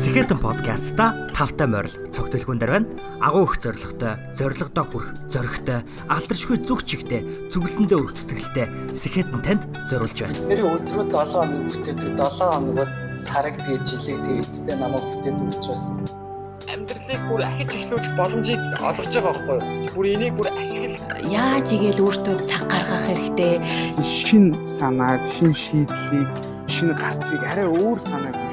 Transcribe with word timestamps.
Сэхэтэн 0.00 0.40
подкастта 0.40 1.28
тавтай 1.36 1.68
морил 1.68 1.92
цогтөлхүүн 2.16 2.56
дээр 2.56 2.72
байна. 2.72 2.88
Агуу 3.20 3.44
их 3.44 3.60
зоригтой, 3.60 4.16
зоригдоо 4.32 4.84
хүрх, 4.88 5.12
зоригтой, 5.28 5.84
алдаршгүй 6.08 6.56
зүг 6.64 6.88
чигтэй, 6.88 7.20
зүгэлсэндээ 7.52 8.00
өргөх 8.00 8.16
сэтгэлтэй 8.16 8.96
Сэхэтэн 8.96 9.44
танд 9.44 9.68
зориулж 9.92 10.16
байна. 10.24 10.40
Тэр 10.48 10.64
өдрөө 10.72 11.04
7 11.04 11.36
хоног 11.36 11.68
бүтээдэг 11.68 12.16
7 12.16 12.48
хоногод 12.48 12.90
сараг 13.28 13.54
тэгээ 13.60 13.84
жилиг 13.84 14.18
тэгээ 14.24 14.40
эцэстээ 14.40 14.76
намайг 14.80 15.04
бүтээдэг 15.04 15.48
учраас 15.52 15.84
амьдралыг 16.64 17.22
бүр 17.28 17.42
ахиж 17.44 17.70
эхлүүлэх 17.76 18.14
боломжийг 18.16 18.60
олгож 18.80 19.12
байгаа 19.12 19.32
байхгүй 19.36 19.58
юу? 19.60 19.92
Бүр 19.92 20.06
энийг 20.16 20.34
бүр 20.40 20.48
ашигла. 20.56 21.20
Яаж 21.28 21.68
игээл 21.76 22.04
өөртөө 22.08 22.36
цаг 22.48 22.64
гаргах 22.72 23.04
хэрэгтэй. 23.04 23.60
Шин 24.00 24.56
санааг, 24.64 25.20
шин 25.36 25.52
шийдлийг, 25.52 26.30
шин 26.72 26.96
гарцыг 26.96 27.42
арай 27.44 27.68
өөр 27.68 27.98
санааг 28.00 28.32
хөшүүл. 28.32 28.49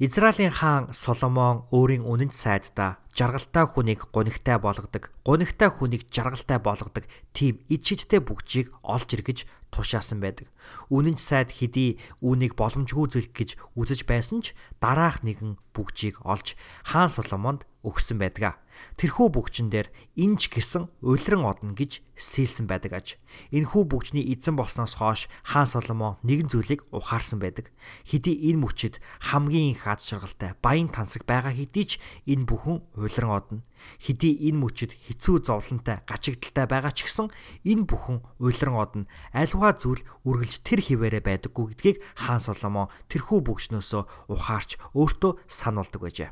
Израилийн 0.00 0.54
хаан 0.54 0.94
Соломон 0.94 1.66
өөрийн 1.74 2.06
үнэнч 2.06 2.30
сайддаа 2.30 3.02
жаргалтай 3.18 3.66
хүнийг 3.66 4.06
гунигтай 4.14 4.54
болгодог, 4.54 5.10
гунигтай 5.26 5.74
хүнийг 5.74 6.06
жаргалтай 6.14 6.62
болгодог 6.62 7.02
тийм 7.34 7.58
ид 7.66 7.82
шидтэй 7.82 8.22
бүгжийг 8.22 8.70
олж 8.86 9.10
иргэж 9.10 9.50
тушаасан 9.74 10.22
байдаг. 10.22 10.46
Үнэнч 10.86 11.18
сайд 11.18 11.50
хэдий 11.50 11.98
үүнийг 12.22 12.54
боломжгүй 12.54 13.10
зүйл 13.10 13.26
гэж 13.34 13.58
үзэж 13.74 14.06
байсан 14.06 14.38
ч 14.46 14.54
дараах 14.78 15.26
нэгэн 15.26 15.58
бүгжийг 15.74 16.22
олж 16.22 16.54
хаан 16.86 17.10
Соломонд 17.10 17.66
өгсөн 17.82 18.22
байдаг. 18.22 18.54
Тэрхүү 18.98 19.28
бүгчэн 19.30 19.70
дээр 19.70 19.88
инж 20.18 20.50
гисэн 20.50 20.90
уйлран 21.02 21.46
одно 21.46 21.74
гэж 21.74 22.02
сэлсэн 22.18 22.66
байдаг 22.66 22.92
аж. 22.98 23.08
Энэхүү 23.54 23.82
бүгчний 23.86 24.26
эзэн 24.34 24.58
болсноос 24.58 24.98
хойш 24.98 25.30
хаан 25.46 25.70
Соломон 25.70 26.18
нэгэн 26.26 26.50
зүйлийг 26.50 26.82
ухаарсан 26.90 27.38
байдаг. 27.38 27.70
Хэдий 28.02 28.34
энэ 28.50 28.58
мөчид 28.58 28.98
хамгийн 29.22 29.78
их 29.78 29.86
ад 29.86 30.02
шаргалтай 30.02 30.58
баян 30.58 30.90
тансаг 30.90 31.22
байгаа 31.22 31.54
хэдий 31.54 31.86
ч 31.86 31.92
энэ 32.26 32.44
бүхэн 32.44 32.82
уйлран 32.98 33.30
одно. 33.30 33.62
Хэдий 34.02 34.34
энэ 34.50 34.58
мөчид 34.58 34.98
хэцүү 34.98 35.46
зовлонтой 35.46 36.02
гачигдaltaй 36.02 36.66
байгаа 36.66 36.90
ч 36.90 37.06
гэсэн 37.06 37.30
энэ 37.62 37.86
бүхэн 37.86 38.18
уйлран 38.42 38.76
одно. 38.82 39.02
Альва 39.30 39.78
зүйл 39.78 40.02
үргэлж 40.26 40.66
тэр 40.66 40.82
хിവэрэ 40.82 41.22
байдаггүй 41.22 41.78
гэдгийг 41.78 42.02
хаан 42.18 42.42
Соломон 42.42 42.90
тэрхүү 43.06 43.38
бүгчнөөсөө 43.46 44.02
ухаарч 44.34 44.82
өөртөө 44.98 45.32
сануулдаг 45.46 46.02
байжээ. 46.02 46.30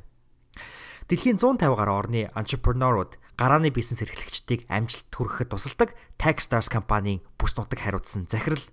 Дэлхийн 1.06 1.38
150 1.38 1.78
гаруй 1.78 1.94
орны 2.02 2.20
entrepreneur-ууд 2.34 3.14
гарааны 3.38 3.70
бизнес 3.70 4.02
эрхлэгчдийг 4.02 4.66
амжилт 4.66 5.06
хүрэхэд 5.14 5.54
тусалдаг 5.54 5.94
Techstars 6.18 6.66
компанийн 6.66 7.22
бүс 7.38 7.54
нутаг 7.54 7.78
хариуцсан 7.78 8.26
захирал. 8.26 8.64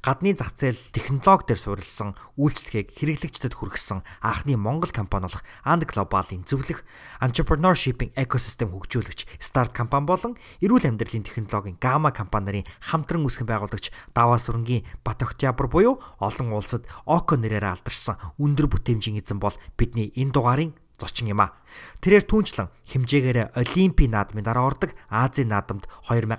Гадны 0.00 0.32
зах 0.32 0.56
зээл 0.56 0.80
технологи 0.88 1.52
дээр 1.52 1.60
суурилсан 1.60 2.16
үйлчлэгийг 2.40 2.96
хэрэглэгчдэд 2.96 3.52
хүргэсэн 3.52 4.00
анхны 4.24 4.56
Монгол 4.56 4.88
компани 4.88 5.28
болох 5.28 5.44
And 5.68 5.84
Global-ийн 5.84 6.48
зөвлөх 6.48 6.80
entrepreneurship-ийн 7.20 8.16
экосистем 8.16 8.72
хөгжүүлэгч 8.72 9.28
Start 9.36 9.76
компани 9.76 10.08
болон 10.08 10.32
эрүүл 10.64 10.88
амьдралын 10.88 11.28
технологийн 11.28 11.76
Gamma 11.76 12.08
компани 12.08 12.64
нарын 12.64 12.68
хамтран 12.88 13.20
үүсгэн 13.28 13.44
байгуулагч 13.44 13.92
Даваа 14.16 14.40
сүрэнгийн 14.40 14.88
Бат 15.04 15.20
Октябрь 15.20 15.68
буюу 15.68 16.00
олон 16.24 16.56
улсад 16.56 16.88
Око 17.04 17.36
нэрээр 17.36 17.68
алдаршсан 17.68 18.16
өндөр 18.40 18.72
бүтээмжийн 18.72 19.20
эзэн 19.20 19.36
бол 19.36 19.52
бидний 19.76 20.08
энэ 20.16 20.32
дугаарын 20.32 20.72
зочин 21.02 21.34
юм 21.34 21.42
а. 21.42 21.58
Тэрээр 21.98 22.30
түүнчлэн 22.30 22.70
хэмжээгээр 22.86 23.58
Олимпийн 23.58 24.14
наадмын 24.14 24.46
дараа 24.46 24.70
ордог 24.70 24.94
Азийн 25.10 25.50
наадамд 25.50 25.90
2018 26.06 26.38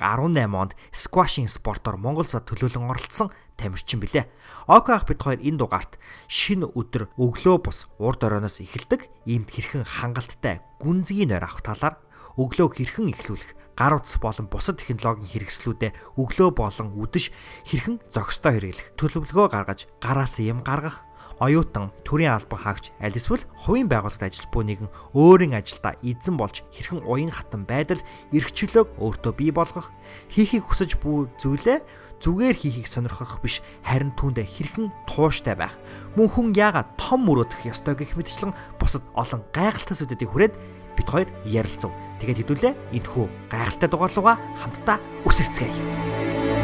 онд 0.56 0.74
сквашинг 0.96 1.52
спортоор 1.52 2.00
Монгол 2.00 2.32
цад 2.32 2.48
төлөөлөн 2.48 2.88
оролцсон 2.88 3.36
тамирчин 3.60 4.00
билээ. 4.00 4.32
Око 4.72 4.96
ах 4.96 5.04
бид 5.04 5.20
хоёр 5.20 5.44
энэ 5.44 5.60
дугаарт 5.60 6.00
шинэ 6.32 6.72
өдөр 6.72 7.12
өглөө 7.20 7.58
бус 7.60 7.92
урд 8.00 8.24
оройноос 8.24 8.64
эхэлдэг 8.64 9.12
иймд 9.28 9.52
хэрхэн 9.52 9.84
хангалттай 9.84 10.64
гүнзгий 10.80 11.28
нойр 11.28 11.44
авах 11.44 11.62
талаар 11.62 11.96
өглөө 12.40 12.68
хэрхэн 12.74 13.12
эхлүүлэх 13.14 13.52
гар 13.78 13.98
утас 13.98 14.18
болон 14.22 14.48
бусад 14.50 14.82
технологийн 14.82 15.30
хэрэгслүүдэд 15.30 16.18
өглөө 16.18 16.50
болон 16.54 16.88
үдэш 16.98 17.34
хэрхэн 17.66 18.02
зохистой 18.10 18.58
хэрэглэх 18.58 18.88
төлөвлөгөө 18.98 19.48
гаргаж 19.50 19.90
гараас 20.02 20.38
юм 20.42 20.62
гаргах 20.62 21.02
оюутан 21.40 21.90
төрийн 22.06 22.36
албан 22.36 22.60
хаагч 22.60 22.92
аль 23.02 23.18
эсвэл 23.18 23.46
хувийн 23.58 23.90
байгууллагад 23.90 24.30
ажиллаж 24.30 24.50
буй 24.52 24.64
нэгэн 24.68 24.90
өөрийн 25.14 25.58
ажилдаа 25.58 25.98
эзэн 26.04 26.36
болж 26.38 26.62
хэрхэн 26.74 27.06
уян 27.08 27.32
хатан 27.34 27.66
байдал 27.66 28.02
эрхчлөөг 28.34 29.00
өөртөө 29.00 29.34
бий 29.34 29.52
болгох 29.54 29.90
хийхийг 30.30 30.68
хүсэж 30.70 31.02
буй 31.02 31.30
зүйлээ 31.42 31.82
зүгээр 32.24 32.56
хийхийг 32.56 32.88
сонирхох 32.88 33.44
биш 33.44 33.60
харин 33.84 34.16
түүндээ 34.16 34.48
хэрхэн 34.48 34.88
тууштай 35.10 35.60
байх 35.60 35.76
мөн 36.16 36.32
хүн 36.32 36.48
яагаад 36.56 36.96
том 36.96 37.28
мөрөөдөх 37.28 37.68
ёстой 37.68 38.00
гэх 38.00 38.16
мэтчлэн 38.16 38.56
бусад 38.80 39.04
олон 39.12 39.44
гайхалтай 39.52 39.98
зүйлүүдийг 40.00 40.32
хүрээд 40.32 40.56
бид 40.96 41.08
хоёр 41.10 41.30
ярилцав. 41.44 41.92
Тэгээд 42.24 42.48
хэдүүлээ 42.48 42.74
энэхүү 42.96 43.26
гайхалтай 43.52 43.90
дугаарлууга 43.92 44.40
хамтдаа 44.62 44.98
үсгэцгээе. 45.28 46.63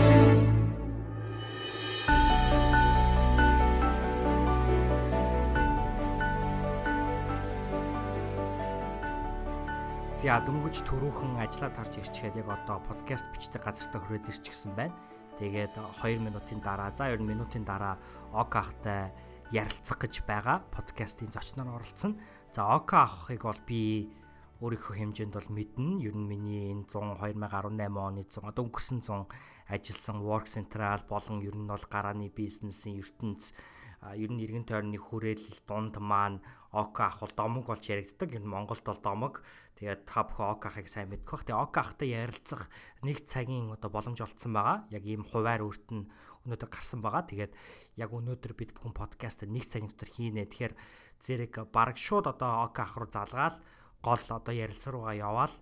За 10.19 10.35
дөнгөж 10.43 10.83
төрүүхэн 10.83 11.39
ажиллаад 11.39 11.79
харж 11.79 11.93
ирчихэд 12.03 12.43
яг 12.43 12.51
одоо 12.51 12.83
подкаст 12.83 13.31
бичдэг 13.31 13.63
газартаа 13.63 14.03
хүрээд 14.03 14.27
ирчихсэн 14.27 14.75
байна. 14.75 14.91
Тэгээд 15.39 15.79
2 15.79 16.19
минутын 16.19 16.59
дараа 16.59 16.91
за 16.91 17.07
2 17.07 17.23
минутын 17.23 17.63
дараа 17.63 17.95
ок 18.35 18.51
ахтай 18.51 19.15
ярилцах 19.55 19.95
гэж 19.95 20.27
байгаа 20.27 20.59
подкастын 20.75 21.31
зочноор 21.31 21.79
оролцсон. 21.79 22.19
За 22.51 22.67
ок 22.67 22.91
ахыг 22.99 23.47
бол 23.47 23.63
би 23.63 24.11
өөрийнхөө 24.59 24.99
хэмжээнд 24.99 25.39
бол 25.39 25.49
мэднэ. 25.55 26.03
Ер 26.03 26.15
нь 26.19 26.27
миний 26.27 26.75
энэ 26.75 26.91
100 26.91 27.15
2018 27.15 27.79
оны 27.95 28.27
100 28.27 28.43
одоо 28.43 28.67
өнгөрсөн 28.67 28.99
100 28.99 29.23
ажилласан 29.71 30.19
Work 30.19 30.51
Central 30.51 30.99
болон 31.07 31.39
ер 31.47 31.55
нь 31.55 31.63
бол 31.63 31.85
гарааны 31.87 32.27
бизнесийн 32.27 32.99
ертөнц 32.99 33.55
ер 34.03 34.31
нь 34.35 34.43
иргэн 34.43 34.67
тойрны 34.67 34.99
хүрээлэл 34.99 35.63
дунд 35.63 35.95
маань 36.03 36.43
ок 36.71 36.99
ах 37.01 37.19
бол 37.21 37.33
домог 37.35 37.65
болж 37.65 37.85
яригддаг. 37.89 38.29
Энэ 38.35 38.45
Монголд 38.45 38.83
бол 38.85 38.99
домог 39.01 39.41
Тэгээд 39.79 40.03
та 40.03 40.27
бүхэн 40.27 40.59
ок 40.59 40.63
ахыг 40.67 40.91
сайн 40.91 41.07
мэдэх 41.07 41.31
бах. 41.31 41.47
Тэгээд 41.47 41.63
ок 41.63 41.75
ахтай 41.79 42.11
ярилцах 42.11 42.67
нэг 42.99 43.23
цагийн 43.23 43.71
одоо 43.71 43.87
боломж 43.87 44.19
олцсон 44.19 44.51
байгаа. 44.51 44.83
Яг 44.91 45.07
ийм 45.07 45.23
хуваар 45.23 45.63
өөрт 45.63 45.87
нь 45.95 46.03
өнөөдөр 46.43 46.67
гарсан 46.67 46.99
байгаа. 46.99 47.23
Тэгээд 47.23 47.55
яг 47.95 48.11
өнөөдөр 48.11 48.59
бид 48.59 48.75
бүхэн 48.75 48.91
подкаст 48.91 49.47
нэг 49.47 49.63
цагийн 49.63 49.87
дотор 49.87 50.11
хийнэ. 50.11 50.51
Тэгэхээр 50.51 50.75
зэрэг 51.23 51.71
бараг 51.71 51.95
шууд 51.95 52.27
одоо 52.27 52.67
ок 52.67 52.75
ах 52.75 52.99
руу 52.99 53.07
залгаал 53.07 53.55
гол 54.03 54.19
одоо 54.27 54.51
ярилцсан 54.51 54.99
руугаа 54.99 55.15
яваал 55.15 55.55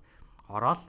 ороод 0.50 0.82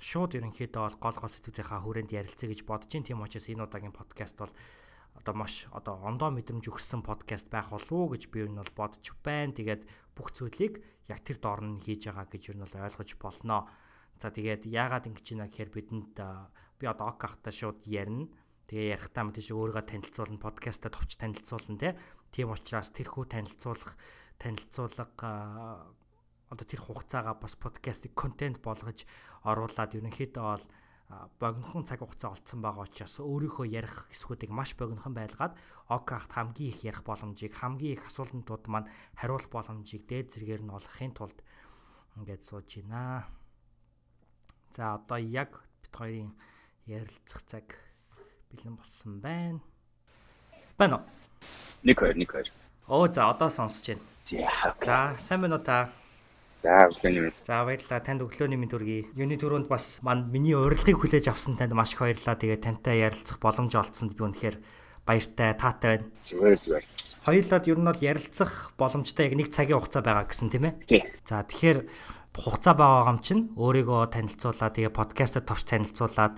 шууд 0.00 0.40
ерөнхийдөө 0.40 0.80
бол 0.80 0.96
гол 1.04 1.16
гол 1.20 1.32
сэтгэлийнхаа 1.36 1.84
хүрээнд 1.84 2.16
ярилцъя 2.16 2.48
гэж 2.48 2.64
бодож 2.64 2.88
байна. 2.88 3.04
Тийм 3.04 3.20
учраас 3.20 3.44
энэ 3.52 3.68
удаагийн 3.68 3.92
подкаст 3.92 4.40
бол 4.40 4.52
одоо 5.14 5.34
маш 5.34 5.66
одоо 5.70 5.98
ондоо 6.04 6.30
мэдрэмж 6.32 6.70
өгсөн 6.70 7.02
подкаст 7.02 7.50
байх 7.50 7.70
болов 7.70 7.92
уу 7.92 8.12
гэж 8.14 8.30
би 8.30 8.44
ер 8.44 8.50
нь 8.50 8.60
бол 8.60 8.72
бодож 8.76 9.06
байна. 9.24 9.52
Тэгээд 9.52 9.82
бүх 10.16 10.32
зүйлийг 10.32 10.80
яг 11.10 11.20
тэр 11.26 11.38
доор 11.42 11.60
нь 11.66 11.82
хийж 11.82 12.08
байгаа 12.08 12.26
гэж 12.30 12.42
ер 12.50 12.56
нь 12.56 12.64
бол 12.64 12.76
ойлгож 12.86 13.10
болноо. 13.18 13.68
За 14.20 14.28
тэгээд 14.30 14.68
яагаад 14.68 15.08
ингэж 15.08 15.26
байна 15.34 15.48
гэхээр 15.48 15.70
бидэнд 15.72 16.14
би 16.78 16.84
одоо 16.86 17.06
ок 17.12 17.20
ахта 17.24 17.50
шууд 17.50 17.84
ярина. 17.84 18.30
Тэгээ 18.70 18.94
ярихтаа 18.94 19.24
мэдээж 19.26 19.48
өөрийгөө 19.50 19.84
танилцуулна, 19.90 20.38
подкастаа 20.38 20.94
товч 20.94 21.18
танилцуулна 21.18 21.76
тий. 21.80 21.92
Тийм 22.30 22.54
учраас 22.54 22.94
тэрхүү 22.94 23.24
танилцуулах 23.26 23.98
танилцуулга 24.38 25.10
одоо 26.50 26.66
тэр 26.66 26.80
хугацаагаа 26.82 27.34
бас 27.38 27.54
подкастыг 27.58 28.14
контент 28.14 28.62
болгож 28.62 29.06
оруулаад 29.42 29.94
ерөнхийдөө 29.98 30.42
бол 30.42 30.64
богинохон 31.42 31.82
цаг 31.84 32.00
хугацаа 32.06 32.38
олцсон 32.38 32.62
байгаа 32.62 32.86
учраас 32.86 33.18
өөрийнхөө 33.18 33.66
ярих 33.66 34.06
хэсгүүдийг 34.14 34.54
маш 34.54 34.78
богинохон 34.78 35.14
байлгаад 35.14 35.58
ОК-т 35.90 36.30
хамгийн 36.30 36.70
их 36.70 36.80
ярих 36.86 37.02
боломжийг 37.02 37.54
хамгийн 37.58 37.98
их 37.98 38.06
асуултууд 38.06 38.64
маань 38.70 38.86
хариулах 39.18 39.50
боломжийг 39.50 40.06
дээд 40.06 40.30
зэргээр 40.30 40.62
нь 40.62 40.70
олохын 40.70 41.10
тулд 41.10 41.38
ингээд 42.14 42.42
сууж 42.46 42.70
байна. 42.78 43.26
За 44.70 44.94
одоо 44.94 45.18
яг 45.18 45.66
бит 45.82 45.90
хоёрын 45.90 46.30
ярилцах 46.86 47.42
цаг 47.42 47.66
бэлэн 48.54 48.78
болсон 48.78 49.18
байна. 49.18 49.60
Байна 50.78 51.02
уу? 51.02 51.04
1 51.82 51.98
2 51.98 52.14
1 52.14 52.22
2. 52.22 52.54
Оо 52.86 53.10
за 53.10 53.30
одоо 53.34 53.50
сонсож 53.50 53.98
байна. 53.98 54.06
За 54.78 55.18
сайн 55.18 55.42
байна 55.42 55.58
уу 55.58 55.64
та? 55.66 55.90
За 56.60 56.92
өглөөний 56.92 57.22
мэнд. 57.24 57.36
За 57.40 57.64
баярлалаа. 57.64 58.00
Танд 58.04 58.20
өглөөний 58.20 58.58
мэнд 58.60 58.72
хүргэе. 58.76 59.16
Юуны 59.16 59.36
түрүүнд 59.40 59.68
бас 59.72 60.04
манд 60.04 60.28
миний 60.28 60.52
урилгыг 60.52 61.00
хүлээж 61.00 61.32
авсан 61.32 61.56
танд 61.56 61.72
маш 61.72 61.96
их 61.96 62.04
баярлалаа. 62.04 62.36
Тэгээ 62.36 62.60
тантай 62.60 63.00
ярилцах 63.00 63.40
боломж 63.40 63.72
олдсонд 63.72 64.12
би 64.12 64.22
үнэхээр 64.28 64.56
баяртай, 65.08 65.56
таатай 65.56 65.88
байна. 65.96 66.06
Зүгээр 66.20 66.56
зүгээр. 66.60 66.84
Хоёулаад 67.24 67.64
ер 67.64 67.78
нь 67.80 67.88
бол 67.88 68.00
ярилцах 68.04 68.52
боломжтой 68.76 69.24
яг 69.32 69.34
нэг 69.40 69.48
цагийн 69.48 69.80
хугацаа 69.80 70.04
байгаа 70.04 70.28
гэсэн 70.28 70.52
тийм 70.52 70.64
ээ. 70.68 70.74
Тий. 70.84 71.02
За 71.24 71.40
тэгэхээр 71.40 71.78
хугацаа 72.36 72.74
байгаа 72.76 73.08
юм 73.08 73.20
чинь 73.24 73.42
өөрийгөө 73.56 74.12
танилцуулаад 74.12 74.74
тэгээ 74.76 74.92
подкастад 74.92 75.44
товч 75.48 75.64
танилцуулаад 75.64 76.36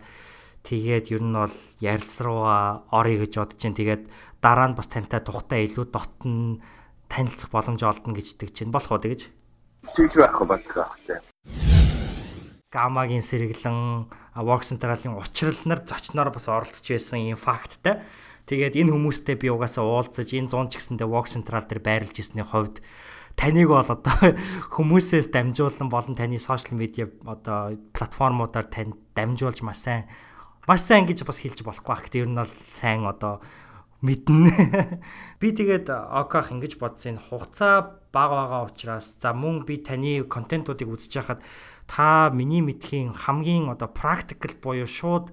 тэгээд 0.62 1.10
ер 1.10 1.22
нь 1.22 1.34
бол 1.34 1.56
ярилц 1.82 2.14
руугаа 2.22 2.86
орё 2.94 3.26
гэж 3.26 3.32
бодож 3.42 3.58
чинь 3.58 3.74
тэгээд 3.74 4.06
дараа 4.38 4.70
нь 4.70 4.78
бас 4.78 4.86
тантай 4.86 5.20
тухтай 5.20 5.66
илүү 5.66 5.86
дотн 5.90 6.62
танилцах 7.10 7.50
боломж 7.50 7.82
олдно 7.82 8.14
гэждэг 8.14 8.54
чинь 8.54 8.70
болох 8.72 8.94
уу 8.94 9.02
тэгэж 9.02 9.41
Чиглэл 9.90 10.30
байхгүй 10.30 10.46
болох 10.46 10.94
тий. 11.02 11.18
гамагийн 12.72 13.20
сэргэлэн 13.20 14.06
work 14.38 14.62
central-ын 14.62 15.18
учрал 15.18 15.58
нар 15.66 15.82
зочноор 15.82 16.30
бас 16.30 16.46
оролцож 16.46 16.86
байсан 16.86 17.20
юм 17.20 17.36
факттай. 17.36 18.00
Тэгээд 18.46 18.78
энэ 18.78 18.94
хүмүүстэй 18.94 19.36
би 19.36 19.50
угаасаа 19.50 19.84
уулзаж 19.84 20.30
энэ 20.32 20.48
100 20.48 20.70
ч 20.70 20.74
гэсэндээ 20.78 21.08
work 21.10 21.28
central 21.28 21.66
дээр 21.66 21.82
байрлаж 21.84 22.16
ирсний 22.16 22.46
хувьд 22.46 22.80
таныг 23.36 23.68
бол 23.68 23.84
одоо 23.84 24.16
хүмүүсээс 24.74 25.28
дамжуулан 25.34 25.88
болон 25.92 26.14
таны 26.16 26.40
сошиал 26.40 26.78
медиа 26.78 27.10
одоо 27.28 27.76
платформудаар 27.92 28.66
тань 28.70 28.96
дамжуулж 29.12 29.60
маш 29.60 29.84
сайн 29.84 30.08
маш 30.66 30.80
сайн 30.80 31.04
гэж 31.04 31.26
бас 31.28 31.42
хэлж 31.42 31.60
болохгүй 31.66 31.90
бах. 31.90 32.02
Гэтэ 32.06 32.24
ер 32.24 32.30
нь 32.30 32.40
бол 32.40 32.54
сайн 32.72 33.04
одоо 33.04 33.44
мэднэ. 34.00 35.02
Би 35.40 35.52
тэгээд 35.52 35.90
оках 35.90 36.50
ингэж 36.50 36.80
бодсон 36.80 37.18
энэ 37.18 37.24
хугацаа 37.28 38.01
бага 38.12 38.46
байгаа 38.46 38.62
учраас 38.68 39.16
за 39.18 39.32
мөн 39.32 39.64
би 39.66 39.80
таны 39.80 40.22
контентуудыг 40.28 40.88
үзэж 40.88 41.12
хахад 41.18 41.40
та 41.88 42.30
миний 42.30 42.60
мэдхийн 42.60 43.16
хамгийн 43.16 43.72
одоо 43.72 43.88
практикл 43.88 44.54
буюу 44.62 44.86
шууд 44.86 45.32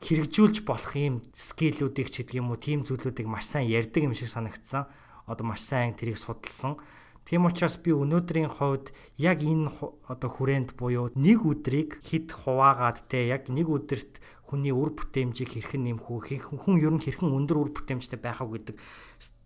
хэрэгжүүлж 0.00 0.64
болох 0.64 0.96
юм 0.96 1.20
скиллүүдийг 1.36 2.08
ч 2.08 2.24
гэдэг 2.24 2.40
юм 2.40 2.54
уу 2.54 2.58
тийм 2.58 2.86
зүйлүүдийг 2.86 3.28
маш 3.28 3.44
сайн 3.52 3.68
ярьдаг 3.68 4.08
юм 4.08 4.16
шиг 4.16 4.32
санагдсан. 4.32 4.88
Одоо 5.28 5.44
маш 5.44 5.60
сайн 5.60 5.92
тэрийг 5.92 6.16
судалсан. 6.16 6.80
Тийм 7.28 7.44
учраас 7.44 7.76
би 7.76 7.92
өнөөдрийн 7.92 8.48
хувьд 8.48 8.96
яг 9.20 9.44
энэ 9.44 9.68
одоо 10.08 10.30
хүрээнд 10.32 10.74
буюу 10.80 11.12
нэг 11.14 11.44
өдрийг 11.44 12.00
хит 12.00 12.32
хуваагаад 12.32 13.06
те 13.12 13.28
яг 13.28 13.52
нэг 13.52 13.68
өдөрт 13.68 14.24
хүний 14.48 14.74
үр 14.74 14.96
бүтээмжийг 14.96 15.52
хэрхэн 15.52 15.84
нэмэх 15.84 16.10
үү 16.10 16.42
хүн 16.48 16.82
ер 16.82 16.90
нь 16.96 17.04
хэрхэн 17.04 17.30
өндөр 17.30 17.58
үр 17.60 17.70
бүтээмжтэй 17.70 18.18
байх 18.18 18.42
уу 18.42 18.56
гэдэг 18.56 18.80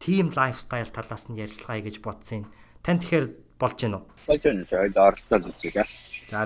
team 0.00 0.32
lifestyle 0.32 0.88
талаас 0.88 1.28
нь 1.28 1.37
ярилцлагаа 1.37 1.84
гэж 1.84 2.00
бодсон. 2.00 2.48
Тань 2.84 3.00
тэгэхээр 3.00 3.26
болж 3.56 3.76
гэнэ 3.81 3.96
үү? 3.96 4.04
Болж 4.28 4.42
байна. 4.44 4.69
Тэгээд 4.69 4.96
оролцоод 5.00 5.44
үзье. 5.48 5.84
За 6.28 6.44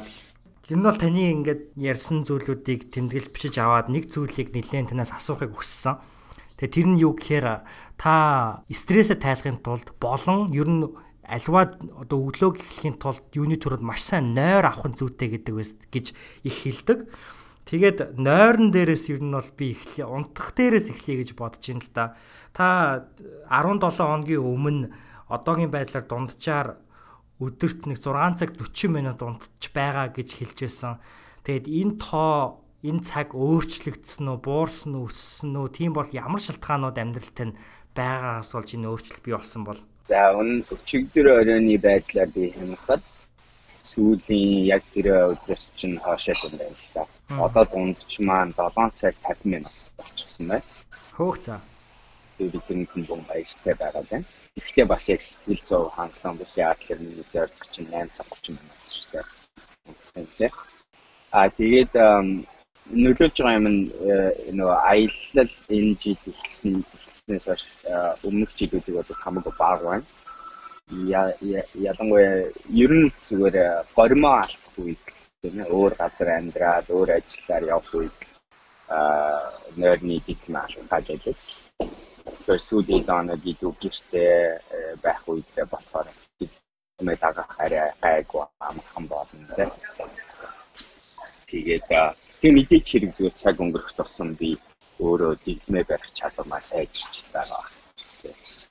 ер 0.70 0.78
нь 0.78 0.86
бол 0.86 0.94
таны 0.94 1.34
ингээд 1.34 1.74
ярьсан 1.74 2.22
зүйлүүдийг 2.22 2.94
тэмдэглэж 2.94 3.26
бичиж 3.34 3.58
аваад 3.58 3.90
нэг 3.90 4.06
зүйлийг 4.06 4.54
нэлээд 4.54 4.94
танаас 4.94 5.10
асуухыг 5.10 5.58
хүссэн. 5.58 5.98
Тэгээ 6.62 6.74
тэр 6.78 6.86
нь 6.94 7.02
юу 7.02 7.18
гэхээр 7.18 7.66
та 7.98 8.14
стрессээ 8.70 9.18
тайлахын 9.18 9.58
тулд 9.66 9.98
болон 9.98 10.54
ер 10.54 10.70
нь 10.70 10.86
альва 11.26 11.74
одоо 11.74 12.18
өглөөг 12.30 12.62
эхлэхийн 12.62 13.02
тулд 13.02 13.26
юуны 13.34 13.58
төрөд 13.58 13.82
маш 13.82 14.06
сайн 14.06 14.30
нойр 14.30 14.62
авах 14.62 14.94
зүйтэй 14.94 15.42
гэдэг 15.42 15.54
байс 15.58 15.74
гэж 15.90 16.14
их 16.46 16.56
хэлдэг. 16.62 17.10
Тэгээд 17.66 18.16
нойрон 18.16 18.70
дээрээс 18.72 19.10
ер 19.12 19.20
нь 19.20 19.34
бол 19.34 19.50
би 19.58 19.74
эхлэе 19.76 20.06
унтах 20.08 20.56
дээрээс 20.56 20.88
эхлэе 20.94 21.20
гэж 21.20 21.30
бодож 21.36 21.64
ин 21.68 21.84
л 21.84 21.90
да. 21.92 22.16
Та 22.56 23.10
17 23.50 23.92
хоногийн 23.92 24.40
өмнө 24.40 24.88
одоогийн 25.28 25.72
байдлаар 25.72 26.06
дунджаар 26.08 26.68
өдөрт 27.38 27.86
нэг 27.86 27.98
6 28.02 28.40
цаг 28.40 28.50
40 28.58 28.90
минут 28.90 29.22
унтж 29.22 29.70
байгаа 29.70 30.10
гэж 30.10 30.28
хэлж 30.42 30.58
байсан. 30.66 30.98
Тэгэд 31.46 31.66
энэ 31.70 31.94
тоо 32.02 32.64
энэ 32.82 33.02
цаг 33.06 33.34
өөрчлөгдсөн 33.34 34.26
үү, 34.26 34.38
буурсан 34.42 34.92
уу, 34.98 35.06
өссөн 35.06 35.54
үү? 35.54 35.68
Тийм 35.70 35.92
бол 35.94 36.10
ямар 36.10 36.42
шалтгаанууд 36.42 36.98
амьдралд 36.98 37.38
нь 37.46 37.58
байгаагаас 37.94 38.50
болж 38.54 38.70
энэ 38.74 38.90
өөрчлөлт 38.90 39.22
бий 39.22 39.34
болсон 39.38 39.62
бол? 39.66 39.80
За 40.10 40.34
өнө 40.34 40.66
өчигдөр 40.74 41.26
оройны 41.42 41.78
байдлаар 41.78 42.30
би 42.34 42.50
хэмэхэд 42.54 43.02
сүүлийн 43.86 44.66
яг 44.74 44.82
тэр 44.94 45.06
өдрөөс 45.34 45.64
чинь 45.78 45.98
хоошоо 46.02 46.34
юм 46.46 46.54
байна 46.58 46.74
л 46.74 46.90
та. 46.94 47.02
Одоо 47.46 47.64
дундч 47.70 48.10
маань 48.18 48.54
7 48.54 48.98
цаг 48.98 49.14
50 49.22 49.46
минут 49.52 49.74
болчихсон 49.98 50.46
байна. 50.50 50.66
Хөөх 51.16 51.36
за. 51.44 51.60
Бидний 52.38 52.86
хүн 52.86 53.02
bon 53.08 53.20
баяртай 53.28 53.74
байгаа 53.74 54.04
байна. 54.10 54.26
Гэхдээ 54.56 54.86
бас 54.92 55.08
яг 55.08 55.20
сэтгэл 55.22 55.62
зов 55.68 55.92
хангалуун 55.96 56.38
биш 56.38 56.52
яа 56.56 56.74
гэхээр 56.78 57.00
миний 57.02 57.26
зорилго 57.32 57.66
чинь 57.74 57.90
8 57.90 58.14
цаг 58.16 58.26
30 58.30 58.58
минут 58.58 58.82
шүү 58.94 59.06
дээ. 60.38 60.52
А 61.30 61.48
тэгээд 61.58 61.92
нөлөөлж 63.02 63.36
байгаа 63.38 63.58
юм 63.60 63.68
нь 63.68 63.82
нөгөө 64.58 64.76
аялал 64.92 65.52
энэ 65.76 65.92
жил 66.02 66.22
эхэлсэн 66.30 66.74
эхэлснээс 66.96 67.44
хойш 67.48 67.64
өмнөх 68.28 68.50
жилүүдийг 68.58 68.96
бол 68.96 69.22
хамаагүй 69.22 69.54
бага 69.58 69.84
байна. 69.90 70.06
Ялангуяа 71.90 72.48
ер 72.84 72.92
нь 73.00 73.12
зүгээр 73.28 73.56
горимоо 73.98 74.34
алдах 74.40 74.74
үед 74.80 75.04
тийм 75.42 75.56
ээ 75.62 75.72
өөр 75.78 75.92
газар 76.00 76.28
амьдраад 76.38 76.86
өөр 76.96 77.08
ажиллаар 77.18 77.64
явах 77.76 77.92
үед 78.00 78.18
а 78.88 78.98
нэрний 79.76 80.20
диплом 80.26 80.56
алхаж 80.64 81.06
ажиллаж 81.12 81.40
тэгэхээр 82.48 82.64
сүүлийн 82.64 83.04
донод 83.04 83.44
идүү 83.44 83.72
гэртээ 83.76 84.32
байх 85.04 85.20
үедээ 85.28 85.68
болохоор 85.68 86.08
мэ 87.04 87.14
дагах 87.20 87.52
арай 87.60 87.92
гайгүй 88.00 88.44
амархан 88.64 89.04
болно 89.04 89.52
тийм 89.52 89.68
тэгээд 91.44 91.84
тийм 92.40 92.52
мэдээч 92.56 92.86
хэрэг 92.88 93.12
зүгээр 93.12 93.36
цаг 93.36 93.60
өнгөрөх 93.60 93.92
тусам 93.92 94.32
би 94.40 94.56
өөрөө 94.96 95.44
дипломээ 95.44 95.84
барих 95.92 96.08
чадвар 96.16 96.48
маш 96.48 96.72
сайжирч 96.72 97.28
байгаа 97.36 97.68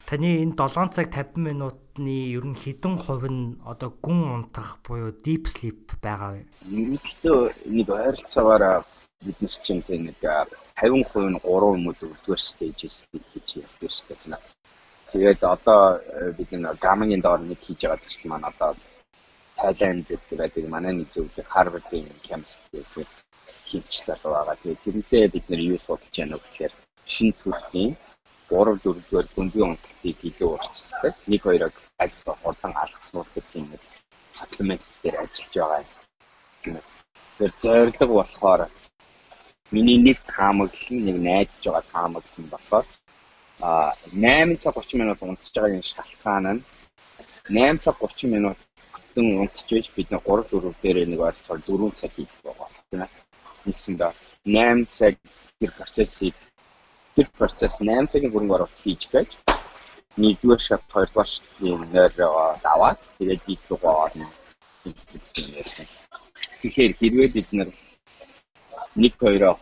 Таны 0.10 0.42
энэ 0.42 0.58
7 0.58 0.98
цаг 0.98 1.08
50 1.14 1.38
минутны 1.38 2.34
ер 2.34 2.46
нь 2.50 2.58
хэдэн 2.58 2.98
хувь 2.98 3.30
нь 3.30 3.62
одоо 3.62 3.94
гүн 4.02 4.42
унтах 4.42 4.82
буюу 4.82 5.14
deep 5.14 5.46
sleep 5.46 5.94
байгаа 6.02 6.34
вэ? 6.34 6.42
Нэгдээ 6.66 7.40
нэг 7.70 7.88
ойролцоогоор 7.94 8.84
бид 9.26 9.38
нар 9.42 9.56
чинь 9.66 9.82
тийм 9.88 10.02
нэг 10.08 10.18
50% 10.22 11.34
нь 11.34 11.40
3 11.42 11.78
юм 11.78 11.88
уу 11.88 11.96
4-р 12.02 12.42
стейжээс 12.50 12.98
хийж 13.32 13.50
ярьдаг 13.64 13.92
шүү 13.92 14.08
дээ. 14.14 14.42
Тэгээд 15.12 15.42
одоо 15.56 15.82
бид 16.38 16.50
нэг 16.52 16.78
гамгийн 16.86 17.22
доор 17.24 17.42
нэг 17.42 17.60
хийж 17.66 17.80
байгаа 17.82 18.02
зүйл 18.04 18.30
маань 18.30 18.50
одоо 18.52 18.72
Тайланд 19.58 20.08
байдаг 20.40 20.64
манай 20.70 20.94
нэг 20.94 21.10
зөвлөг 21.14 21.48
Harvard-ийн 21.56 22.08
chemistry 22.26 22.86
гэх 22.94 23.10
хийж 23.70 23.92
залуу 24.08 24.34
байгаа. 24.36 24.56
Тэгээд 24.62 24.84
тэрнтэй 24.86 25.26
бид 25.34 25.46
нар 25.50 25.62
юу 25.72 25.80
судалж 25.82 26.16
яана 26.22 26.38
гэхээр 26.38 26.74
шинэ 27.14 27.34
төрлийн 27.42 27.92
3 28.50 28.80
4-р 28.84 29.28
гүнзгий 29.36 29.66
унталтыг 29.66 30.18
илүү 30.30 30.50
уртсдаг. 30.56 31.14
1 31.26 31.42
2-ыг 31.44 31.74
аль 32.04 32.16
хурдан 32.44 32.74
алгасуулах 32.84 33.32
гэх 33.36 33.50
юм 33.60 33.68
нэг 33.74 33.82
саплемент 34.38 34.86
дээр 35.02 35.16
ажиллаж 35.24 35.54
байгаа 35.56 35.82
юм. 36.68 36.78
Тэр 37.38 37.52
зорилго 37.64 38.06
болохоор 38.08 38.62
Миний 39.72 40.00
нэг 40.08 40.18
таамаглал 40.34 40.92
нь 40.96 41.06
нэг 41.08 41.18
найдаж 41.28 41.64
байгаа 41.66 41.86
таамаглал 41.94 42.40
нь 42.42 42.52
болохоор 42.54 42.86
а 43.60 43.94
8 44.14 44.56
цаг 44.62 44.74
30 44.78 45.02
минут 45.02 45.20
унтж 45.22 45.54
байгаа 45.56 45.76
энэ 45.76 45.92
шалтгаан 45.92 46.46
нь 46.56 46.64
8 47.50 47.84
цаг 47.84 47.96
30 48.00 48.32
минут 48.36 48.58
бүтэн 48.94 49.28
унтж 49.42 49.68
байж 49.72 49.86
бид 49.96 50.08
нэг 50.12 50.22
3 50.24 50.48
4 50.52 50.76
дээр 50.84 50.98
нэг 51.12 51.20
ойролцоогоор 51.26 51.62
4 51.68 52.00
цаг 52.00 52.12
хийдэг 52.16 52.42
байгаа. 52.48 52.70
Тийм 52.90 53.02
ээ. 53.04 53.12
Үндсэндээ 53.68 54.12
8 54.46 54.86
цаг 54.98 55.14
тэр 55.60 55.72
процессыг 55.78 56.36
тэр 57.16 57.28
процесс 57.38 57.76
8 57.82 58.08
цагийн 58.12 58.32
хөрөнгө 58.32 58.56
оруулалт 58.56 58.84
хийж 58.86 59.04
байж 59.14 59.30
нэгдүгээр 60.22 60.62
шат 60.68 60.84
хоёрдугаар 60.94 61.30
шатны 61.34 61.70
нойроо 61.94 62.58
даваад 62.68 63.00
тэгээд 63.18 63.42
бид 63.48 63.62
тугаа 63.68 63.96
орно 64.06 64.28
гэсэн 65.12 65.46
юм. 65.60 65.88
Тэгэхээр 66.62 66.94
хэрвээ 67.00 67.30
бид 67.36 67.50
нэр 67.58 67.70
1 68.96 69.14
2-оо 69.22 69.56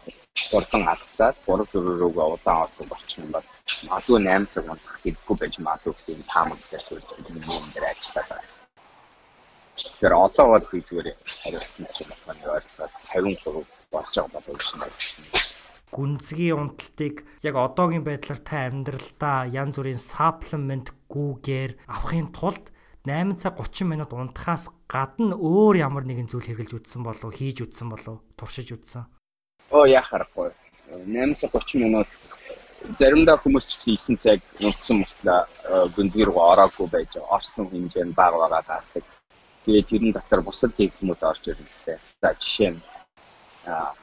хурдан 0.51 0.83
алгасаад 0.93 1.35
3 1.47 1.65
4 1.71 1.99
рүүгээ 2.01 2.27
удаан 2.35 2.63
ордог 2.65 2.87
болчих 2.91 3.19
юм 3.23 3.31
бол 3.35 3.47
магадгүй 3.87 4.19
8 4.27 4.51
цаг 4.53 4.65
унтах 4.73 4.95
хэрэггүй 5.03 5.35
байж 5.39 5.53
магадгүй 5.67 5.93
гэсэн 5.95 6.27
таамаг 6.33 6.59
дээр 6.69 6.83
суулж 6.87 7.07
байгаа 7.09 7.33
юм 7.59 7.65
дээр 7.73 7.85
ажиллаж 7.91 8.27
байна. 8.29 8.53
Тэгэхээр 9.75 10.13
одоо 10.25 10.45
бол 10.51 10.65
би 10.71 10.79
зүгээр 10.87 11.07
хариултанд 11.41 11.91
чинь 11.95 12.13
байна 12.27 12.53
ойлцоод 12.55 12.93
53 13.13 13.65
болж 13.93 14.11
байгаа 14.15 14.33
болов 14.33 14.49
уу 14.49 14.59
гэсэн 14.59 14.79
юм 14.83 15.45
гүнзгий 15.95 16.51
унталтыг 16.51 17.23
яг 17.47 17.55
одоогийн 17.55 18.03
байдлаар 18.03 18.41
та 18.43 18.67
амьдралдаа 18.67 19.47
янз 19.47 19.79
бүрийн 19.79 20.01
саплемент 20.01 20.91
гүүгээр 21.07 21.71
авахын 21.87 22.27
тулд 22.35 22.74
8 23.05 23.37
цаг 23.37 23.61
30 23.61 23.85
минут 23.85 24.13
унтахаас 24.13 24.73
гадна 24.89 25.37
өөр 25.37 25.77
ямар 25.77 26.09
нэгэн 26.09 26.25
зүйл 26.25 26.49
хэрэгжилж 26.49 26.89
үтсэн 26.89 27.05
болов 27.05 27.29
хийж 27.37 27.61
үтсэн 27.61 27.87
болов 27.93 28.25
туршиж 28.33 28.73
үтсэн. 28.73 29.05
Оо 29.69 29.85
яхахгүй. 29.85 30.49
8 30.89 31.37
цаг 31.37 31.53
30 31.53 31.85
минут 31.85 32.09
заримдаа 32.97 33.37
хүмүүс 33.37 33.65
ч 33.77 33.93
гэсэн 33.93 34.17
9 34.17 34.25
цаг 34.25 34.39
унтсан 34.57 35.05
мөртлөө 35.05 35.39
гүнзгий 35.93 36.25
рүү 36.25 36.41
ороогүй 36.51 36.87
байж 36.89 37.13
орсон 37.29 37.69
хэмжээ 37.69 38.05
нь 38.09 38.17
бага 38.17 38.41
байгаа 38.41 38.63
гацдаг. 38.65 39.05
Тэгээд 39.65 39.89
тэрэн 39.89 40.11
дотор 40.13 40.41
бусад 40.41 40.73
дэглэмүүд 40.77 41.21
орж 41.29 41.43
ирлээ. 41.49 41.97
За 42.21 42.33
жишээ 42.33 42.71
нь 42.73 42.81
а 43.69 43.93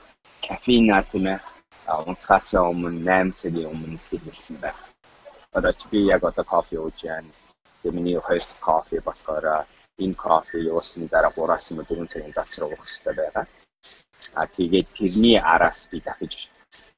кафеина 0.47 1.03
тийм 1.11 1.27
ээ 1.27 1.39
унтахаас 2.07 2.55
өмнө 2.55 3.03
8 3.03 3.35
цагийн 3.39 3.71
өмнө 3.71 3.99
хэрэглэсэн 4.07 4.57
байна. 4.63 4.83
Одоо 5.51 5.73
чи 5.75 5.87
би 5.91 5.99
яг 6.07 6.23
одоо 6.23 6.45
кофе 6.47 6.79
ууж 6.79 6.99
байна. 7.03 7.31
Тэгээд 7.83 7.97
миний 7.97 8.19
хоёр 8.21 8.43
кофе 8.61 9.01
болохоор 9.03 9.67
энэ 9.99 10.15
кофе 10.15 10.57
юусан 10.71 11.07
дараа 11.13 11.33
3-аас 11.37 11.67
4 11.71 12.07
цагийн 12.13 12.33
дотор 12.37 12.63
уух 12.65 12.83
хэрэгтэй 12.87 13.15
байгаа. 13.19 13.47
А 14.41 14.47
тэгээд 14.57 14.89
тэрний 14.97 15.39
араас 15.55 15.81
би 15.91 15.99
дахиж 16.07 16.35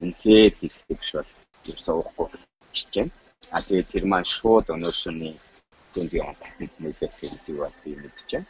үнхээр 0.02 0.52
хэрэгтэй 0.58 0.96
биш 1.00 1.10
бол 1.16 1.30
ерөөсөө 1.70 1.96
уухгүй 1.98 2.28
хичээн. 2.76 3.08
А 3.56 3.58
тэгээд 3.66 3.88
тэр 3.92 4.04
маань 4.10 4.28
шууд 4.36 4.66
өнөө 4.74 4.92
шөнийн 5.02 5.36
гүнзгий 5.94 6.22
онцлог 6.28 6.70
нөлөөлөх 6.82 7.14
хэрэгтэй 7.20 7.56
бол 7.58 7.76
би 7.82 7.90
мэдчихээн. 8.02 8.44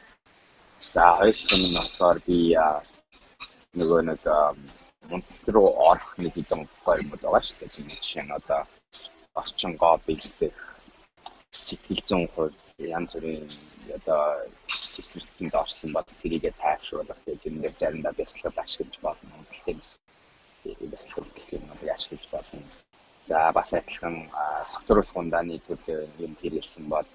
За 0.92 1.02
хоёр 1.18 1.36
юм 1.54 1.62
нь 1.68 1.76
болохоор 1.78 2.18
би 2.26 2.38
нөгөө 3.78 4.00
нэг 4.10 4.22
мунтал 5.10 5.48
руу 5.54 5.68
орох 5.90 6.10
нэг 6.18 6.32
хэдэн 6.34 6.60
гоё 6.84 6.98
юм 7.02 7.08
байгаа 7.12 7.42
шүү 7.46 7.56
дээ. 7.58 7.70
Жишээ 8.02 8.24
нь 8.26 8.36
одоо 8.38 8.60
орчин 9.40 9.72
гоо 9.80 9.96
бэлдэх 10.06 10.73
сэтгэл 11.54 12.02
зүйн 12.08 12.26
хувь 12.34 12.56
янз 12.78 13.14
бүрийн 13.14 13.46
одоо 13.96 14.22
цэцэрлэгтэнд 14.94 15.54
орсон 15.62 15.90
бод 15.92 16.08
тэрийгэ 16.20 16.50
тайвшруулах 16.62 17.20
гэх 17.26 17.46
юм 17.48 17.56
дээр 17.62 17.74
заримдаа 17.78 18.12
бясалгал 18.18 18.64
ашиглаж 18.64 18.96
болно. 19.06 19.32
Гэсэн 19.50 19.78
бясалгал 20.92 21.30
гэсэн 21.34 21.60
юм 21.62 21.70
ашиглаж 21.96 22.26
болно. 22.34 22.66
За 23.30 23.52
бас 23.56 23.70
адилхан 23.72 24.16
согтруулах 24.70 25.16
ундааны 25.16 25.56
төлөө 25.66 26.00
юм 26.24 26.32
хэрэгэлсэн 26.40 26.84
бол 26.92 27.08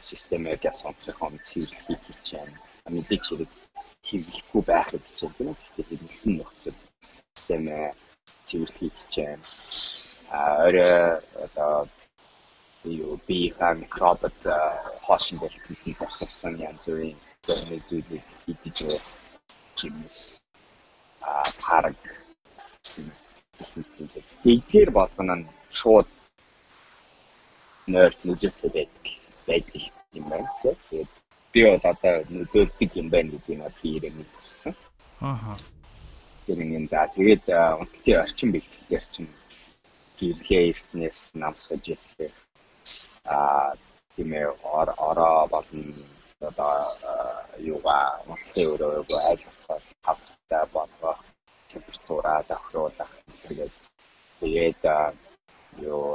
системээр 0.00 0.60
яс 0.70 0.84
онцлох 0.84 1.18
он 1.22 1.38
цэвэрлэхийг 1.48 2.00
хичээнэ. 2.06 2.54
Мэдээж 2.92 3.24
хэрэг 3.28 3.50
хэрэглэхгүй 4.06 4.62
хичээнэ 4.68 5.32
тийм 5.36 5.48
үү? 5.48 5.56
Тэгэхээр 5.56 5.88
хэрэглэсэн 5.88 6.32
нөхцөл 6.36 6.78
системээ 7.36 7.86
цэвэрлэхийг 8.48 8.94
хичээнэ. 9.00 9.44
А 10.36 10.38
орой 10.66 11.20
одоо 11.46 11.88
юу 12.84 13.20
би 13.26 13.38
хан 13.56 13.80
микробот 13.80 14.38
хоошин 15.06 15.38
дэлгэхэд 15.38 15.98
тусалсан 15.98 16.54
янз 16.68 16.84
бүрийн 16.88 17.18
зүйлийг 17.88 18.24
идэж 18.52 18.78
чимс 19.78 20.16
а 21.20 21.32
парк 21.60 22.00
Тэгтэр 24.42 24.88
болгоно 24.98 25.34
нь 25.38 25.46
шууд 25.78 26.08
нойрт 27.92 28.20
нүдтэй 28.26 28.70
байдаг 28.76 29.04
байдаг 29.48 29.82
юм 30.18 30.24
байна 30.30 30.48
тэгээд 30.62 31.10
би 31.52 31.60
бол 31.64 31.84
одоо 31.92 32.14
нүдөлдөг 32.34 32.90
юм 33.00 33.08
байна 33.14 33.30
гэдгийг 33.32 33.58
нь 33.60 33.74
би 33.80 33.88
ирээ 33.96 34.12
мэдчихсэн. 34.16 34.74
Аа. 35.28 35.56
Тэр 36.46 36.58
юм 36.78 36.84
за 36.92 37.00
тэгээд 37.14 37.44
унталтын 37.80 38.20
орчин 38.22 38.48
бэлтгэхээр 38.52 39.04
чинь 39.12 39.30
гэрлээ 40.18 40.62
эртнээс 40.70 41.20
намсгаж 41.42 41.84
ирлээ. 41.92 42.30
Аа 43.26 43.74
тийм 44.16 44.32
ээ 44.32 44.48
ороо 45.08 45.46
болно 45.54 45.82
одоо 46.40 46.74
юугаа 47.72 48.20
унталтын 48.30 48.66
өрөө 48.72 49.18
айл 49.28 49.42
хавтаа 50.04 50.64
болгох 50.76 51.20
температураа 51.68 52.40
давхруулах 52.48 53.12
тэгээд 53.46 53.72
тэгээд 54.40 54.82
юу 55.90 56.14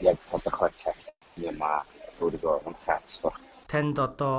яг 0.00 0.18
тодорхой 0.30 0.70
цаг 0.74 0.96
юм 1.36 1.58
а 1.62 1.84
өөрийгөө 2.20 2.56
унтаацах. 2.68 3.36
Танд 3.70 3.98
одоо 3.98 4.36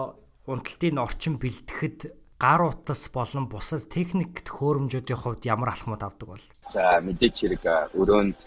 унталтын 0.51 0.97
орчин 1.05 1.35
бэлтгэхэд 1.41 1.99
гар 2.39 2.61
утас 2.69 3.03
болон 3.11 3.45
бусад 3.51 3.89
техникт 3.91 4.47
хөөрөмжүүдийн 4.55 5.19
хувьд 5.19 5.43
ямар 5.53 5.69
алхмууд 5.71 6.03
авдаг 6.03 6.27
бол? 6.29 6.45
За 6.71 6.99
мэдээч 7.03 7.35
хэрэг 7.39 7.63
өрөөнд 7.99 8.37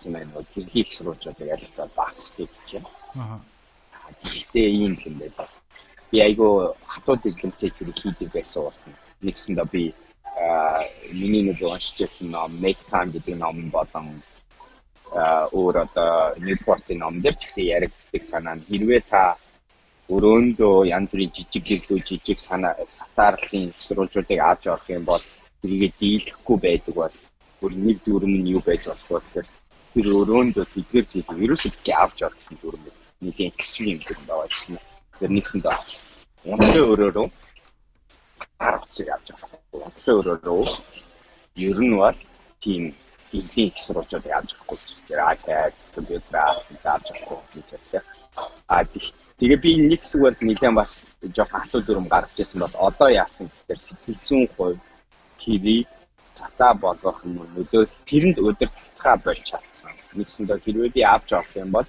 тийм 0.00 0.14
ээ 0.16 0.26
гэрлийн 0.54 0.88
сурвалжуудыг 0.88 1.48
аль 1.52 1.68
багасхийг 1.96 2.50
хичээнэ. 2.52 3.01
Аа. 3.16 3.40
Гэхдээ 4.22 4.68
ийм 4.82 4.94
юм 5.06 5.14
байна. 5.20 5.48
Би 6.10 6.18
айгүй 6.26 6.52
хатуу 6.92 7.16
дэглэмтэй 7.16 7.70
хэрэг 7.72 7.96
хийдэг 8.00 8.28
байсан 8.32 8.62
урт. 8.68 8.80
Нэгсэндээ 9.24 9.66
би 9.72 9.82
миний 11.12 11.42
нэг 11.42 11.58
уншижсэн 11.62 12.30
ном 12.30 12.50
Make 12.62 12.82
Time 12.90 13.10
гэдэг 13.12 13.36
ном 13.38 13.70
болон 13.70 14.06
өөр 15.58 15.74
одоо 15.84 16.12
Newport-ийн 16.46 16.98
ном 17.04 17.20
дээр 17.20 17.36
ч 17.36 17.42
гэсэн 17.44 17.64
яригддаг 17.76 18.22
санаа 18.24 18.56
нь 18.56 18.64
хэрвээ 18.68 19.02
та 19.12 19.36
өрөөндөө 20.14 20.74
янз 20.96 21.10
бүрийн 21.12 21.32
жижиг 21.36 21.64
гэрлүү 21.68 21.98
жижиг 22.08 22.38
санаа 22.40 22.74
сатаарлын 22.96 23.66
сурвалжуудыг 23.86 24.40
авч 24.40 24.62
орох 24.72 24.88
юм 24.96 25.04
бол 25.04 25.24
тэрийг 25.60 25.92
дийлэхгүй 26.00 26.56
байдаг 26.64 26.94
бол 27.00 27.14
бүр 27.60 27.72
нэг 27.86 27.96
дүрм 28.04 28.32
нь 28.40 28.50
юу 28.54 28.62
байж 28.68 28.82
болох 28.88 29.08
вэ 29.10 29.20
гэхээр 29.20 29.48
тэр 29.92 30.06
өрөөндөө 30.20 30.64
тэдгээр 30.74 31.06
зүйлийг 31.10 31.44
ерөөсөө 31.44 31.72
авч 32.02 32.18
орох 32.24 32.38
гэсэн 32.40 32.56
дүрм 32.60 32.82
нэлийн 33.22 33.52
экстрим 33.54 33.98
юм 34.12 34.20
байгаа 34.26 34.48
юм. 34.68 34.78
Тэр 35.18 35.30
нэгсэндээ 35.30 35.76
унтын 36.50 36.84
өрөөрөө 36.92 37.26
гар 38.58 38.74
утсыг 38.82 39.08
авч 39.14 39.26
авах. 39.32 39.52
Унтын 39.72 40.14
өрөөрөө 40.18 40.62
ер 41.68 41.78
нь 41.86 41.96
бол 42.02 42.18
тийм 42.62 42.82
эзэн 43.38 43.70
их 43.70 43.76
сурвалжуудыг 43.78 44.32
авч 44.34 44.50
авахгүй. 44.54 44.78
Тэр 45.08 45.20
iPad, 45.34 45.72
компьютер 45.94 46.34
авч 46.94 47.06
авахгүй 47.10 47.38
гэдэг. 47.54 48.02
А 48.66 48.84
тэгээ 49.38 49.58
би 49.64 49.70
нэг 49.90 50.00
хэсэг 50.02 50.20
бол 50.22 50.36
нэлээд 50.40 50.74
бас 50.74 50.92
жоохон 51.36 51.60
хатуу 51.60 51.80
дүрм 51.82 52.06
гаргаж 52.10 52.38
ирсэн 52.38 52.60
бол 52.62 52.74
одоо 52.88 53.08
яасан 53.08 53.46
гэхээр 53.50 53.80
сэтгэл 53.86 54.24
зүйн 54.26 54.46
хувь 54.56 54.78
TV 55.38 55.86
цатаа 56.34 56.72
болгох 56.74 57.18
юм 57.26 57.34
нөлөө 57.54 57.84
тэрэнд 58.08 58.38
өдөр 58.46 58.70
татхаа 58.70 59.16
болж 59.24 59.42
чадсан. 59.50 59.92
Нэгсэндээ 60.18 60.58
хэрвээ 60.64 60.90
би 60.96 61.02
авч 61.14 61.28
авах 61.32 61.54
юм 61.56 61.70
бол 61.76 61.86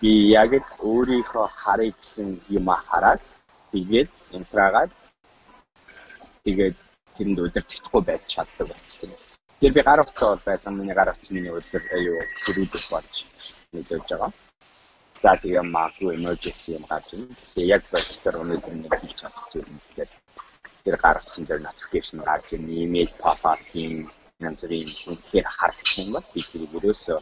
би 0.00 0.10
яг 0.30 0.50
л 0.62 0.66
өөрийнхөө 0.90 1.46
харъя 1.62 1.92
гэсэн 1.98 2.28
юм 2.58 2.66
хараад 2.88 3.20
тэгээд 3.72 4.10
инфрагаад 4.38 4.90
тэгээд 6.44 6.76
тэрэнд 7.16 7.38
өдөр 7.44 7.64
татахгүй 7.66 8.02
байж 8.06 8.22
чаддаг 8.34 8.66
болсон. 8.70 9.10
Тэгэхээр 9.58 9.76
би 9.76 9.82
гар 9.82 10.00
утсаа 10.02 10.28
бол 10.30 10.44
байсан. 10.46 10.72
Миний 10.78 10.94
гар 10.94 11.10
утас 11.10 11.30
миний 11.34 11.50
өдөр 11.58 11.82
аюу 11.96 12.22
сөрүүдэх 12.42 12.84
болж 12.94 13.14
мэдээж 13.74 14.06
байгаа. 14.10 14.30
За 15.22 15.34
тэгээ 15.42 15.64
магадгүй 15.74 16.14
emergency 16.14 16.78
юм 16.78 16.84
гарч 16.86 17.08
ирнэ. 17.14 17.34
Тэгээ 17.54 17.72
яг 17.74 17.82
бодсоор 17.90 18.36
өнөөдөр 18.42 18.74
нэг 18.78 18.94
хийж 19.02 19.14
чадах 19.18 19.46
зүйл 19.50 19.66
юм. 19.66 19.80
Тэгэхээр 19.82 20.10
тэр 20.84 20.96
гар 21.02 21.16
утсан 21.18 21.44
дээр 21.44 21.60
notification 21.66 22.18
гарч 22.22 22.46
ирнэ. 22.54 22.70
Email 22.86 23.10
pop-up 23.18 23.58
юм 23.74 24.06
янз 24.46 24.62
бүрийн 24.62 24.86
үнхээр 25.10 25.46
харагдсан 25.58 26.04
юм 26.06 26.12
байна. 26.14 26.30
Би 26.30 26.40
тэрийг 26.46 26.72
ерөөсөө 26.78 27.18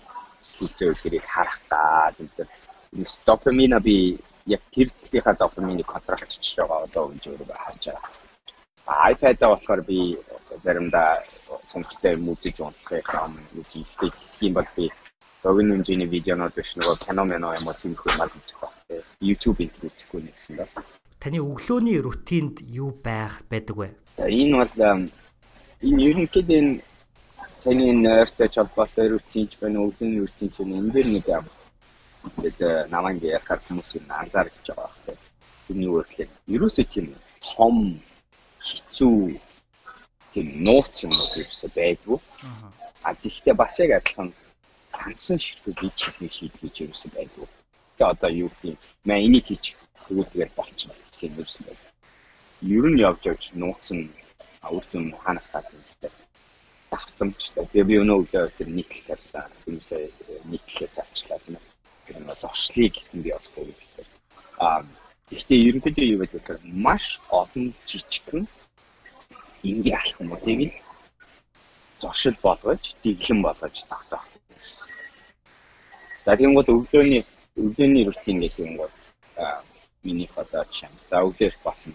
сүүлцээ 0.50 0.88
үлгэрийг 0.92 1.26
харах 1.34 1.58
та 1.70 2.12
тэр 2.16 2.48
допамина 3.26 3.78
би 3.86 3.96
яг 4.54 4.62
тэр 4.74 4.88
төлөвийнхаа 4.90 5.36
допаминыг 5.42 5.86
контролчж 5.86 6.44
байгаа 6.58 6.84
одоо 6.86 7.04
үн 7.10 7.18
өөрөөр 7.26 7.60
харж 7.64 7.82
байгаа 7.90 8.14
iPad-аа 8.86 9.50
болохоор 9.50 9.82
би 9.82 10.16
заримдаа 10.62 11.18
сонирхолтой 11.64 12.12
юм 12.14 12.30
үзэж 12.30 12.56
унтахыг 12.62 13.08
юм 13.14 13.34
үзье. 13.58 13.82
Тийм 14.38 14.54
бол 14.54 14.68
би 14.76 14.92
догны 15.42 15.74
хэмжээний 15.74 16.06
видеонууд 16.06 16.54
биш 16.54 16.70
нөгөө 16.78 16.96
кино 17.02 17.24
мэнэ 17.26 17.46
юм 17.58 17.66
уу 17.66 17.74
тийм 17.82 17.92
их 17.98 18.06
юм 18.06 18.20
үзэх 18.22 18.58
баг. 18.62 18.72
YouTube 19.20 19.58
интернет 19.58 19.90
үзэхгүй 19.90 20.20
нэгсэн 20.22 20.56
даа. 20.56 20.68
Таны 21.18 21.38
өглөөний 21.42 21.98
рутинд 21.98 22.62
юу 22.62 22.94
байх 22.94 23.42
байдаг 23.50 23.76
вэ? 23.76 23.88
За 24.22 24.30
энэ 24.30 24.54
бол 24.54 24.72
энэ 25.82 26.02
ерөнхийдөө 26.06 26.58
энэ 26.62 26.72
саяны 27.56 27.92
нойртой 27.92 28.48
холбоотой 28.54 29.08
рутинч 29.08 29.56
байна, 29.60 29.80
өглөөний 29.86 30.20
рутинч 30.24 30.54
байна. 30.58 30.74
Энэ 30.80 30.92
дэр 30.94 31.06
нэг 31.14 31.26
юм. 31.38 31.46
Тэгээд 32.36 32.90
намайг 32.92 33.22
ярахаар 33.22 33.60
хүмүүс 33.64 33.88
юм 33.96 34.06
анзаарч 34.20 34.54
байгаа 34.68 34.90
байх. 35.06 35.22
Энэ 35.70 35.84
юу 35.88 35.94
вэ 35.96 36.02
гэхээр 36.04 36.30
ерөөсөө 36.54 36.86
тийм 36.92 37.06
том 37.40 37.76
хэцүү 38.60 39.40
тийм 40.32 40.46
нууц 40.66 40.94
юм 41.06 41.12
уу 41.16 41.28
гэсэн 41.32 41.70
байдгүй. 41.76 42.18
А 43.06 43.14
тэгвэл 43.14 43.60
бас 43.62 43.74
яг 43.80 43.90
адилхан 43.96 44.28
ганцхан 44.92 45.38
ширхэг 45.38 45.76
хийж 45.80 45.98
хийх 46.16 46.32
шийдлэж 46.36 46.74
ерөөсөн 46.84 47.10
байдгүй. 47.16 47.46
Тэгээ 47.96 48.12
одоо 48.12 48.30
юу 48.44 48.50
гэх 48.52 48.64
юм 48.70 48.76
маа 49.08 49.18
энийг 49.26 49.44
хийчих 49.48 49.76
тэгвэл 50.04 50.32
тэгэл 50.32 50.58
болчихно 50.58 50.94
гэсэн 51.08 51.28
юм 51.30 51.38
ерөөсөн 51.40 51.64
байдаг. 51.66 51.92
Ер 52.76 52.84
нь 52.90 53.00
явж 53.08 53.22
явж 53.30 53.44
нууц 53.60 53.86
нь 53.96 54.12
үр 54.76 54.84
дүн 54.92 55.06
ханаас 55.22 55.48
гадна 55.54 55.78
гэдэг 55.80 56.12
давтамжтай. 56.96 57.64
Тэгээ 57.68 57.88
би 57.88 57.94
өнөө 58.00 58.16
өглөө 58.24 58.68
нийтлэл 58.72 59.06
тавьсан. 59.12 59.52
Тэрнээсээ 59.68 60.02
нийтлэлээ 60.48 60.90
тавьчлаа 60.96 61.38
тийм 61.44 61.56
ээ. 61.60 61.64
Тэр 62.06 62.16
нэг 62.24 62.38
зуршлыг 62.40 62.94
хэнд 62.96 63.24
явуулах 63.28 63.56
уу 63.60 63.68
гэдэг. 63.68 64.06
Аа 64.64 64.80
Гэхдээ 65.30 65.64
ерөнхийдөө 65.68 66.06
юу 66.12 66.20
гэдэг 66.22 66.42
вэ? 66.46 66.54
Маш 66.86 67.04
олон 67.40 67.64
жижигхэн 67.90 68.44
энгийн 69.68 69.98
алхмуудыг 69.98 70.60
л 70.70 70.74
зуршил 72.00 72.36
болгож, 72.46 72.82
дэглэм 73.02 73.38
болгож 73.42 73.76
тогтоох. 73.90 74.26
За 76.24 76.30
тийм 76.38 76.54
гол 76.54 76.70
өглөөний 76.74 77.22
өглөөний 77.58 78.04
рутин 78.06 78.38
гэх 78.42 78.54
юм 78.62 78.72
бол 78.80 78.92
миний 80.06 80.30
одоо 80.42 80.62
чинь 80.70 80.94
за 81.10 81.16
өглөөс 81.26 81.58
басан 81.66 81.92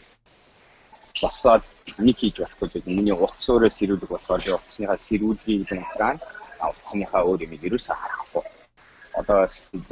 босоод 1.19 1.63
нэг 1.97 2.15
хийж 2.17 2.35
болохгүй 2.39 2.67
зүйл 2.71 2.87
миний 2.87 3.15
утас 3.15 3.45
өөрөө 3.49 3.71
сэрүүлэг 3.77 4.11
болохоор 4.11 4.41
би 4.45 4.51
утасныхаа 4.55 4.97
сэрүүлгийг 5.07 5.67
хамтраа 5.67 6.13
утасныхаа 6.71 7.21
өөр 7.27 7.43
юм 7.45 7.53
ерөөсөө 7.67 7.95
харахгүй. 7.99 8.45
Одоо 9.19 9.39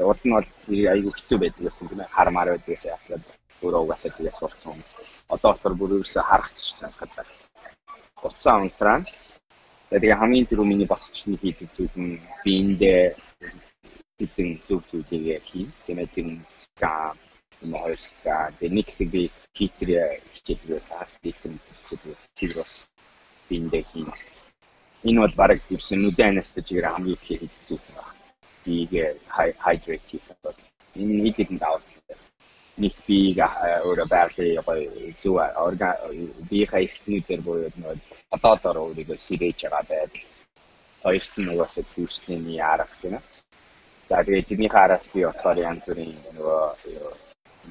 урд 0.09 0.21
нь 0.23 0.35
бол 0.35 0.47
айгүй 0.93 1.11
хэцүү 1.13 1.37
байдаг 1.39 1.63
гэсэн 1.65 1.87
тийм 1.89 2.01
ээ 2.03 2.13
хармаар 2.15 2.49
байдаг 2.51 2.71
гэсэн 2.71 2.93
яслаад 2.95 3.23
өөрөө 3.63 3.81
угаасаа 3.83 4.11
тэгээс 4.15 4.37
сурцсан 4.39 4.71
хүмүүс. 4.71 4.91
Одоо 5.33 5.49
болохоор 5.51 5.75
бүр 5.75 5.91
ерөөсөө 5.99 6.23
харах 6.29 6.49
ч 6.55 6.57
санахад 6.79 7.11
утсаа 8.23 8.55
хамтраа 8.59 8.97
тэгээ 9.89 10.19
хамгийн 10.21 10.47
түрүү 10.47 10.65
миний 10.67 10.87
нэг 11.27 11.41
хийдэг 11.43 11.69
зүйл 11.75 11.95
нь 11.99 12.21
биендээ 12.43 13.03
хэдэн 14.19 14.49
зөв 14.67 14.79
зүйлийг 14.89 15.43
хийн. 15.49 15.69
Тэгээд 15.85 16.11
тэр 16.15 16.27
нь 16.31 16.39
скам 16.63 17.15
юм 17.63 17.73
хоёр 17.81 17.99
ска. 17.99 18.51
Тэгээд 18.59 18.75
нэг 18.75 18.85
хэсэг 18.87 19.09
би 19.15 19.21
хитрэ 19.57 20.21
хичээдэг 20.33 20.69
байсан. 20.75 21.07
Стикэн 21.07 21.53
хичээдэг 21.75 22.09
байсан. 22.11 22.31
Тэр 22.37 22.51
бас 22.59 22.73
биендээ 23.49 23.83
хийн. 23.91 24.09
Энэ 25.03 25.19
бол 25.23 25.35
бараг 25.39 25.59
гэрсэн 25.69 25.99
нүдэн 26.01 26.29
анестезигээр 26.33 26.87
хамгийн 26.89 27.15
их 27.15 27.23
хийдэг 27.27 27.51
зүйл 27.67 27.85
байна. 27.95 28.13
Бийг 28.65 28.91
хайдрейт 29.63 30.03
хийх. 30.09 30.27
Энэ 30.99 31.13
нийтэд 31.23 31.49
нь 31.51 31.61
даваад 31.63 31.83
нэг 32.81 32.93
бийг 33.07 33.37
өөрөө 33.87 34.07
байрлал 34.07 34.63
гоё 34.67 35.13
зүг 35.21 35.37
орга 35.65 35.89
бие 36.49 36.65
хайхтнүүдээр 36.71 37.41
буюу 37.43 37.71
нэг 37.75 37.99
одоодор 38.35 38.77
өөрийгөө 38.79 39.17
сэрэж 39.19 39.59
байгаа 39.63 39.83
байдал. 39.91 40.25
Хоёрт 41.03 41.33
нь 41.39 41.51
угаасаа 41.53 41.83
зүйчлийн 41.91 42.43
арга 42.73 42.95
ээ. 43.03 43.19
За 44.09 44.23
тэгээд 44.25 44.47
тэрнийхээ 44.49 44.83
араас 44.83 45.05
би 45.13 45.19
болохоор 45.23 45.57
янз 45.69 45.83
бүрийн 45.87 46.17
нөгөө 46.35 46.63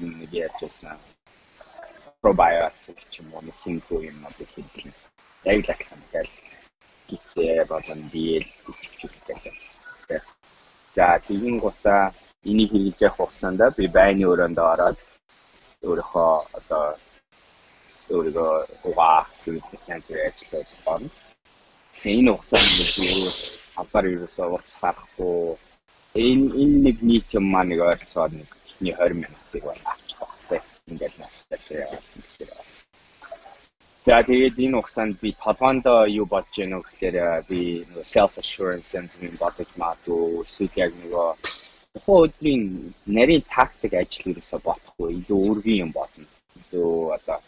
нэг 0.01 0.31
ярьжсэн 0.45 0.97
пробиотик 2.21 2.99
ч 3.11 3.13
юм 3.21 3.27
уу 3.33 3.41
нэг 3.47 3.55
тийм 3.63 3.77
юм 4.09 4.17
надад 4.23 4.49
хэлсэн. 4.55 4.91
Яг 5.51 5.57
л 5.63 5.71
ахлах 5.73 6.03
гэл 6.13 6.33
гисээ 7.07 7.65
болон 7.71 8.01
дийл 8.13 8.47
өчгчүүлэх 8.69 9.23
гэлээ. 9.27 10.21
За 10.95 11.05
тэгин 11.27 11.55
гутаа 11.63 12.03
энийг 12.49 12.71
хэрэгжих 12.71 13.01
явах 13.07 13.17
хугацаанд 13.17 13.61
би 13.77 13.85
байны 13.97 14.23
өрөөнд 14.31 14.59
ороод 14.71 14.97
өөрийнхөө 15.87 16.31
одоо 16.57 16.85
өөрийгөө 18.15 18.53
угаах 18.89 19.27
зүйлийг 19.41 19.83
янз 19.93 20.07
бүрийн 20.09 20.29
ажиллаад 20.29 20.69
байна. 20.85 21.09
Энэ 22.13 22.31
хугацаанд 22.35 22.71
би 22.95 23.07
албаар 23.79 24.05
ерөөсөө 24.13 24.47
уц 24.57 24.71
харахгүй 24.81 25.37
энэ 26.25 26.45
энэ 26.61 26.77
нэг 26.85 26.97
нийт 27.07 27.27
юм 27.37 27.45
маа 27.53 27.63
нэг 27.63 27.79
ойролцоогоор 27.79 28.33
нэг 28.39 28.49
эхний 28.79 28.93
20 28.93 29.13
минутыг 29.13 29.63
бол 29.63 29.81
авчих 29.83 30.19
багтай. 30.19 30.61
Ингээл 30.87 31.19
нааштай 31.19 31.87
гэсэн. 32.23 32.47
За 34.05 34.23
тэгээд 34.23 34.55
энэ 34.55 34.77
хугацаанд 34.79 35.19
би 35.19 35.35
толгоондоо 35.43 36.07
юу 36.07 36.25
бодож 36.25 36.55
вэ 36.57 36.79
гэхээр 36.87 37.43
би 37.49 37.83
нөгөө 37.91 38.05
self 38.07 38.33
assurance 38.39 38.95
юм 38.95 39.35
бодож 39.43 39.69
магадгүй 39.75 40.47
эсвэл 40.47 40.79
яг 40.79 40.91
нөгөө 41.03 41.27
өдрийн 42.07 42.63
нарийн 43.05 43.43
тактик 43.55 43.93
ажил 43.99 44.31
ерөөсө 44.31 44.57
бодохгүй 44.63 45.09
илүү 45.19 45.39
өргөн 45.49 45.81
юм 45.85 45.91
бодно. 45.91 46.25
Илүү 46.59 47.13
одоо 47.17 47.39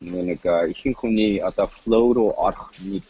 нэг 0.00 0.40
ихэнх 0.44 0.98
хүний 1.00 1.40
одоо 1.40 1.66
flow 1.66 2.06
руу 2.12 2.30
орох 2.36 2.68
нэг 2.84 3.08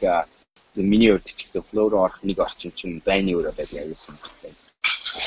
миний 0.76 1.10
хувьд 1.10 1.26
ч 1.26 1.42
гэсэн 1.42 1.66
flow 1.68 1.90
руу 1.90 2.06
орох 2.06 2.22
нэг 2.22 2.38
орчин 2.46 2.72
чинь 2.78 3.02
байны 3.08 3.34
өрөө 3.34 3.54
байдаг 3.58 3.78
аюулсан 3.82 4.14
байна. 4.22 4.56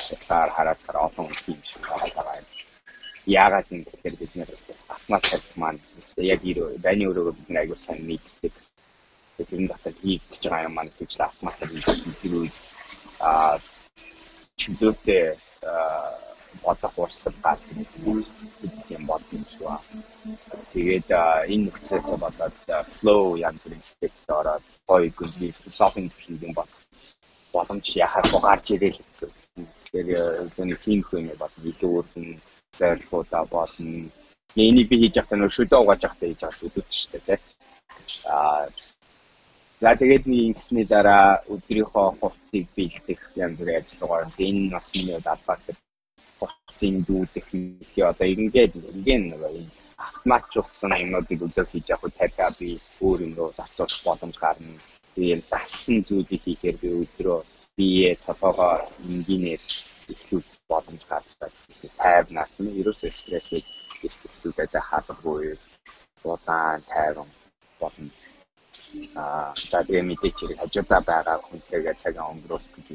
Тэгэхээр 0.09 0.49
хараад 0.55 0.79
таар 0.85 0.97
олон 1.07 1.27
юм 1.53 1.61
шиг 1.69 1.81
байгаа 1.89 2.35
юм. 2.41 2.47
Яагаад 3.41 3.67
юм 3.75 3.81
гэхээр 3.85 4.15
бид 4.21 4.33
нэр 4.35 4.49
автомат 4.95 5.23
маань 5.61 5.79
яг 6.33 6.41
байны 6.85 7.03
өрөөгөө 7.09 7.35
бид 7.37 7.49
нэр 7.49 7.61
аюул 7.61 7.81
сайн 7.85 8.01
мэддэг. 8.09 8.53
Тэгэхээр 9.37 9.59
энэ 9.59 9.71
дотор 9.71 9.93
хийгдэж 10.01 10.43
байгаа 10.49 10.67
юм 10.67 10.75
маань 10.75 10.91
гэж 10.99 11.11
автомат 11.19 11.55
хийгдэх 11.59 12.33
үед 12.39 12.55
аа 13.29 13.53
чимдөөтэй 14.59 15.23
бодох 16.63 16.93
урсгал 17.03 17.37
гардаг 17.45 17.77
юм 18.95 19.03
бодсон 19.09 19.43
шүү. 19.53 19.77
Тэгээд 20.73 21.07
энэ 21.53 21.63
нөхцөлөөс 21.65 22.19
болоод 22.23 22.55
flow 22.97 23.23
янз 23.47 23.61
бүрийн 23.63 23.83
стейт 23.91 24.15
ороод 24.39 24.63
гоё 24.89 25.09
гүнзгий 25.17 25.51
философийн 25.57 26.09
төвшингийн 26.09 26.53
бод 26.57 26.69
боломж 27.53 27.85
яхаа 28.05 28.23
гарч 28.47 28.65
ирэл 28.75 28.99
гэх 29.19 29.38
Тэгэхээр 29.91 30.37
зөвхөн 30.39 30.71
тийм 30.85 30.99
хөө 31.07 31.19
юм 31.21 31.37
бол 31.41 31.53
илүү 31.69 31.91
өргөн 31.99 32.27
зорилгоудаа 32.79 33.43
болно. 33.55 34.09
Энийг 34.55 34.87
би 34.89 34.95
хийж 35.01 35.13
явахдаа 35.17 35.39
нөө 35.39 35.51
шүдэ 35.55 35.75
угааж 35.77 36.01
явахдаа 36.05 36.27
хийж 36.29 36.41
байгаа 36.41 36.59
зүйлүүд 36.59 36.87
шүү 36.97 37.09
дээ 37.11 37.23
тийм. 37.27 37.41
Аа 38.37 38.65
За 39.79 39.95
тэгээд 39.95 40.27
нэг 40.27 40.41
ингэсний 40.47 40.83
дараа 40.83 41.39
өдрийнхөө 41.53 42.07
хувцсыг 42.19 42.67
бэлдэх 42.75 43.21
янз 43.39 43.55
бүрийн 43.57 43.79
ажиллагаа. 43.79 44.27
Энэ 44.35 44.75
бас 44.75 44.87
миний 44.91 45.15
албаар 45.15 45.59
хувцсыг 46.39 46.95
дүүдэх 47.07 47.47
нэг 47.55 47.95
одоо 48.11 48.27
ингээд 48.27 48.73
ингээд 48.75 49.23
нэг 49.31 49.71
автоматжуулсан 50.05 50.91
юмнуудыг 51.03 51.39
өдөр 51.47 51.67
хийж 51.71 51.87
явах 51.95 52.11
тавиа 52.19 52.49
би 52.59 52.69
өөр 52.99 53.19
юм 53.25 53.33
руу 53.39 53.55
зарцуулах 53.55 54.03
боломж 54.03 54.35
гарна. 54.43 54.83
Тэгээд 55.15 55.47
дассан 55.47 55.97
зүйлийг 56.07 56.41
хийхээр 56.43 56.77
би 56.83 56.87
өдрөө 57.03 57.39
бие 57.79 58.09
толгоогоо 58.25 58.75
энгийнээр 59.07 59.63
ихлүүлэх 60.13 60.59
боломж 60.71 61.01
гарч 61.11 61.27
гэсэн 61.39 61.91
тайвнаас 62.01 62.53
нь 62.61 62.75
ерөөсөө 62.79 63.11
стрессийг 63.19 63.65
ихлүүлээд 64.07 64.73
хаалгагүй 64.89 65.55
удаан 66.31 66.81
тайван 66.91 67.29
болно. 67.79 68.09
Аа 69.21 69.53
за 69.71 69.79
тэгээ 69.87 70.03
мэдээч 70.09 70.37
хэрэг 70.39 70.59
хажуудаа 70.61 71.01
байгаа 71.11 71.37
хүнтэйгээ 71.47 71.95
цагаа 72.01 72.31
өнгөрүүлэх 72.31 72.71
гэж 72.75 72.87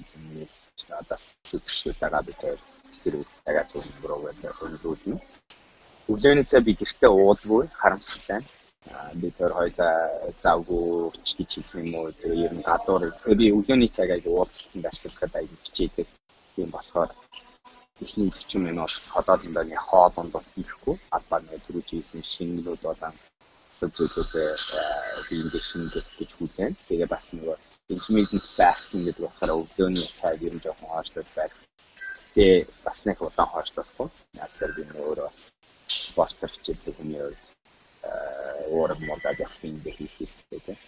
үзэн 0.77 0.92
одоо 1.01 1.18
зүгшүүл 1.49 2.03
байгаа 2.03 2.23
би 2.27 2.33
тэр 2.42 2.59
тэр 3.03 3.14
цагаа 3.44 3.64
өнгөрөөгөө 3.81 4.33
өнгөрүүлнэ. 4.66 5.16
Өглөөний 6.11 6.47
цай 6.51 6.61
би 6.66 6.73
гэртээ 6.81 7.11
уулгүй 7.11 7.62
харамсалтай 7.81 8.40
би 9.20 9.29
тэр 9.38 9.53
хоёлаа 9.59 9.97
завгүй 10.44 11.11
гэж 11.14 11.29
хэлэх 11.37 11.70
юм 11.83 11.90
уу 11.99 12.09
тэр 12.20 12.33
ер 12.44 12.53
нь 12.55 12.66
гадуур 12.68 13.03
би 13.40 13.47
өглөөний 13.57 13.90
цаг 13.97 14.09
аяг 14.11 14.27
уулзалтанд 14.29 14.88
ашиглахад 14.90 15.33
аяг 15.37 15.51
хичээдэг 15.64 16.09
юм 16.62 16.70
болохоор 16.73 17.11
эхний 18.03 18.31
40 18.31 18.66
минут 18.66 18.92
ходоодонд 19.12 19.59
нэг 19.70 19.81
хоолонд 19.88 20.31
бол 20.33 20.47
хийхгүй 20.55 20.97
албаар 21.16 21.42
нэг 21.44 21.61
түрүү 21.64 21.83
хийсэн 21.90 22.23
шингэлүүд 22.35 22.83
болон 22.87 23.14
зүйлүүдээ 23.97 24.51
би 25.29 25.35
ингээд 25.42 25.68
шингэх 25.70 26.07
гэж 26.18 26.31
хүлээн. 26.35 26.75
Тэгээ 26.88 27.09
бас 27.14 27.27
нөгөө 27.33 27.57
intermittent 27.94 28.47
fasting 28.57 29.03
гэдэг 29.05 29.25
болохоор 29.25 29.53
өглөөний 29.62 30.09
цаг 30.18 30.42
ер 30.47 30.55
нь 30.55 30.64
жоохон 30.64 30.88
хоошлол 30.90 31.31
байх. 31.37 31.55
Тэгээ 32.35 32.59
бас 32.87 32.99
нэг 33.07 33.18
удаан 33.20 33.51
хоошлохгүй. 33.53 34.09
Яг 34.42 34.51
тэр 34.59 34.70
би 34.77 34.83
өөрөө 35.05 35.27
бас 35.29 35.38
спортер 35.88 36.51
хичээлдэг 36.53 36.94
хүний 36.97 37.20
хувьд 37.20 37.44
уураг 38.75 39.01
модад 39.01 39.37
бас 39.38 39.59
биндээ 39.62 39.95
хийх 39.95 40.12
хэрэгтэй 40.19 40.61
тийм. 40.67 40.79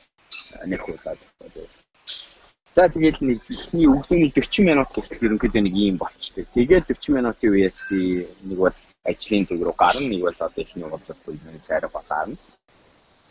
Нэг 0.66 0.82
удаад 0.88 1.20
байдаг. 1.40 1.68
За 2.76 2.88
тэгээд 2.92 3.24
нэг 3.24 3.40
ихний 3.48 3.88
өглөөний 3.88 4.30
40 4.36 4.68
минут 4.68 4.92
хүртэл 4.92 5.26
ерөнхийдөө 5.26 5.62
нэг 5.64 5.74
юм 5.80 5.96
болчтой. 5.96 6.44
Тэгээд 6.52 6.84
40 6.92 7.16
минутын 7.16 7.50
үеэс 7.56 7.78
би 7.88 8.28
нэг 8.48 8.58
бол 8.60 8.76
ажлын 9.08 9.48
зүг 9.48 9.60
рүү 9.64 9.76
гарна, 9.80 10.08
нэг 10.12 10.20
бол 10.26 10.36
одоо 10.36 10.60
ихний 10.60 10.84
уулзалт 10.84 11.24
үеийн 11.24 11.64
цайраа 11.64 11.88
болоо. 11.88 12.36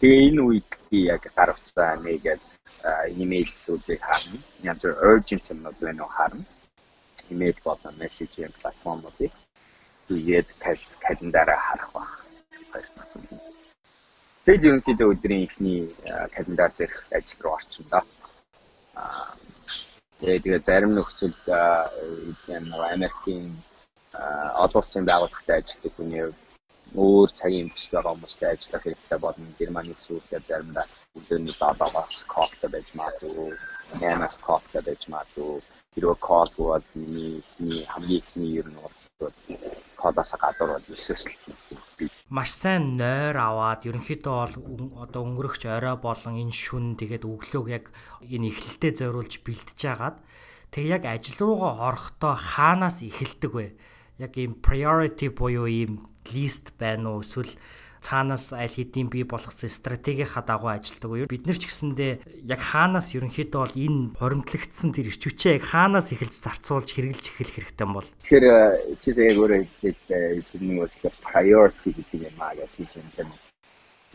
Тэгээ 0.01 0.27
энэ 0.33 0.41
үед 0.41 0.71
би 0.89 0.97
яг 1.13 1.23
гар 1.37 1.53
утсаа 1.53 1.93
нэгээд 2.01 2.41
имэйлүүдийг 3.21 4.01
харна. 4.01 4.39
Янз 4.65 4.81
бүр 4.81 4.97
urgent 5.13 5.45
юмнууд 5.53 5.77
байна 5.77 6.03
уу 6.03 6.15
харна. 6.17 6.43
Имэйл 7.29 7.59
болон 7.63 7.95
мессежийн 8.01 8.53
платформуудыг 8.59 9.31
тэгээд 10.09 10.47
календараа 11.05 11.59
харах 11.67 11.91
баг. 11.93 12.09
Хоёр 12.71 12.87
дахь 12.97 13.09
зүйл. 13.13 13.54
Тэгэл 14.45 14.67
ерөнхийдөө 14.69 15.07
өдрийн 15.13 15.45
эхний 15.47 15.81
календар 16.35 16.71
дээрх 16.77 16.97
ажил 17.17 17.41
руу 17.43 17.53
орчин 17.57 17.85
доо. 17.91 18.03
Аа 18.93 19.33
тэгээ 20.21 20.59
зарим 20.67 20.91
нөхцөлд 20.93 21.41
юм 22.55 22.65
Америкийн 22.95 23.47
олон 24.63 24.81
улсын 24.81 25.03
байгууллагатай 25.09 25.57
ажилладаг 25.59 25.93
хүний 25.95 26.23
өөр 27.05 27.29
цагийн 27.39 27.67
өмчт 27.67 27.89
байгаа 27.91 28.13
хүмүүстэй 28.13 28.49
ажиллах 28.53 28.83
хэрэгтэй 28.85 29.19
болно. 29.25 29.57
Германы 29.59 29.93
сүлдээ 30.05 30.41
заримдаа 30.45 30.85
өдөрний 31.17 31.55
7-аас 31.59 32.15
кофе 32.33 32.67
байж 32.73 32.87
магадгүй, 32.99 33.51
8-аас 33.99 34.37
кофе 34.47 34.79
байж 34.87 35.01
магадгүй 35.13 35.53
хэрвээ 35.95 36.19
код 36.19 36.51
бол 36.59 36.83
миний 36.93 37.39
миний 37.59 37.85
хамгийн 37.87 38.19
ихний 38.19 38.51
ер 38.59 38.67
нь 38.67 38.79
уулзтууд 38.83 39.35
кодоос 39.95 40.31
гадуур 40.35 40.71
бол 40.75 40.87
өсөсөл 40.91 41.33
маш 42.29 42.51
сайн 42.51 42.99
нойр 42.99 43.37
аваад 43.39 43.87
ерөнхийдөө 43.87 44.35
бол 44.35 44.55
одоо 44.99 45.21
өнгөрөгч 45.23 45.63
орой 45.71 45.95
болон 45.95 46.35
энэ 46.35 46.51
шүн 46.51 46.99
тэгээд 46.99 47.23
өглөөг 47.23 47.67
яг 47.71 47.85
энэ 48.19 48.51
эхлэлтэд 48.51 48.95
зориулж 48.99 49.33
бэлтэж 49.39 49.79
агаад 49.87 50.17
тэг 50.75 50.83
яг 50.91 51.03
ажил 51.07 51.39
руугаа 51.39 51.87
орохдоо 51.87 52.35
хаанаас 52.35 52.99
эхэлдэг 52.99 53.51
вэ? 53.55 53.67
Яг 54.19 54.35
ийм 54.35 54.59
priority 54.59 55.31
буюу 55.31 55.71
ийм 55.71 56.03
лист 56.27 56.75
байна 56.75 57.15
уу 57.15 57.23
эсвэл 57.23 57.55
цаанаас 58.05 58.53
аль 58.53 58.69
хэдийн 58.69 59.09
бий 59.09 59.25
болгоцсон 59.25 59.73
стратегийнхаа 59.73 60.45
дагуу 60.45 60.69
ажилладаг 60.69 61.09
уу? 61.09 61.25
Бид 61.25 61.49
нар 61.49 61.57
ч 61.57 61.65
гэсэндээ 61.65 62.45
яг 62.45 62.61
хаанаас 62.61 63.17
ерөнхийдөө 63.17 63.61
бол 63.65 63.73
энэ 63.73 64.13
хоримтлагдсан 64.21 64.93
тэр 64.93 65.09
ирчвчээ 65.09 65.57
яг 65.57 65.65
хаанаас 65.65 66.13
эхэлж 66.13 66.35
зарцуулж 66.37 66.89
хэрэгжилж 66.93 67.25
эхэлэх 67.33 67.55
хэрэгтэй 67.57 67.87
бол. 67.89 68.05
Тэгэхээр 68.21 68.45
чи 69.01 69.09
сая 69.09 69.33
өөрөө 69.33 69.59
хэлээд 69.65 69.99
бидний 70.53 70.77
өөрсдөө 70.85 71.11
priority 71.25 71.89
гэдэг 71.97 72.21
юм 72.29 72.37
аа 72.37 72.53
гэж 72.53 72.71
хэлж 72.77 72.93
байна 73.17 73.33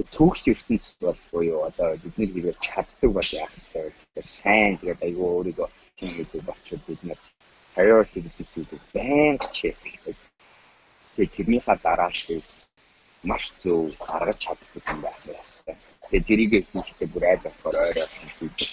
төгс 0.09 0.48
ертөнцид 0.48 1.00
бол 1.00 1.20
буюу 1.33 1.61
одоо 1.68 1.96
бидний 2.03 2.29
хэрэг 2.33 2.57
чаддаг 2.61 3.11
бол 3.12 3.31
яах 3.37 3.53
вэ? 3.74 3.92
Тэгэхээр 3.92 4.29
сайн 4.40 4.79
тэгээд 4.79 5.05
айгүй 5.05 5.29
өөрийгөө 5.29 5.68
тийм 5.98 6.11
гэдэг 6.16 6.40
болчиход 6.48 6.83
бид 6.88 7.03
нар 7.05 7.20
priority 7.74 8.18
гэдэг 8.24 8.46
зүйлийг 8.53 8.83
байнга 8.94 9.46
чеклдэг. 9.53 10.16
Тэгээд 11.16 11.35
тэрнийхаа 11.37 11.76
дараа 11.83 12.09
л 12.09 12.22
маш 13.28 13.44
зөв 13.61 13.94
гаргаж 14.09 14.38
чаддаг 14.44 14.70
юм 14.90 15.00
байх 15.04 15.18
хэрэгтэй. 15.24 15.76
Тэгээд 16.11 16.26
тэрийг 16.28 16.52
хийхдээ 16.72 17.09
бүр 17.12 17.24
айл 17.26 17.42
болохоор 17.44 17.76
ойроо 17.87 18.09
хийдэг. 18.38 18.70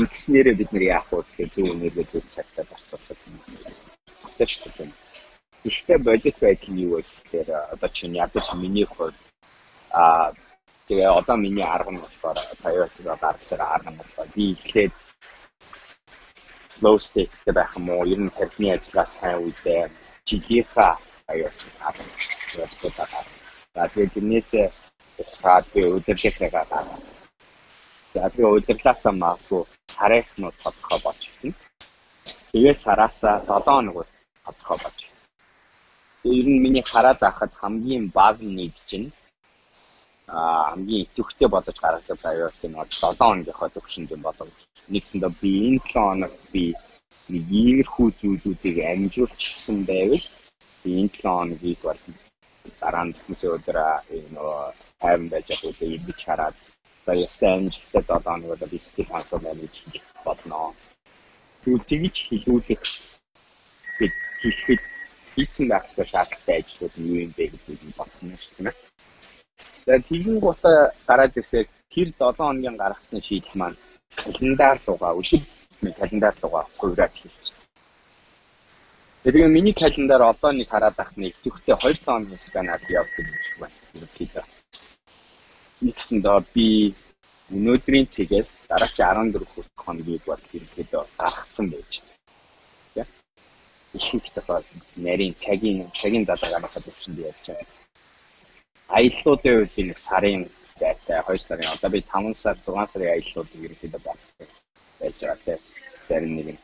Ингэснээрээ 0.00 0.54
бид 0.58 0.70
нар 0.72 0.84
яах 0.96 1.08
вэ 1.10 1.22
гэхээр 1.24 1.50
зөв 1.54 1.66
энерги 1.74 2.04
зөв 2.10 2.24
цагтаа 2.34 2.64
зарцуулах 2.70 3.20
юм. 3.26 3.36
Тэгэж 4.36 4.52
тийм. 4.76 4.90
Гэхдээ 5.64 5.98
бодит 6.06 6.36
байдал 6.40 6.70
нь 6.72 6.82
юу 6.84 6.92
вэ 6.96 7.00
гэхээр 7.08 7.48
одоо 7.74 7.90
чинь 7.96 8.18
ядаж 8.24 8.46
миний 8.60 8.86
хувьд 8.86 9.16
Аа 9.96 10.32
тэгээ 10.88 11.08
одоо 11.20 11.36
миний 11.36 11.64
арга 11.74 11.90
нь 11.92 12.02
болохоор 12.04 12.38
Toyota-г 12.62 13.04
гаргаж 13.22 13.50
арга 13.52 13.90
нь 13.90 14.00
болохоор 14.00 14.28
би 14.36 14.44
эхлээд 14.54 14.92
low 16.84 16.96
state-тэй 17.06 17.54
байх 17.56 17.72
юм 17.78 17.88
уу? 17.90 18.04
Ер 18.12 18.20
нь 18.22 18.34
тархины 18.36 18.68
ажиллагаа 18.76 19.08
сайн 19.16 19.38
үедээ 19.40 19.82
жилийнхаа 20.28 20.92
Toyota 21.26 21.64
арга 21.88 22.04
зөвхөн 22.50 22.92
байгаа. 22.98 23.24
За 23.76 23.84
тэгээ 23.92 24.12
тэрнээсээ 24.14 24.66
ухаад 25.20 25.64
би 25.74 25.80
удирдлагаа 25.84 26.64
гаргаа. 26.72 27.00
За 28.14 28.24
тэгээ 28.32 28.54
удирдлаасаа 28.56 29.12
магадгүй 29.12 29.62
сарынхнууд 29.96 30.56
тодорхой 30.64 31.00
болж 31.04 31.22
ирнэ. 31.28 31.52
Тэгээ 32.52 32.74
сараасаа 32.84 33.36
7 33.44 33.68
хоногуд 33.68 34.08
тодорхой 34.44 34.78
болж 34.80 34.98
ирнэ. 35.04 35.20
Ер 36.38 36.46
нь 36.52 36.62
миний 36.64 36.84
хараад 36.90 37.18
байхад 37.20 37.52
хамгийн 37.60 38.04
бага 38.16 38.48
нэг 38.58 38.72
чинь 38.88 39.12
хамгийн 40.24 41.04
идэвхтэй 41.04 41.48
бодож 41.52 41.76
гаргадаг 41.80 42.16
priority 42.24 42.66
нь 42.68 42.80
7 42.80 43.20
хоногийнхоо 43.20 43.68
төвшөнд 43.76 44.08
юм 44.16 44.22
болов. 44.24 44.48
Нэгсэндээ 44.92 45.32
би 45.40 45.50
энэ 45.68 45.80
7 45.84 45.92
хоног 45.92 46.32
би 46.52 46.64
нэг 47.28 47.44
иймэрхүү 47.60 48.08
зүйлүүдийг 48.20 48.76
амжуулчихсан 48.92 49.78
байвал 49.90 50.24
би 50.82 50.88
энэ 51.00 51.12
7 51.12 51.28
хоногийг 51.28 51.80
бол 51.84 52.00
дараа 52.80 53.04
нь 53.06 53.16
хүмүүсээ 53.16 53.50
өдөр 53.56 53.78
нөгөө 54.36 54.60
хайрын 55.02 55.28
байж 55.32 55.46
байгаа 55.48 55.68
үедээ 55.70 55.96
ингэж 55.96 56.20
хараад 56.24 56.56
за 57.06 57.12
ястай 57.26 57.50
амжилттай 57.54 58.02
7 58.02 58.24
хоног 58.26 58.58
бол 58.60 58.78
стил 58.86 59.08
хангах 59.12 59.42
менеж 59.42 59.74
хийх 59.82 60.06
болно. 60.26 60.74
Тэгвэл 61.62 61.88
тэгж 61.90 62.14
хийлүүлэх 62.26 62.82
бид 63.98 64.14
хийхэд 64.42 64.82
хийцэн 65.34 65.66
байх 65.68 65.84
ёстой 65.88 66.06
шаардлагатай 66.12 66.56
ажлууд 66.60 66.94
юу 67.10 67.16
юм 67.24 67.32
бэ 67.36 67.44
гэдгийг 67.52 67.96
бодно 67.98 68.36
шүү 68.42 68.54
дээ. 68.58 68.74
За 69.86 69.94
тэгин 70.08 70.38
гутаа 70.40 70.78
гараад 71.08 71.36
ирэхэд 71.38 71.68
тэр 71.92 72.08
7 72.18 72.36
хоногийн 72.38 72.76
гаргасан 72.82 73.20
шийдэл 73.22 73.58
маань 73.60 73.78
календар 74.22 74.76
руугаа 74.86 75.12
өдөр 75.20 75.42
календар 76.00 76.34
руугаа 76.42 76.64
хувираад 76.78 77.14
хэлчихсэн. 77.16 77.65
Тэгээ 79.26 79.48
миний 79.50 79.74
календар 79.74 80.22
одоо 80.22 80.52
нэг 80.54 80.68
хараад 80.70 80.94
ах 81.02 81.10
нэг 81.18 81.34
зөвхөн 81.42 81.74
2 81.82 82.06
хоногийн 82.06 82.38
сканаар 82.46 82.82
явдаг 83.00 83.26
шиг 83.46 83.58
байна. 83.58 83.74
Ерөнхийдөө. 83.98 84.44
Нэгсэн 85.82 86.18
доо 86.22 86.38
би 86.54 86.94
өнөөдрийн 87.50 88.06
цэгээс 88.14 88.50
дараач 88.70 88.94
14 88.94 89.42
хүртэх 89.50 89.82
хоногийг 89.82 90.22
бол 90.30 90.42
ерөнхийдөө 90.56 91.02
гаргацсан 91.18 91.66
байж 91.74 91.92
байна. 92.94 93.10
Их 93.98 94.08
их 94.14 94.26
тохиол 94.36 94.66
нарийн 95.06 95.34
цагийн 95.42 95.90
цагийн 95.98 96.24
залгаа 96.28 96.50
гаргахад 96.54 96.86
төвшөнд 96.86 97.18
явж 97.18 97.42
байгаа 97.50 97.76
аяллуудын 98.88 99.58
үед 99.58 99.72
би 99.74 99.82
нэг 99.90 99.98
сарын 99.98 100.42
зайтай 100.78 101.18
2 101.26 101.38
сарын 101.46 101.74
одоо 101.74 101.90
би 101.90 102.00
5 102.14 102.34
сар 102.42 102.56
6 102.66 102.86
сарын 102.92 103.10
аяллуудыг 103.14 103.64
ерөнхийдөө 103.66 104.00
багтдаг 104.06 104.48
байж 105.00 105.14
байгаа 105.20 105.38
тест 105.46 105.74
зарим 106.08 106.32
нэг 106.38 106.48
нь. 106.54 106.60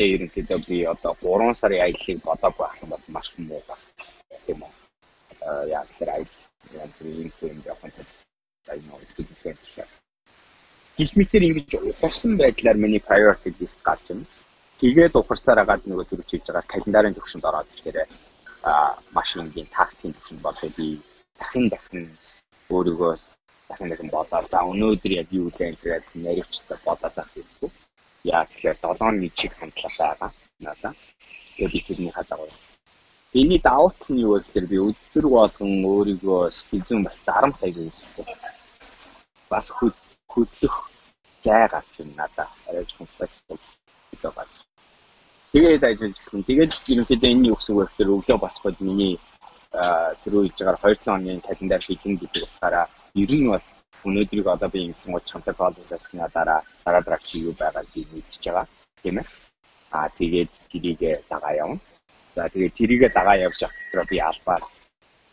Гэтэ 0.00 0.16
ерөнхийдөө 0.16 0.60
би 0.64 0.76
одоо 0.88 1.12
3 1.20 1.52
сарын 1.60 1.82
аяллыг 1.84 2.18
бодоагүй 2.24 2.64
байх 2.64 2.76
юм 2.82 2.88
бол 2.92 3.04
маш 3.14 3.28
муу 3.36 3.60
баг. 3.68 3.80
Тийм 4.46 4.64
үү. 4.64 4.72
Аа 5.44 5.64
яа 5.76 5.84
тэгэхээр 5.88 6.10
аял 6.14 6.32
янз 6.82 6.96
бүрийн 7.04 7.32
юм 7.52 7.60
жоохон 7.60 7.92
тай 8.64 8.78
нөө 8.80 9.00
хэлбэр. 9.44 9.88
Гэлмитэр 10.96 11.42
ингэж 11.48 11.70
ухарсан 11.92 12.32
байдлаар 12.40 12.78
миний 12.80 13.02
priority 13.08 13.52
list 13.60 13.80
гарч 13.84 14.04
байна. 14.08 14.24
Тэгээд 14.80 15.20
ухарсаар 15.20 15.58
агаад 15.60 15.84
нөгөө 15.84 16.06
төрөж 16.08 16.28
хийж 16.32 16.44
байгаа 16.48 16.64
календарын 16.72 17.16
төвшөнд 17.16 17.44
ороод 17.44 17.68
ирэхээр 17.68 18.08
а 18.70 18.72
маш 19.12 19.36
энгийн 19.36 19.68
тактикийн 19.76 20.16
төвшөнд 20.16 20.40
болоод 20.46 20.74
би 20.80 20.88
дахин 21.40 21.68
дахин 21.68 22.02
өөрийгөө 22.72 23.12
дахин 23.68 23.88
дахин 23.92 24.10
бодоод 24.16 24.48
за 24.48 24.64
өнөөдөр 24.72 25.12
яг 25.20 25.28
юу 25.40 25.52
зэн 25.52 25.76
гэдэг 25.76 26.08
наривчтай 26.24 26.78
бодоод 26.88 27.14
байх 27.16 27.30
хэрэггүй. 27.36 27.70
Яа 28.24 28.44
тэгэхээр 28.44 28.78
7 28.84 29.20
нэг 29.20 29.32
чиг 29.34 29.52
хандлалаа 29.56 30.12
байгаа 30.20 30.30
надаа. 30.60 30.94
Тэгээд 31.56 31.72
би 31.72 31.80
тэрний 31.80 32.12
хадагав. 32.12 32.52
Эний 33.32 33.60
давуу 33.62 33.90
тал 33.96 34.10
нь 34.16 34.22
юу 34.26 34.36
гэхээр 34.40 34.66
би 34.66 34.76
өдөр 34.88 35.26
болгон 35.30 35.72
өөрийгөө 35.84 36.50
сэтгэл 36.50 36.86
зүйн 36.88 37.02
бас 37.06 37.16
дарамт 37.24 37.58
аягүй 37.62 37.88
үздэг. 37.88 38.26
Бас 39.48 39.66
хөдлөх 40.28 40.76
зай 41.44 41.68
гарч 41.68 41.92
ирнэ 42.00 42.14
надаа. 42.16 42.48
Арай 42.68 42.84
жоохон 42.84 43.08
флексибл 43.16 43.62
гэдэг 44.12 44.32
байна. 44.36 44.54
Тэгээд 45.52 45.82
ажиллаж 45.88 46.16
гэн. 46.28 46.42
Тэгээд 46.48 46.72
ерөнхийдөө 46.92 47.30
энэ 47.30 47.48
юу 47.50 47.56
гэсэн 47.56 47.72
үг 47.74 47.80
вэ 47.80 47.86
гэхээр 47.88 48.14
өглөө 48.14 48.38
бас 48.38 48.56
бод 48.62 48.76
миний 48.80 49.14
тэр 49.70 50.34
үеж 50.34 50.58
байгаа 50.58 50.90
2 50.90 51.04
хоногийн 51.04 51.40
календар 51.46 51.82
хийх 51.82 52.02
гэдэг 52.02 52.42
утгаараа 52.46 52.86
ер 53.14 53.30
нь 53.30 53.50
бол 53.50 53.66
өнөөдрийг 54.04 54.46
одоо 54.46 54.68
би 54.68 54.80
ингэсэн 54.86 55.12
гоо 55.12 55.22
чамтай 55.30 55.54
коллежсны 55.54 56.26
дараа 56.34 56.60
дараа 56.84 57.02
дараа 57.02 57.20
чи 57.28 57.38
юу 57.46 57.54
байгаа 57.58 57.84
гэж 57.94 58.06
мэдчихэж 58.12 58.44
байгаа. 58.46 58.66
Тийм 59.02 59.18
ээ. 59.20 59.26
Аа 59.96 60.08
тэгээд 60.18 60.50
тэрийг 60.70 61.00
дагаа 61.28 61.52
явна. 61.64 61.80
За 62.34 62.48
тэгээд 62.48 62.76
тэрийг 62.78 63.02
дагаа 63.12 63.36
явж 63.46 63.58
явах 63.62 63.76
дотроо 63.80 64.06
би 64.10 64.18
албаар 64.18 64.62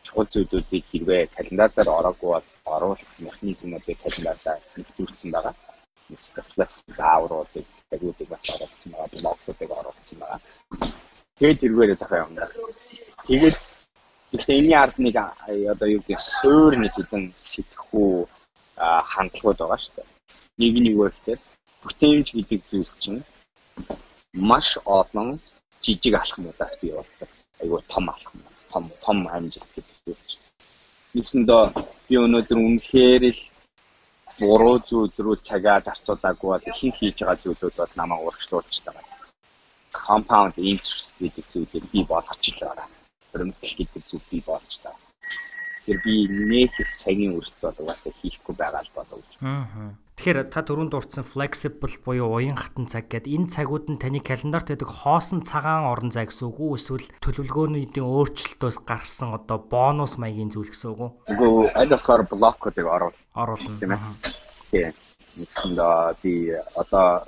чухал 0.04 0.28
зүйлүүдийг 0.34 0.86
хэрвээ 0.92 1.22
календар 1.36 1.70
дээр 1.76 1.90
ороогүй 2.00 2.30
бол 2.34 2.48
оруулах 2.76 3.12
механизмуудыг 3.20 3.98
календараа 4.04 4.58
нэвтрүүлсэн 4.76 5.32
байгаа. 5.32 5.56
Флекс 6.52 6.78
даавруудыг 7.00 7.66
тагуудыг 7.90 8.28
бас 8.32 8.44
оруулсан 8.56 8.92
байгаа 8.92 9.10
блокуудыг 9.14 9.70
оруулсан 9.80 10.18
байгаа. 10.20 10.40
Тэгээд 11.40 11.62
тэргээр 11.62 12.00
захаа 12.00 12.24
явна. 12.24 12.48
Тэгээд 13.28 13.56
Гэхдээ 14.32 14.60
энэний 14.60 14.76
ард 14.76 14.98
нэг 15.00 15.16
одоо 15.72 15.88
юу 15.88 16.04
гэдэг 16.04 16.20
суур 16.20 16.76
нэг 16.76 16.92
хэдэн 17.00 17.32
сэтгхүү 17.32 18.28
хандлагууд 19.12 19.58
байгаа 19.60 19.80
шүү 19.84 19.94
дээ. 19.96 20.08
Нэг 20.62 20.74
нь 20.82 20.92
юу 20.94 21.02
вэ 21.04 21.10
гэхээр 21.14 21.40
бүтээмж 21.84 22.28
гэдэг 22.38 22.62
зүйл 22.70 22.92
чинь 23.04 23.22
маш 24.50 24.68
олон 25.00 25.30
жижиг 25.84 26.14
алхмуудаас 26.22 26.74
бий 26.82 26.92
болдог. 26.98 27.30
Айгуу 27.62 27.82
том 27.94 28.06
алхам, 28.14 28.38
том 28.72 28.86
том 29.04 29.18
амжилт 29.36 29.70
гэдэг 29.76 29.98
зүйл 30.06 30.24
чинь. 30.30 30.46
Нэгсэндээ 31.16 31.64
би 32.08 32.16
өнөөдөр 32.26 32.60
үнэхээр 32.68 33.24
л 33.34 33.42
буруу 34.40 34.78
зүйлрүү 34.90 35.36
цагаа 35.48 35.80
зарцуулаагүй 35.88 36.50
бол 36.54 36.70
ихэнх 36.72 36.98
хийж 37.00 37.18
байгаа 37.22 37.42
зүйлүүд 37.42 37.76
бол 37.80 37.94
намайг 38.00 38.26
урагшлуулж 38.28 38.76
байгаа. 38.86 39.06
Compound 40.06 40.56
interest 40.72 41.16
гэдэг 41.22 41.46
зүйлийг 41.52 41.86
би 41.94 42.00
болгоч 42.12 42.44
л 42.54 42.62
байгаа 42.62 42.88
баримтлал 43.38 43.76
гэдэг 43.78 44.04
зүг 44.10 44.22
бий 44.30 44.42
болж 44.46 44.80
та. 44.84 44.92
Тэгэхээр 45.88 46.04
би 46.04 46.16
нэг 46.28 46.76
их 46.84 46.92
цагийн 47.00 47.40
үрэлт 47.40 47.64
бол 47.64 47.88
угаасаа 47.88 48.12
хийхгүй 48.20 48.56
байгаа 48.60 48.84
л 48.84 48.92
болов. 48.92 49.24
Аа. 49.40 49.96
Тэгэхээр 50.20 50.52
та 50.52 50.60
түрүүнд 50.68 50.92
дурдсан 50.92 51.24
flexible 51.24 51.96
буюу 52.04 52.28
уян 52.28 52.60
хатан 52.60 52.92
цаг 52.92 53.08
гэдэг 53.08 53.32
энэ 53.32 53.48
цагууд 53.48 53.88
нь 53.88 54.02
таны 54.02 54.20
календарт 54.20 54.68
байдаг 54.68 54.92
хоосон 54.92 55.48
цагаан 55.48 55.88
орон 55.88 56.12
зай 56.12 56.28
гэсэн 56.28 56.52
үг 56.52 56.60
үү 56.60 56.76
эсвэл 56.76 57.08
төлөвлөгөөний 57.24 57.88
өөрчлөлтөөс 57.96 58.84
гарсан 58.84 59.32
одоо 59.32 59.64
бонус 59.64 60.20
маягийн 60.20 60.52
зүйл 60.52 60.68
гэсэн 60.68 60.92
үг 60.92 61.00
үү? 61.08 61.12
Үгүй 61.32 61.72
аль 61.72 61.94
болохоор 61.96 62.28
блокуудыг 62.28 62.84
оруул. 62.84 63.16
Оруулна. 63.32 63.80
Тийм 63.80 63.96
ээ. 63.96 64.02
Тийм. 64.76 64.92
Би 66.20 66.52
одоо 66.76 67.24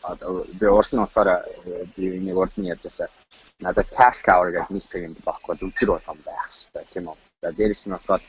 одоо 0.00 0.46
би 0.48 0.64
урд 0.64 0.90
нь 0.96 1.02
болохоор 1.04 1.44
би 1.92 2.04
нэг 2.24 2.36
урд 2.40 2.56
нь 2.56 2.72
ярьж 2.72 2.88
байсан 2.88 3.10
надад 3.60 3.88
task 3.92 4.24
hour 4.32 4.48
гэдэг 4.52 4.70
нэг 4.72 4.84
цагийн 4.88 5.14
блок 5.20 5.42
бол 5.46 5.64
өдөр 5.68 5.88
болгон 5.92 6.18
байх 6.24 6.48
хэрэгтэй 6.48 6.84
тийм 6.92 7.06
үү. 7.12 7.18
За 7.42 7.52
дээрээс 7.52 7.84
нь 7.86 7.94
болохоор 7.94 8.22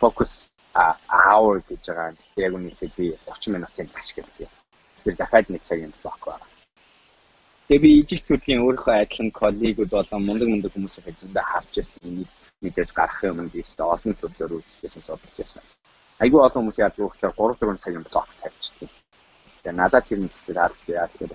focus 0.00 0.32
hour 0.74 1.54
гэж 1.68 1.82
байгаа. 1.88 2.14
Тэгэхээр 2.14 2.46
яг 2.46 2.54
үнэхээр 2.56 2.92
би 2.96 3.06
30 3.26 3.54
минутын 3.54 3.88
ашиглав. 3.98 4.50
Тэр 5.02 5.14
дахиад 5.18 5.46
нэг 5.50 5.62
цагийн 5.66 5.92
блок 6.02 6.22
байна. 6.26 6.46
Тэгээ 7.66 7.82
би 7.82 7.90
ижил 8.00 8.22
төрлийн 8.26 8.62
өөрийнхөө 8.62 8.94
адилхан 9.02 9.30
коллегууд 9.40 9.90
болон 9.90 10.22
мундаг 10.26 10.48
мундаг 10.48 10.72
хүмүүсийн 10.72 11.04
хэзээндээ 11.06 11.46
харж 11.50 11.72
ирсэн. 11.82 12.26
мэдээж 12.62 12.90
гарах 12.94 13.20
юм 13.26 13.48
биш 13.50 13.74
олон 13.78 14.14
төрлөөр 14.14 14.62
үзчихсэн 14.62 15.02
судалж 15.02 15.36
байсан. 15.38 15.62
Айгүй 16.22 16.38
олон 16.38 16.62
хүмүүс 16.62 16.78
яадаг 16.78 17.02
вэ 17.02 17.10
гэхээр 17.10 17.34
3 17.34 17.58
4 17.58 17.82
цагийн 17.82 18.06
блок 18.06 18.28
тавьчихдаг. 18.38 18.90
Тэгээ 19.62 19.74
надад 19.74 20.06
тэр 20.06 20.20
нь 20.22 20.30
тэгэхээр 20.30 20.58
ард 20.62 20.78
яа 20.86 21.10
тэгэхээр 21.10 21.34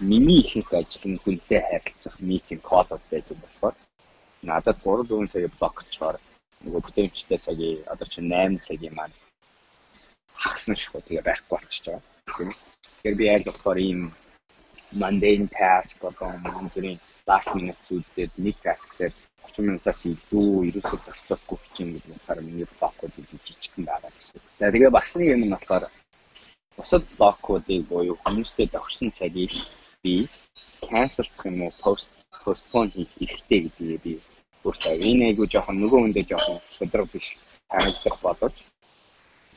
миний 0.00 0.40
ихэнх 0.44 0.72
ажил 0.72 1.04
нь 1.10 1.20
хүнтэй 1.22 1.60
харилцах 1.68 2.16
митинг 2.20 2.62
кодод 2.62 3.02
байдаг 3.10 3.36
болохоор 3.40 3.74
надад 4.42 4.76
3 4.84 5.08
4 5.08 5.32
цагийн 5.32 5.52
блокчоор 5.58 6.16
нөгөө 6.64 6.80
бүтээмжтэй 6.84 7.38
цагийн 7.46 7.80
одоо 7.92 8.06
чи 8.12 8.20
8 8.20 8.60
цагийн 8.66 8.94
маань 8.96 9.16
хагасна 10.40 10.76
шүү. 10.76 11.00
Тэгээ 11.00 11.24
байхгүй 11.28 11.50
болчихж 11.52 11.84
байгаа. 11.88 12.02
Тэгэхээр 12.84 13.16
би 13.20 13.26
аль 13.34 13.48
болохоор 13.48 13.78
ийм 13.88 14.00
mundane 15.00 15.48
task 15.58 15.96
одоо 16.10 16.30
мөн 16.44 16.68
last 17.26 17.50
minute 17.56 17.80
зүйлдээд 17.86 18.32
нэг 18.44 18.56
task 18.62 18.88
дээр 18.98 19.14
30 19.48 19.66
минутаас 19.66 20.00
илүү 20.12 20.50
ерөөсөө 20.68 20.98
зарцуулахгүй 21.06 21.58
чинь 21.74 21.92
гэдэг 21.94 22.20
харин 22.26 22.46
миний 22.46 22.68
блокууд 22.78 23.12
жижигхэн 23.46 23.84
байгаа 23.88 24.12
гэсэн. 24.14 24.40
За 24.60 24.70
тэгээ 24.70 24.90
бас 24.94 25.10
нэг 25.16 25.28
юм 25.34 25.42
нь 25.46 25.54
болохоор 25.54 25.84
бусад 26.76 27.02
блокуудыг 27.16 27.82
буюу 27.90 28.16
хүмүүстэй 28.22 28.66
тохирсон 28.70 29.10
цагийг 29.18 29.52
би 30.06 30.16
cancelдах 30.88 31.44
юм 31.50 31.58
уу 31.66 31.72
post 31.82 32.10
postpone 32.44 32.90
хийх 32.94 33.10
хэрэгтэй 33.18 33.60
гэдгийг 33.64 34.00
би 34.04 34.12
өөртөө 34.66 34.94
энэ 35.08 35.24
айгуу 35.28 35.46
жоохон 35.52 35.76
нөгөө 35.82 36.00
хүндээ 36.02 36.24
жоохон 36.30 36.58
шудраг 36.76 37.06
биш 37.12 37.26
харагдах 37.70 38.16
боловч 38.26 38.56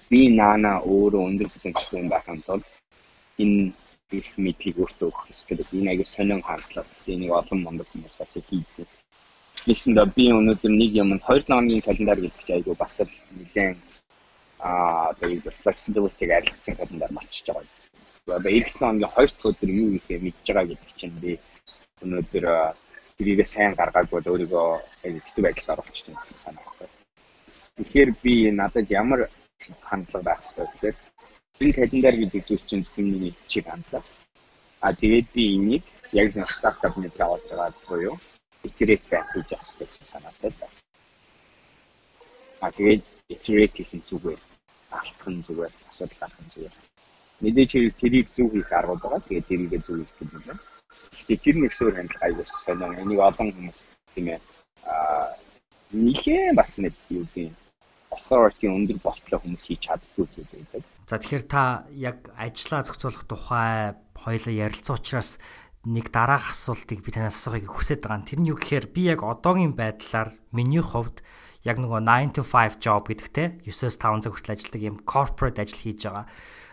би 0.09 0.19
наана 0.39 0.71
өөрөө 0.93 1.21
өндөр 1.29 1.47
бүтэмжтэй 1.53 2.03
байх 2.13 2.25
юм 2.33 2.41
бол 2.47 2.61
энэ 3.43 3.61
ирэх 4.17 4.35
мэдлийг 4.45 4.77
өөртөө 4.81 5.07
өгөх 5.09 5.23
хэрэгтэй. 5.29 5.65
Энэ 5.77 5.89
аягүй 5.93 6.07
сонин 6.09 6.41
хандлага. 6.41 6.89
Энийг 7.13 7.31
олон 7.39 7.59
мундаг 7.63 7.87
хүмүүс 7.89 8.15
бас 8.17 8.33
хийдэг. 8.49 8.87
Нэгсэндээ 9.69 10.07
би 10.17 10.25
өнөөдөр 10.39 10.73
нэг 10.81 10.91
юмд 11.01 11.21
2 11.21 11.45
хоногийн 11.45 11.85
календар 11.85 12.19
гэдэг 12.21 12.41
чинь 12.41 12.57
аягүй 12.57 12.75
бас 12.79 12.95
л 13.05 13.13
нэлээд 13.37 13.77
аа 14.65 15.13
одоо 15.13 15.53
flexibility-г 15.63 16.31
арилгацсан 16.33 16.75
календар 16.79 17.11
мачиж 17.13 17.45
байгаа 17.45 17.69
юм. 17.69 18.08
Одоо 18.37 18.51
эх 18.51 18.67
7 18.69 18.77
хоногийн 18.79 19.11
2 19.15 19.27
дахь 19.33 19.47
өдөр 19.49 19.69
юу 19.81 19.89
хийхээ 19.93 20.19
мэдж 20.23 20.45
байгаа 20.47 20.69
гэдэг 20.69 20.91
чинь 20.99 21.15
би 21.23 21.31
өнөөдөр 22.03 22.45
тэрийг 23.17 23.39
сайн 23.47 23.73
гаргаагүй 23.75 24.21
өөрийгөө 24.31 24.67
хэцүү 25.25 25.43
байдалд 25.43 25.71
оруулчихсан 25.73 26.15
юм 26.15 26.37
санаа 26.43 26.63
баггүй. 26.65 26.87
Тэгэхээр 27.77 28.09
би 28.23 28.33
надад 28.59 28.87
ямар 29.01 29.21
хандлага 29.89 30.25
байх 30.27 30.41
хэрэгтэй 30.43 30.65
гэхээр 30.71 30.95
энэ 31.59 31.75
календар 31.77 32.15
гэдэг 32.19 32.41
зүйл 32.47 32.63
чинь 32.69 32.85
хүний 32.91 33.33
чиг 33.51 33.65
хандлага. 33.67 34.07
А 34.85 34.93
тэгээд 34.99 35.27
би 35.35 35.43
энийг 35.55 35.83
яг 36.11 36.27
нэг 36.35 36.49
стартап 36.49 36.95
аваад 36.95 37.43
байгаа 37.49 37.71
буюу 37.87 38.15
iterate 38.67 39.05
байх 39.11 39.27
гэж 39.35 39.47
явах 39.51 39.67
хэрэгтэй 39.67 39.87
гэсэн 39.87 40.07
санаатай 40.13 40.51
байна. 40.59 40.77
А 42.63 42.71
тэгээд 42.71 43.03
iterate 43.35 43.75
хийх 43.77 43.91
нь 43.95 44.07
зүгээр, 44.09 44.41
алдах 44.97 45.27
нь 45.31 45.43
зүгээр, 45.47 45.73
асуудал 45.89 46.19
гарах 46.19 46.41
нь 46.43 46.51
зүгээр. 46.53 46.75
Мэдээж 47.39 47.69
хэрэг 47.71 47.95
тэрийг 47.95 48.27
зөв 48.35 48.51
хийх 48.51 48.71
аргууд 48.71 49.01
байгаа. 49.03 49.23
Тэгээд 49.27 49.49
тэрийгээ 49.49 49.81
зөв 49.83 49.95
хийх 50.03 50.13
гэдэг 50.19 50.41
юм. 50.51 50.59
Гэхдээ 51.15 51.39
тэр 51.43 51.55
нэг 51.59 51.71
суурь 51.73 51.95
хандлага 51.95 52.25
аяус 52.27 52.51
сонио. 52.63 52.93
Энийг 52.99 53.19
олон 53.19 53.49
хүмүүс 53.55 53.79
тийм 54.15 54.27
ээ 54.35 54.39
а 54.85 55.35
нилээ 55.93 56.53
бас 56.53 56.77
нэг 56.77 56.93
юу 57.09 57.25
гэдэг 57.31 57.53
authority 58.11 58.65
өндөр 58.69 58.99
болтлоо 59.01 59.39
хүмүүс 59.39 59.65
хийж 59.69 59.81
чаддгүй 59.85 60.25
байдаг. 60.25 60.83
За 61.09 61.17
тэгэхээр 61.17 61.45
та 61.45 61.85
яг 61.93 62.29
ажлаа 62.37 62.85
зохицуулах 62.85 63.25
тухай 63.25 63.97
хоёлаа 64.13 64.53
ярилцсан 64.53 64.97
учраас 64.97 65.37
нэг 65.85 66.11
дараах 66.11 66.53
асуултыг 66.53 67.01
би 67.05 67.09
танаас 67.13 67.39
асуухыг 67.39 67.69
хүсэж 67.69 68.03
байгаа. 68.03 68.25
Тэр 68.25 68.39
нь 68.41 68.49
юу 68.51 68.57
гэхээр 68.57 68.87
би 68.91 69.09
яг 69.09 69.23
одоогийн 69.23 69.73
байдлаар 69.73 70.35
миний 70.51 70.83
хувьд 70.83 71.23
яг 71.63 71.77
нөгөө 71.79 72.01
9 72.03 72.35
to 72.35 72.43
5 72.43 72.83
job 72.83 73.07
гэдэгтэй 73.07 73.63
9-с 73.65 73.97
5 73.97 74.23
цаг 74.25 74.31
хүртэл 74.35 74.53
ажилладаг 74.53 74.81
юм 74.83 74.97
corporate 75.05 75.59
ажил 75.61 75.79
хийж 75.79 75.99
байгаа. 76.05 76.25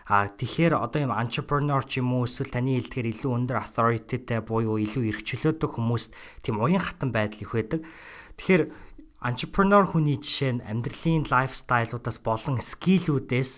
А 0.07 0.31
тэгэхээр 0.31 0.73
одоо 0.79 1.03
юм 1.03 1.11
entrepreneur 1.11 1.83
ч 1.83 1.99
юм 1.99 2.15
уу 2.15 2.23
эсвэл 2.23 2.47
таны 2.47 2.79
хэлдгээр 2.79 3.11
илүү 3.11 3.31
өндөр 3.43 3.59
authorityтэй 3.59 4.39
буюу 4.39 4.79
илүү 4.79 5.03
эрх 5.11 5.21
чөлөөтэй 5.27 5.67
хүмүүст 5.67 6.15
тийм 6.47 6.63
уян 6.63 6.79
хатан 6.79 7.11
байдал 7.11 7.43
их 7.43 7.51
байдаг. 7.51 7.83
Тэгэхээр 8.39 8.63
entrepreneur 9.19 9.83
хүний 9.83 10.15
жишээ 10.15 10.51
нь 10.55 10.63
амьдралын 10.63 11.27
лайфстайлуудаас 11.27 12.23
болон 12.23 12.63
скиллүүдээс 12.63 13.51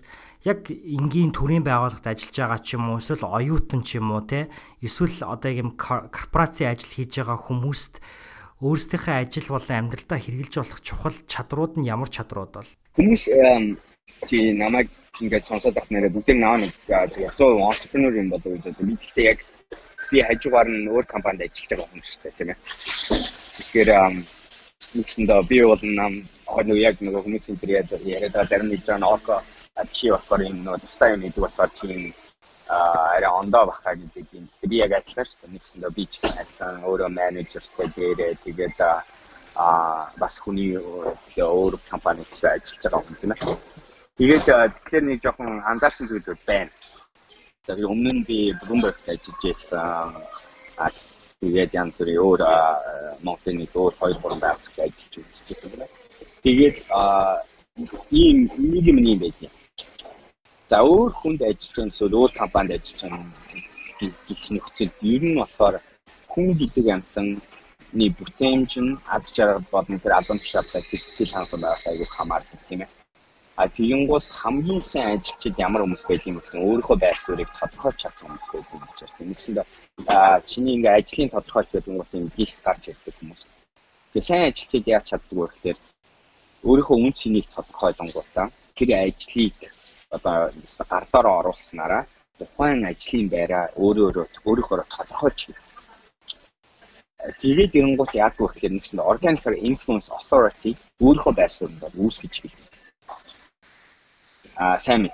яг 0.48 0.72
энгийн 0.72 1.36
төрийн 1.36 1.68
байгууллагт 1.68 2.08
ажиллаж 2.08 2.34
байгаа 2.34 2.60
ч 2.64 2.80
юм 2.80 2.96
уу 2.96 3.04
эсвэл 3.04 3.28
оюутан 3.28 3.84
ч 3.84 4.00
юм 4.00 4.16
уу 4.16 4.24
те 4.24 4.48
эсвэл 4.80 5.28
одоо 5.28 5.52
юм 5.52 5.76
корпорацийн 5.76 6.72
ажил 6.72 6.90
хийж 6.96 7.20
байгаа 7.20 7.38
хүмүүст 7.46 8.00
өөрсдийнхөө 8.64 9.16
ажил 9.20 9.48
болон 9.52 9.76
амьдралдаа 9.84 10.20
хэрэгжилж 10.20 10.56
болох 10.64 10.80
чухал 10.80 11.18
чадрууд 11.28 11.74
нь 11.76 11.92
ямар 11.92 12.08
чадрууд 12.08 12.52
бол 12.56 12.70
хүмүүс 12.96 13.24
чи 14.28 14.54
намайг 14.54 14.88
ингээд 15.22 15.48
сонсоод 15.50 15.76
байх 15.76 15.88
нэрээ 15.92 16.14
бүгд 16.14 16.30
наа 16.38 16.58
нэг 16.58 16.72
100% 16.88 17.40
entrepreneur 17.72 18.14
юм 18.22 18.30
болов 18.30 18.52
гэдэг. 18.54 18.76
Би 18.88 18.96
гэхдээ 18.96 19.26
яг 19.32 19.40
би 20.12 20.18
хажуугаар 20.28 20.68
нь 20.70 20.90
өөр 20.94 21.06
компанид 21.14 21.46
ажиллаж 21.46 21.70
байгаа 21.70 21.90
хүн 21.90 22.04
шүү 22.06 22.22
дээ 22.24 22.38
тийм 22.38 22.50
ээ. 22.52 22.58
Тэгэхээр 23.58 23.90
нэгсэндээ 24.96 25.42
би 25.50 25.58
бол 25.72 25.84
нам 26.00 26.14
одоо 26.48 26.76
яг 26.76 26.96
нэг 27.02 27.14
хүмүүсийн 27.14 27.60
тэр 27.62 27.72
яриад 27.76 28.34
байгаа 28.34 28.52
зарим 28.52 28.70
нэг 28.70 28.82
жаа 28.88 29.00
орко 29.16 29.36
чи 29.96 30.10
болохоор 30.12 30.42
юм 30.50 30.58
нөө 30.66 30.78
тустай 30.82 31.14
юм 31.14 31.22
гэдэг 31.24 31.42
болохоор 31.44 31.72
чи 31.78 32.14
арай 32.70 33.32
ондоо 33.42 33.64
бахаа 33.70 33.96
гэдэг 33.96 34.26
юм. 34.34 34.46
Би 34.70 34.76
яг 34.86 34.92
адилхан 34.94 35.26
шүү 35.26 35.40
дээ. 35.42 35.54
Нэгсэндээ 35.54 35.92
би 35.98 36.04
ч 36.12 36.16
адилхан 36.42 36.84
өөрөө 36.90 37.10
менежертэй 37.20 37.88
дээрээ 37.96 38.34
тэгээд 38.46 38.80
а 39.60 40.12
бас 40.22 40.40
хүний 40.40 40.78
өөр 40.78 41.74
компани 41.90 42.24
гэсэн 42.30 42.50
ажиллаж 42.56 42.84
байгаа 42.84 43.02
хүн 43.06 43.18
тийм 43.20 43.34
ээ. 43.34 43.42
Тэгээд 44.20 44.44
тэгэхээр 44.52 45.06
нэг 45.08 45.20
жоохон 45.24 45.64
анзаарсан 45.64 46.12
зүйлүүд 46.12 46.44
байна. 46.44 46.76
Тэгээд 47.64 47.88
өмнө 47.88 48.12
нь 48.20 48.26
би 48.28 48.52
Bloomberg-т 48.60 49.08
ажиллаж 49.08 49.40
байсан. 49.48 50.12
Тэгээд 51.40 51.72
янз 51.72 51.96
бүрийн 52.04 52.20
өөр 52.28 52.42
Монголын 53.24 53.64
өөр 53.64 53.94
2 53.96 54.20
3 54.20 54.44
байгууллагад 54.44 54.84
ажиллаж 54.84 55.14
үзсэн 55.24 55.72
байна. 55.72 55.88
Тэгээд 56.44 56.78
ийм 58.12 58.38
нэг 58.60 58.84
юм 58.92 59.00
юм 59.08 59.20
байдаг. 59.24 59.52
За 60.68 60.84
өөр 60.84 61.12
хүнд 61.16 61.40
ажиллаж 61.40 61.76
байгаа 61.80 61.92
эсвэл 61.96 62.20
өөр 62.20 62.32
компанид 62.42 62.76
ажиллаж 62.76 63.02
байгаа 63.08 63.24
гэх 64.28 64.44
нөхцөл 64.52 64.92
ер 65.16 65.24
нь 65.24 65.40
болохоор 65.40 65.76
хүн 66.28 66.48
гэдэг 66.60 66.86
амтаны 66.92 68.08
бүтээмж 68.20 68.72
нь 68.84 69.00
аз 69.16 69.32
жаргал 69.32 69.64
болон 69.72 69.98
тэр 70.04 70.14
албан 70.20 70.40
тушаалтай 70.44 70.84
сэтгэл 70.84 71.34
хангалуун 71.34 71.64
байгаас 71.64 71.88
аягүй 71.88 72.10
хамаардаг 72.12 72.62
тийм 72.68 72.84
ээ. 72.84 72.99
А 73.60 73.68
тэгэнгүүт 73.68 74.28
хамгийн 74.40 74.80
сайн 74.80 75.20
ажилчид 75.20 75.56
ямар 75.68 75.82
хүмүүс 75.84 76.04
байдгийг 76.08 76.36
гэсэн 76.40 76.64
өөрийнхөө 76.64 76.98
байр 77.04 77.18
суурийг 77.20 77.50
тодорхойлж 77.60 78.00
чадсан 78.00 78.28
хүмүүс 78.32 78.50
байдгийг 78.56 78.84
гэж 78.88 79.00
байна. 79.04 79.30
Нэгсэндээ 79.32 79.66
чиний 80.50 80.74
ингээ 80.80 80.96
ажлын 81.00 81.34
тодорхойлт 81.36 81.72
гэдэг 81.74 81.92
нь 81.92 82.08
тийм 82.12 82.26
лист 82.40 82.60
гарч 82.64 82.84
ирдэг 82.88 83.16
хүмүүс. 83.20 83.42
Тэгээ 84.16 84.28
сайн 84.30 84.44
ажилчид 84.48 84.86
яаж 84.96 85.06
чаддаг 85.12 85.36
вэ 85.38 85.48
гэхээр 85.52 85.78
өөрийнхөө 86.70 86.98
үн 87.04 87.14
цэнийг 87.20 87.48
тодорхойлонгуудаа 87.56 88.48
тэр 88.78 88.90
ажлыг 89.04 89.58
одоо 90.16 90.36
гардаар 90.92 91.28
оруулснараа 91.40 92.04
тухайн 92.40 92.82
ажлын 92.92 93.28
байраа 93.36 93.66
өөрөө 93.84 94.26
өөрийнхөө 94.48 94.88
тодорхойлж 94.96 95.40
хийх. 95.44 95.62
Тэгээд 97.44 97.76
ирэнгуут 97.76 98.16
яадаг 98.24 98.40
вэ 98.40 98.52
гэхээр 98.56 98.74
нэгсэнд 98.76 99.04
organic 99.12 99.44
influence 99.70 100.08
authority 100.18 100.72
өөрийнхөө 101.04 101.34
байр 101.36 101.52
суурьнд 101.52 101.84
үүсгэж 102.00 102.36
хийх 102.40 102.56
а 104.60 104.76
сайн 104.86 105.08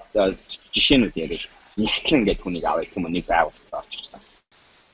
жишээнүүд 0.73 1.15
яриа. 1.21 1.45
Нэгтлэн 1.77 2.25
гэдэг 2.25 2.43
хүнийг 2.43 2.65
гэх 2.65 2.97
юм 2.97 3.05
нэг 3.13 3.25
байгууллагад 3.29 3.85
очирсан. 3.85 4.21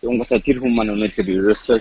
Юунгуудаа 0.03 0.39
тэр 0.43 0.57
хүн 0.59 0.73
маань 0.75 0.93
өнөөдөр 0.95 1.27
ерөөсөө 1.39 1.77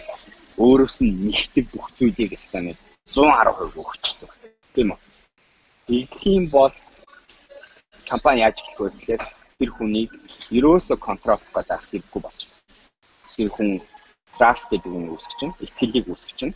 өөрөөс 0.64 0.96
нь 1.02 1.12
нэгтгэх 1.26 1.66
бүх 1.74 1.90
зүйлийг 1.98 2.38
станад 2.38 2.78
110% 3.10 3.74
өгчдөг. 3.82 4.30
Тийм 4.74 4.94
үү? 4.94 6.06
Тийм 6.22 6.42
бол 6.54 6.74
компани 8.06 8.44
яаж 8.46 8.62
эхлэх 8.62 8.78
вэ 8.78 8.90
гэхээр 8.94 9.22
тэр 9.58 9.70
хүнийг 9.74 10.10
ерөөсөө 10.54 10.96
контролх 11.02 11.42
гэдэг 11.50 11.80
хэрэггүй 11.90 12.20
болчих. 12.22 12.50
Тэр 13.34 13.50
хүн 13.50 13.68
trust 14.38 14.70
гэдэг 14.70 14.92
юм 14.94 15.10
үүсгэж 15.10 15.36
чинь, 15.40 15.54
итгэлийг 15.64 16.06
үүсгэж 16.06 16.36
чинь. 16.38 16.54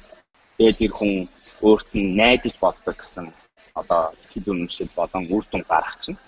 Тэгээд 0.57 0.79
тэр 0.79 0.93
хүн 0.95 1.13
өөрт 1.67 1.91
нь 1.99 2.15
найдаж 2.21 2.55
болдог 2.63 2.95
гэсэн 3.01 3.35
одоо 3.81 4.03
хэд 4.31 4.47
үнэмшил 4.51 4.91
болон 4.99 5.25
үр 5.35 5.45
дүн 5.51 5.63
гарах 5.71 5.97
чинь 6.03 6.19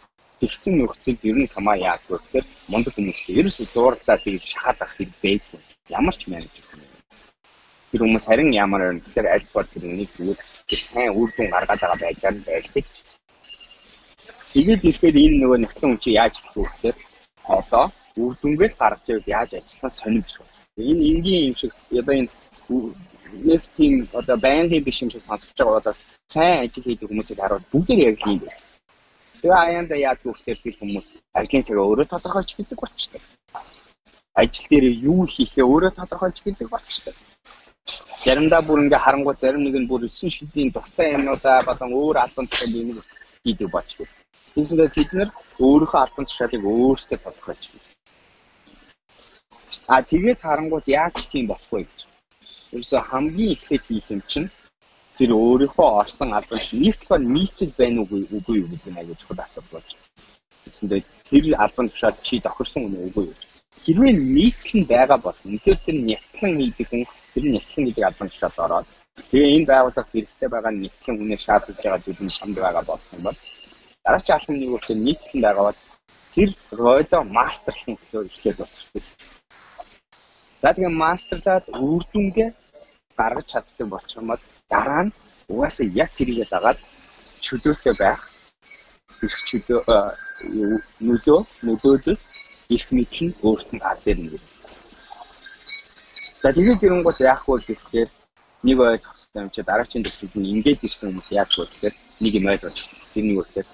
тэгсэн 0.41 0.75
нөхцөлд 0.77 1.21
ер 1.31 1.37
нь 1.41 1.53
хамаа 1.55 1.77
яагүй 1.91 2.19
гэхээр 2.19 2.47
мундаг 2.71 2.93
хүмүүс 2.95 3.21
ерөөсөө 3.39 3.67
дуурлаа 3.75 4.19
тэгж 4.25 4.43
шахаад 4.53 4.79
ах 4.85 4.93
хэрэг 4.97 5.17
байхгүй. 5.23 5.61
Ямар 5.99 6.15
ч 6.19 6.23
менежер 6.27 6.67
юм. 6.75 6.83
Тэр 7.91 8.01
хүмүүс 8.03 8.25
харин 8.27 8.51
ямар 8.65 8.83
вэ 8.83 9.01
гэхээр 9.05 9.27
аль 9.35 9.47
бол 9.55 9.69
тэр 9.73 9.85
үнийг 9.87 10.11
зүгээр 10.17 10.39
тэр 10.69 10.81
сайн 10.91 11.11
үр 11.21 11.31
дүн 11.33 11.49
гаргаад 11.55 11.81
байгаа 11.83 12.03
байдлаар 12.03 12.37
байлдаг. 12.47 12.87
Тэгээд 14.53 14.83
ирэхэд 14.89 15.17
энэ 15.25 15.39
нөгөө 15.41 15.59
нэгтлэн 15.63 15.91
хүн 15.91 16.03
чи 16.03 16.11
яаж 16.19 16.35
хэлэх 16.43 16.57
вэ 16.57 16.67
гэхээр 16.67 16.97
одоо 17.59 17.85
үр 18.23 18.35
дүнгээс 18.43 18.75
гаргаж 18.81 19.07
явал 19.09 19.33
яаж 19.39 19.51
ажиллах 19.55 19.95
сонирмж 19.95 20.33
байна. 20.39 20.55
Энэ 20.91 21.03
энгийн 21.11 21.47
юм 21.49 21.57
шиг 21.61 21.73
одоо 22.01 22.15
энэ 22.21 22.31
нэг 23.33 23.63
тийм 23.77 24.09
одоо 24.13 24.37
байнгын 24.37 24.85
биш 24.85 25.03
юм 25.03 25.11
шиг 25.11 25.23
сонсож 25.23 25.51
байгаа 25.57 25.81
одоо 25.81 25.95
сайн 26.27 26.65
ажил 26.65 26.85
хийдэг 26.85 27.09
хүмүүсийг 27.09 27.39
харуул 27.41 27.71
бүгд 27.73 27.91
яг 27.91 28.17
л 28.23 28.31
юм 28.33 28.39
байна. 28.45 28.61
Тэгээ 29.41 29.63
аяанда 29.65 29.97
яадаг 29.97 30.27
вөхөр 30.27 30.59
тэр 30.65 30.77
хүмүүс 30.81 31.07
ажлын 31.39 31.67
цагаа 31.67 31.85
өөрөө 31.87 32.07
тодорхойлж 32.11 32.51
хэлдэг 32.55 32.79
болчтой. 32.81 33.21
Ажил 34.41 34.67
дээр 34.71 34.87
юу 35.11 35.21
хийхээ 35.35 35.65
өөрөө 35.65 35.93
тодорхойлж 35.97 36.39
хэлдэг 36.43 36.69
болчтой. 36.71 37.15
Заримдаа 38.25 38.61
бүр 38.67 38.83
ингээ 38.85 39.05
харангуй 39.05 39.35
зарим 39.39 39.63
нэг 39.65 39.77
нь 39.79 39.89
бүр 39.91 40.03
9 40.09 40.31
шидийн 40.37 40.73
тустай 40.75 41.15
юмнуудаа 41.17 41.63
болон 41.69 41.91
өөр 42.01 42.17
албан 42.25 42.47
тушаал 42.49 42.75
юм 42.81 42.99
хийдэг 43.45 43.69
болчихгүй. 43.71 44.09
Тэгсэндээ 44.55 44.89
бид 44.97 45.11
нэр 45.13 45.29
өөрийнхөө 45.63 46.01
албан 46.03 46.25
тушаалыг 46.27 46.63
өөрсдөө 46.65 47.19
тодорхойлж 47.23 47.65
хэлдэг. 47.71 47.95
А 49.87 50.03
тэгээд 50.03 50.41
харангууд 50.43 50.87
яаж 50.89 51.17
тийм 51.31 51.47
болохгүй 51.47 51.83
гэж. 51.87 51.99
Ерөөсө 52.77 52.99
хамгийн 53.09 53.53
ихэд 53.57 53.83
хийх 53.89 54.07
юм 54.15 54.23
чинь 54.31 54.49
тэр 55.17 55.31
өөрийнхөө 55.33 55.89
орсон 56.03 56.31
албан 56.39 56.61
нийтлбэр 56.83 57.23
нийцэл 57.35 57.73
байна 57.81 57.99
уугүй 58.05 58.21
үгүй 58.37 58.57
юу 58.61 58.69
гэдэг 58.73 58.91
нь 58.93 59.01
аягүй 59.01 59.17
чухал 59.17 59.41
асуудал 59.41 59.73
болж 59.75 59.91
байна. 59.97 60.09
Тэгсэндээ 60.65 61.01
тэр 61.31 61.45
албан 61.65 61.87
тушаал 61.89 62.17
чи 62.27 62.35
тохирсон 62.45 62.83
үнэ 62.87 62.99
үгүй 63.09 63.25
юу? 63.31 63.37
Хэрвээ 63.85 64.13
нийцэл 64.37 64.75
нь 64.81 64.89
байгаа 64.93 65.19
бол 65.25 65.39
үнэхээр 65.49 65.79
тэр 65.87 65.97
нягтлан 66.09 66.53
хийдэг 66.61 66.87
хүн 66.91 67.05
тэр 67.33 67.45
нягтлан 67.55 67.85
хийдэг 67.87 68.05
албан 68.05 68.29
тушаалд 68.29 68.59
ороод 68.67 68.87
тэгээ 69.31 69.55
энэ 69.57 69.69
байгууллага 69.73 70.11
хэрэгтэй 70.13 70.49
байгаа 70.53 70.73
нягтлан 70.77 71.17
хүнээ 71.17 71.41
шаардж 71.45 71.79
байгаа 71.81 72.05
зүйл 72.05 72.23
нь 72.27 72.37
самд 72.39 72.57
байгаа 72.61 72.85
юм 73.17 73.23
бол 73.25 73.39
дараач 74.05 74.27
алхам 74.31 74.57
нэг 74.61 74.71
үгээр 74.77 75.01
нийцэл 75.07 75.35
нь 75.37 75.45
байгаа 75.47 75.65
бол 75.69 75.81
тэр 76.35 76.51
ройло 76.83 77.19
мастерлах 77.37 78.01
төлөө 78.13 78.29
эхлээд 78.29 78.57
болчихдог. 78.61 79.05
За 80.63 80.69
тэгээ 80.77 80.93
мастерлаад 81.05 81.65
үр 81.89 82.03
дүнгээ 82.13 82.49
гаргаж 83.19 83.47
чаддаг 83.53 83.89
болчих 83.89 84.19
юм 84.21 84.27
бол 84.31 84.43
дараа 84.71 85.03
нь 85.05 85.17
угаасаа 85.53 85.87
яг 86.03 86.11
тэрийгээ 86.19 86.49
дагаад 86.51 86.79
чөлөөтэй 87.45 87.95
байх 88.03 88.21
эрх 89.25 89.41
чөлөө 89.49 89.81
нөлөө 91.07 91.41
нөлөөдөл 91.67 92.19
эрх 92.75 92.89
мэдл 92.97 93.21
нь 93.27 93.37
өөрт 93.47 93.69
нь 93.73 93.83
гал 93.85 94.01
дээр 94.05 94.19
нэг. 94.23 94.43
За 96.43 96.49
тэгээд 96.53 96.85
ирэнгуут 96.85 97.19
яах 97.31 97.43
вэ 97.49 97.57
гэхээр 97.67 98.11
нэг 98.67 98.79
ойлгох 98.81 99.17
хэрэгтэй 99.17 99.43
юм 99.43 99.51
чи 99.55 99.61
дараагийн 99.63 100.05
төсөлд 100.05 100.35
нь 100.37 100.51
ингээд 100.55 100.85
ирсэн 100.87 101.09
хүмүүс 101.09 101.31
яах 101.41 101.51
вэ 101.57 101.65
гэхээр 101.71 101.95
нэг 102.23 102.33
юм 102.39 102.47
ойлгож 102.53 102.77
тэр 103.13 103.25
нэг 103.25 103.39
үгээр 103.41 103.69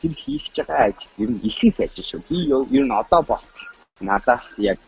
тэр 0.00 0.12
хийх 0.22 0.44
байгаа 0.56 0.80
ажил 0.88 1.14
ер 1.22 1.30
нь 1.34 1.42
их 1.48 1.58
их 1.68 1.76
ажил 1.84 2.06
шүү. 2.08 2.20
Би 2.28 2.36
ер 2.48 2.84
нь 2.86 2.98
одоо 3.02 3.22
болтол 3.30 3.66
надаас 4.00 4.48
яг 4.72 4.78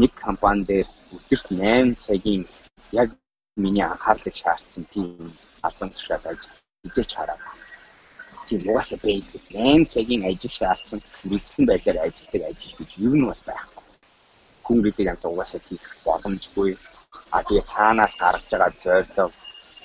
нэг 0.00 0.12
компани 0.24 0.62
дээр 0.70 0.88
өдөрт 1.14 1.46
8 1.54 1.94
цагийн 2.04 2.42
яг 2.92 3.08
миний 3.56 3.82
анхаарлыг 3.82 4.34
шаардсан 4.36 4.84
тийм 4.92 5.32
албан 5.66 5.90
тушаал 5.90 6.24
ажил 6.32 6.54
хизээч 6.84 7.10
хараагүй. 7.16 7.52
Тийм 8.46 8.60
угаасаа 8.68 8.98
байдаг. 9.02 9.42
8 9.50 9.84
цагийн 9.92 10.22
ажил 10.30 10.54
шаардсан 10.58 11.00
мэдсэн 11.30 11.64
байдлаар 11.66 11.98
ажилладаг 12.06 12.42
ажил 12.50 12.74
гэж 12.78 12.90
юу 13.06 13.14
нь 13.16 13.26
бол 13.28 13.42
байхгүй. 13.48 13.84
Хүн 14.66 14.78
гэдэг 14.84 15.06
юм 15.10 15.18
угаасаа 15.32 15.60
тийх 15.68 15.84
боломжгүй. 16.06 16.70
А 17.34 17.42
тэгээ 17.46 17.70
цаанаас 17.72 18.14
гарч 18.22 18.44
байгаа 18.50 18.72
зөөлтөө 18.84 19.28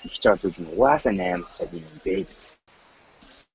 их 0.08 0.16
ч 0.22 0.24
зүйл 0.42 0.60
нь 0.62 0.72
угаасаа 0.76 1.14
8 1.14 1.48
цагийн 1.58 1.88
юм 1.90 1.98
байдаг. 2.06 2.40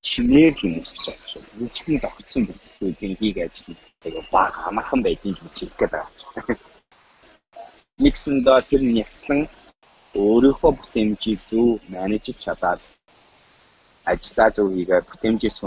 Чимээр 0.07 0.53
л 0.57 0.65
юм 0.67 0.75
үсэж 0.83 1.03
байгаа 1.07 1.29
шүү. 1.31 1.43
Үчгийн 1.65 2.01
тогтсон 2.05 2.43
зүйлийг 2.79 3.19
хийх 3.21 3.39
ажил 3.45 3.77
тэгээ 4.03 4.25
баг 4.35 4.55
амархан 4.69 5.01
байдгийг 5.03 5.39
хэлэх 5.43 5.77
гээд 5.79 5.93
байгаа. 5.95 6.57
Нэгсэндээ 8.03 8.59
тэр 8.71 8.83
нягтлан 8.97 9.41
өөрийнхөө 10.25 10.73
бүтээмжийг 10.79 11.41
зөв 11.51 11.69
менежж 11.93 12.27
чадаад 12.45 12.81
ажлаа 14.13 14.49
зөв 14.57 14.67
хийгээд 14.77 15.09
бүтээмжээс 15.11 15.59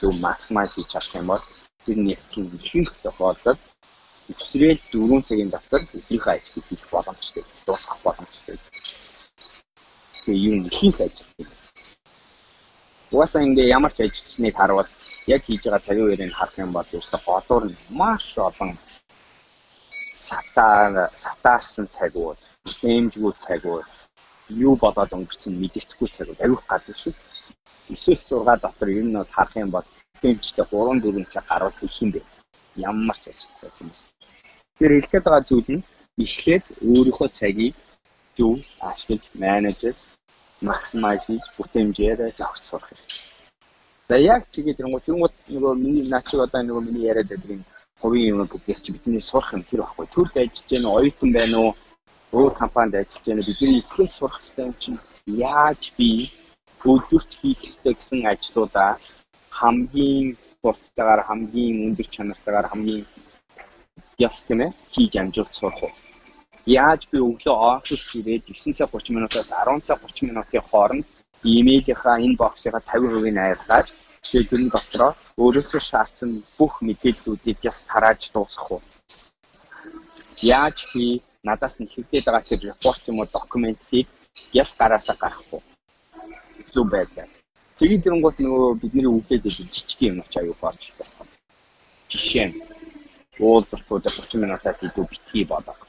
зөв 0.00 0.12
максимайз 0.26 0.72
хийж 0.74 0.88
чадах 0.92 1.14
юм 1.20 1.26
бол 1.32 1.44
тэр 1.84 1.98
нягтлан 2.06 2.46
ихэнх 2.58 2.92
тохиолдолд 3.02 3.60
өсрөөл 4.32 4.80
4 4.92 5.26
цагийн 5.28 5.50
дотор 5.52 5.82
өдрийнхөө 5.96 6.32
ажлыг 6.36 6.64
хийх 6.68 6.84
боломжтой. 6.92 7.44
Дуусгах 7.66 8.00
боломжтой. 8.04 8.56
Тэгээ 10.24 10.44
юу 10.48 10.56
ихэнх 10.70 11.00
ажил. 11.06 11.30
Угаасаа 13.12 13.42
ингээ 13.48 13.72
ямар 13.76 13.92
ч 13.96 13.98
ажилчныг 14.04 14.54
харуул 14.56 14.90
яг 15.34 15.42
хийж 15.44 15.62
байгаа 15.64 15.86
цагийн 15.86 16.06
үеийг 16.06 16.32
харах 16.36 16.56
юм 16.64 16.72
бол 16.76 16.92
ерөөсө 16.92 17.18
голоор 17.24 17.64
нь 17.68 17.76
маш 18.00 18.24
олон 18.36 18.70
сатаа 20.28 21.08
сатаарсан 21.24 21.86
цагууд, 21.96 22.38
дэмжгүй 22.82 23.32
цагууд, 23.44 23.86
юу 24.48 24.74
болоод 24.76 25.12
өнгөрсөн 25.16 25.54
мэддэхгүй 25.60 26.08
цагууд 26.08 26.40
аюух 26.44 26.62
гадаг 26.70 26.96
шүү. 26.96 27.14
9-6 27.88 28.60
дотор 28.64 28.88
ер 28.88 29.04
нь 29.04 29.16
бол 29.16 29.30
харах 29.36 29.56
юм 29.56 29.70
бол 29.70 29.86
дэмжтэй 30.22 30.64
3 30.64 31.00
4 31.04 31.24
цаг 31.32 31.44
гаруул 31.50 31.76
хийх 31.80 31.96
юм 32.02 32.10
бэ. 32.12 32.20
Ямар 32.76 33.16
ч 33.22 33.24
ажилттай 33.30 33.70
юм. 33.80 33.90
Тэр 34.78 34.90
хэлгээд 34.94 35.24
байгаа 35.24 35.42
зүйл 35.48 35.70
нь 35.76 35.86
эхлээд 36.24 36.64
өөрийнхөө 36.90 37.28
цагийг 37.38 37.74
зөв 38.36 38.54
ашиглаж 38.90 39.24
менежер 39.42 39.94
максимайз 40.60 41.22
хийж 41.26 41.44
бүтэмжээр 41.56 42.18
зохиц 42.38 42.64
сурах 42.68 42.88
хэрэгтэй. 42.88 43.20
За 44.08 44.16
яг 44.16 44.42
тэгээд 44.54 44.76
тэрэнгуут 44.78 45.04
тэрэнгуут 45.06 45.34
нөгөө 45.54 45.74
миний 45.84 46.04
наач 46.08 46.28
одоо 46.34 46.62
нөгөө 46.62 46.82
миний 46.88 47.04
яриад 47.10 47.28
байдаг 47.30 47.50
юм 47.56 47.64
хувийн 48.00 48.28
юм 48.32 48.46
бүгдээс 48.46 48.80
чи 48.82 48.92
бидний 48.92 49.22
сурах 49.22 49.52
юм 49.52 49.62
тэр 49.68 49.80
байхгүй. 49.82 50.06
Төрд 50.14 50.34
ажиллаж 50.36 50.68
гэн 50.70 50.84
оюутан 50.96 51.30
байна 51.38 51.56
уу? 51.58 51.72
Өөр 52.36 52.52
компанид 52.60 52.94
ажиллаж 52.94 53.24
гэн 53.24 53.40
бидний 53.48 53.80
ихлээс 53.80 54.12
сурах 54.16 54.36
хэрэгтэй 54.40 54.64
юм 54.68 54.74
чинь 54.82 55.00
яаж 55.24 55.82
би 55.96 56.08
өдөрт 56.84 57.30
хийх 57.40 57.60
ёстой 57.68 57.94
гэсэн 57.96 58.20
ажлуудаа 58.32 58.90
хамгийн 59.58 60.26
хурдтайгаар 60.60 61.22
хамгийн 61.28 61.76
өндөр 61.86 62.08
чанартайгаар 62.14 62.68
хамгийн 62.70 63.04
яс 64.26 64.36
ээ 64.48 64.76
хийж 64.92 65.12
амжуулж 65.20 65.52
сурах 65.56 65.82
уу? 65.82 65.92
Яаж 66.66 67.02
би 67.10 67.18
өглөө 67.28 67.56
офис 67.74 68.02
ирээд 68.18 68.44
9 68.52 68.76
цаг 68.78 68.88
30 68.92 69.16
минутаас 69.16 69.48
10 69.48 69.86
цаг 69.88 69.98
30 70.04 70.28
минутын 70.28 70.62
хооронд 70.68 71.04
имэйлийнхаа 71.56 72.16
инбоксыгаа 72.26 72.82
50% 72.92 73.32
нь 73.32 73.42
айлгаад 73.46 73.88
тэгээд 74.24 74.48
тэрний 74.50 74.72
дотроо 74.74 75.12
өөрөөсөө 75.42 75.80
шаардсан 75.90 76.30
бүх 76.58 76.74
мэдээллүүдийг 76.86 77.58
яс 77.70 77.78
тарааж 77.90 78.20
дуусгах 78.34 78.68
уу? 78.72 78.82
Яаж 80.56 80.76
би 80.92 81.04
надаас 81.48 81.76
нь 81.80 81.92
хэвдээд 81.92 82.24
байгаа 82.26 82.48
тэр 82.48 82.60
репорт 82.68 83.02
юм 83.10 83.18
уу 83.20 83.28
документийг 83.38 84.06
яс 84.60 84.70
гараасаа 84.80 85.16
гаргах 85.22 85.48
уу? 85.52 85.62
Зүг 86.72 86.86
байлаа. 86.94 87.26
Тэгээд 87.78 88.04
тэрнгуут 88.04 88.36
нөгөө 88.42 88.80
бидний 88.82 89.08
үгээр 89.16 89.42
жижиг 89.56 90.00
юм 90.08 90.16
ч 90.32 90.34
аюу 90.40 90.56
гарч 90.62 90.82
байна. 90.98 91.30
Жишээ 92.10 92.46
нь 92.48 92.56
уулзалтуудыг 93.38 94.12
30 94.12 94.42
минутаас 94.42 94.82
илүү 94.86 95.04
битгий 95.10 95.44
болгох 95.52 95.80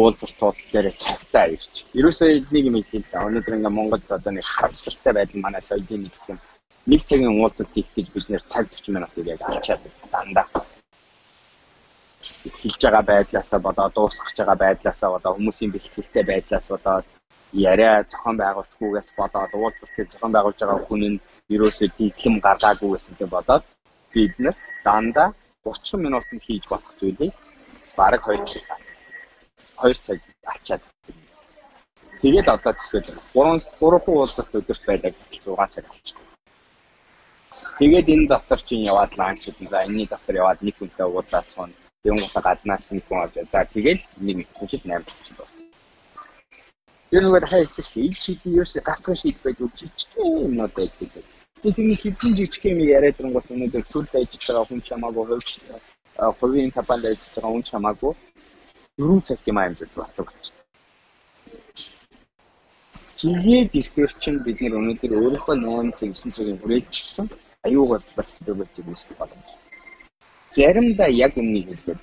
уулзалтууд 0.00 0.58
дээр 0.72 0.88
цагтаа 1.04 1.46
ирч. 1.54 1.74
Ерөөсөө 1.98 2.28
нэг 2.54 2.64
юм 2.70 2.76
хэлээ. 2.80 3.26
Өнөөдөр 3.26 3.56
ингээ 3.56 3.76
Монголд 3.76 4.06
одоо 4.16 4.32
нэг 4.32 4.46
хавсартай 4.56 5.12
байдал 5.14 5.42
манай 5.44 5.62
соёлын 5.62 6.02
нэг 6.06 6.14
хэсэг 6.14 6.38
нэг 6.90 7.00
цагийн 7.08 7.36
уулзалт 7.36 7.72
хийх 7.74 7.90
гэж 7.96 8.06
бид 8.14 8.26
нэр 8.28 8.42
цаг 8.52 8.64
40 8.72 8.94
минутыг 8.94 9.26
яг 9.34 9.40
алчаад 9.42 9.82
дандаа 10.12 10.46
хэлж 12.60 12.80
байгаа 12.84 13.04
байдлаасаа 13.12 13.60
бодоод 13.66 13.92
дуусгаж 13.94 14.36
байгаа 14.38 14.58
байдлаасаа 14.64 15.10
бодоод 15.14 15.36
хүмүүсийн 15.36 15.72
бэлтгэлтэй 15.72 16.24
байдлаас 16.30 16.66
бодоод 16.72 17.04
яриа 17.70 17.94
зохион 18.10 18.36
байгуулалтгүйгээс 18.42 19.08
бодоод 19.20 19.50
уулзалтыг 19.54 20.06
зохион 20.12 20.32
байгуулж 20.34 20.58
байгаа 20.60 20.80
хүн 20.86 21.02
нь 21.12 21.22
ерөөсөө 21.54 21.88
дийлэм 21.98 22.34
гаргаагүйгээс 22.46 23.06
ингэ 23.10 23.26
бодоод 23.34 23.64
бид 24.12 24.34
нар 24.44 24.56
дандаа 24.86 25.28
30 25.64 26.04
минутанд 26.04 26.42
хийж 26.46 26.64
болох 26.72 26.92
зүйлийг 27.00 27.34
бараг 27.98 28.22
2 28.26 28.46
цаг 28.50 28.64
2 29.82 29.94
цаг 30.06 30.18
алчаад 30.52 30.82
Тэгээд 32.22 32.48
одоо 32.54 32.72
төсөөл 32.78 33.08
3 33.34 33.66
3 33.82 34.14
уулзалт 34.14 34.52
өдөрт 34.58 34.84
байлаа 34.88 35.10
гэж 35.10 35.32
6 35.42 35.74
цаг 35.74 35.84
алчдаг. 35.90 36.26
Тэгээд 37.78 38.06
энэ 38.14 38.30
доктор 38.34 38.58
чинь 38.68 38.86
яваад 38.92 39.12
ланч 39.20 39.40
хийх. 39.44 39.58
За 39.70 39.82
энэний 39.86 40.06
доктор 40.06 40.34
яваад 40.42 40.62
нэг 40.62 40.74
хүнтэй 40.78 41.06
уулзаад 41.06 41.48
цоно. 42.02 42.16
Тэнгуусаа 42.16 42.42
гаднаас 42.42 42.90
нэг 42.90 43.04
хүн 43.06 43.22
авч. 43.22 43.34
За 43.52 43.64
тэгээд 43.64 44.00
нэг 44.18 44.36
мэдсэн 44.36 44.68
чинь 44.68 44.80
8 44.84 45.04
цаг 45.06 45.36
байна. 45.38 45.62
Тэр 47.10 47.22
нөгөө 47.22 47.46
хайсан 47.46 47.84
шийд 47.84 48.14
шийдний 48.18 48.56
ерөөс 48.58 48.74
ганцхан 48.82 49.16
шийд 49.16 49.38
байдаг 49.44 49.70
жижиг 49.78 50.10
юмнууд 50.16 50.72
байдаг. 50.74 51.10
Тэгээд 51.62 51.76
тийм 51.76 51.90
хэдэн 52.02 52.32
жижиг 52.38 52.64
юм 52.64 52.78
яриад 52.80 53.16
байгаа 53.16 53.36
бол 53.38 53.52
өнөөдөр 53.54 53.84
төрөлд 53.86 54.14
ажиллаж 54.18 54.46
байгаа 54.48 54.66
хүн 54.68 54.80
чамаагүй 54.88 55.24
хувьч 55.26 55.50
хувийн 56.38 56.70
компанид 56.76 57.06
ажиллаж 57.06 57.34
байгаа 57.34 57.52
хүн 57.52 57.68
чамаагүй 57.70 58.12
4 58.98 59.20
цаг 59.26 59.38
юм 59.46 59.58
амжилт 59.58 59.94
болдог 59.94 60.26
болчих. 60.26 60.56
Тэгээд 63.18 63.70
ирэхээр 63.78 64.12
чинь 64.18 64.42
бид 64.42 64.58
нэр 64.60 64.74
өнөөдөр 64.80 65.12
өөрийнхөө 65.14 65.54
8 65.54 65.94
цаг 65.98 66.10
9 66.10 66.34
цагийн 66.34 66.58
хүрээлж 66.58 66.90
гисэн 66.90 67.26
аюугаар 67.62 68.02
барьсан 68.16 68.50
өгөх 68.50 68.72
юм 68.80 68.96
шиг 68.96 69.14
боломж. 69.20 69.61
Заримдаа 70.52 71.08
яг 71.08 71.32
өмнөний 71.40 71.64
хэлбэр 71.64 71.98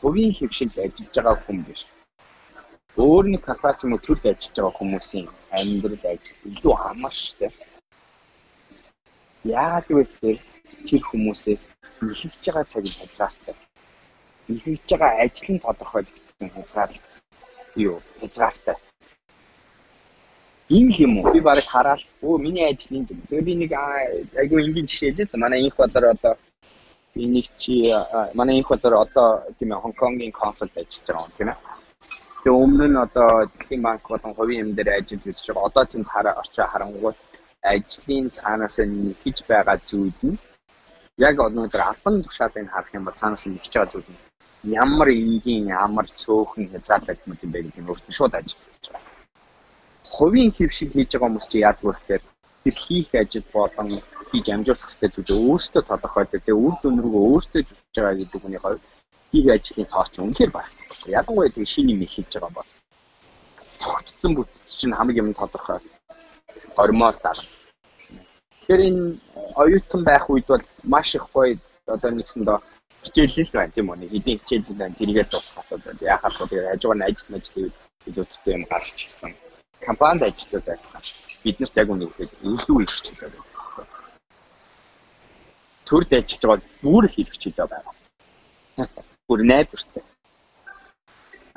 хувийн 0.00 0.32
хөвшилд 0.32 0.76
ажиллаж 0.84 1.14
байгаа 1.16 1.36
хүн 1.44 1.58
биш. 1.66 1.80
өөр 2.96 3.24
нэг 3.32 3.42
корпорац 3.44 3.84
юм 3.84 3.92
уу 3.92 4.04
төрд 4.06 4.24
ажиллаж 4.24 4.56
байгаа 4.56 4.78
хүмүүсийн 4.78 5.26
амьдрал 5.58 6.04
ажил 6.12 6.38
илүү 6.48 6.74
амар 6.90 7.12
штэ. 7.12 7.48
Яагаад 9.44 9.86
гэвэл 9.88 10.40
тэр 10.88 11.02
хүмүүсээс 11.10 11.62
ихэж 12.12 12.44
байгаа 12.46 12.64
цагийн 12.72 12.96
хязгаартай. 13.00 13.54
Ихэж 14.52 14.88
байгаа 14.90 15.12
ажил 15.24 15.48
нь 15.52 15.64
тодорхойлогдсон 15.64 16.48
хязгаар 16.56 16.90
юу 17.76 17.96
хязгаартай. 18.20 18.76
Ийм 20.76 20.88
юм 21.04 21.12
уу? 21.20 21.32
Би 21.34 21.40
барыг 21.48 21.68
хараад 21.68 22.00
өө 22.24 22.36
миний 22.44 22.64
ажил 22.70 22.96
юм. 22.96 23.04
Тэгээ 23.08 23.48
би 23.48 23.54
нэг 23.60 23.72
айгу 24.40 24.56
энгийн 24.56 24.88
жишээ 24.88 25.10
л 25.12 25.16
дээ. 25.16 25.42
Манай 25.42 25.60
инх 25.64 25.76
бодор 25.76 26.04
одоо 26.16 26.34
нэг 27.14 27.46
чи 27.58 27.92
манай 28.34 28.58
инх 28.58 28.68
бодор 28.68 28.94
одоо 29.04 29.28
тийм 29.58 29.72
ээ 29.72 29.82
Хонконгийн 29.84 30.32
консулт 30.32 30.74
ажиллаж 30.76 31.06
байгаа 31.08 31.36
тийм 31.36 31.48
ээ. 31.52 31.58
Тэгээ 32.42 32.60
өмнө 32.64 32.86
нь 32.88 33.02
одоо 33.06 33.30
дэлхийн 33.52 33.82
банк 33.86 34.02
болон 34.08 34.34
хувийн 34.34 34.62
юм 34.64 34.70
дээр 34.74 34.88
ажиллаж 34.98 35.24
үзэж 35.30 35.46
байгаа. 35.52 35.68
Одоо 35.68 35.84
тэнд 35.84 36.06
хараа 36.08 36.34
очоо 36.42 36.66
харангуут 36.66 37.16
ажлын 37.62 38.26
цаанаас 38.36 38.76
нь 38.88 39.14
хийж 39.22 39.38
байгаа 39.50 39.76
зүйл 39.88 40.20
нь 40.28 40.38
яг 41.28 41.36
өнөөдөр 41.46 41.82
албан 41.90 42.14
тушаалыг 42.24 42.66
харах 42.72 42.94
юм 42.96 43.04
бол 43.04 43.20
цаанаас 43.20 43.44
нь 43.46 43.54
нэгж 43.54 43.72
байгаа 43.72 43.92
зүйл 43.92 44.10
нь 44.12 44.20
ямар 44.82 45.08
энгийн 45.10 45.64
ямар 45.84 46.06
цөөхөн 46.22 46.70
хязгаарлагдмал 46.72 47.44
юм 47.44 47.50
бэ 47.52 47.58
гэдэг 47.62 47.82
нь 47.82 47.90
өөртөө 47.90 48.14
шууд 48.18 48.34
ажиллаж 48.38 48.84
байгаа. 48.92 49.10
Хувийн 50.14 50.50
хэв 50.56 50.70
шиг 50.74 50.90
хийж 50.92 51.10
байгаа 51.12 51.28
хүмүүс 51.28 51.46
чи 51.50 51.58
яадаг 51.66 51.84
вэ 51.84 51.92
гэхээр 51.94 52.22
тэр 52.62 52.74
хийх 52.84 53.10
ажил 53.14 53.46
болон 53.52 53.88
хийж 54.30 54.46
амжуулах 54.48 54.86
хэрэгтэй 54.88 55.10
зүйлээ 55.12 55.40
өөртөө 55.50 55.82
тодорхойлдог. 55.88 56.40
Тэгээ 56.42 56.62
үр 56.64 56.74
дүн 56.82 56.96
рүү 57.04 57.20
өөртөө 57.32 57.62
зүтж 57.68 57.96
байгаа 57.96 58.18
гэдэг 58.20 58.40
хүний 58.42 58.60
хувьд 58.62 58.84
хийх 59.32 59.46
ажлын 59.54 59.88
тооч 59.92 60.12
үнэхээр 60.18 60.52
баг. 60.54 60.66
Ялангуяа 61.18 61.52
тэгээ 61.52 61.72
шинэ 61.74 61.92
юм 61.92 62.02
хийж 62.06 62.30
байгаа 62.32 62.52
бол 62.56 62.70
тогтсон 63.82 64.32
бүтц 64.36 64.70
чинь 64.78 64.96
хамгийн 64.96 65.30
юм 65.30 65.34
тодорхой 65.34 65.80
гормоор 66.76 67.16
дарна. 67.22 67.50
Тэгэхээр 68.62 68.82
энэ 68.88 69.04
оюутан 69.62 70.02
байх 70.04 70.24
үед 70.30 70.46
бол 70.48 70.64
маш 70.84 71.08
их 71.18 71.26
гоё 71.34 71.58
одоо 71.86 72.10
нэгсэндээ 72.14 72.58
хичээлэл 73.04 73.52
байна 73.58 73.74
тийм 73.74 73.90
үү 73.90 73.98
нэг 73.98 74.10
хэдийн 74.14 74.38
хичээлэл 74.38 74.80
байна 74.80 74.98
тэрийгээ 74.98 75.26
дуусгах 75.28 75.64
асуудал 75.66 75.98
яхаар 76.14 76.34
бол 76.38 76.48
тэгээ 76.50 76.70
хажуугаар 76.70 76.98
нь 76.98 77.06
ажил 77.08 77.30
мэжлийг 77.32 77.72
илүүтэй 78.08 78.54
юм 78.54 78.64
гарч 78.70 78.96
ирсэн 79.06 79.32
компанид 79.86 80.22
ажилладаг 80.22 80.64
байсан 80.66 81.02
биднэрт 81.44 81.76
яг 81.82 81.88
үнэхээр 81.94 82.30
илүү 82.50 82.78
их 82.82 82.90
хичээлээ 82.94 83.30
байна 83.32 83.50
төрд 85.88 86.10
ажиллаж 86.18 86.42
байгаа 86.42 86.68
бүр 86.82 87.04
их 87.08 87.14
хичээлээ 87.32 87.66
байгаа 87.72 87.94
бүр 89.28 89.40
найдвартай 89.50 90.02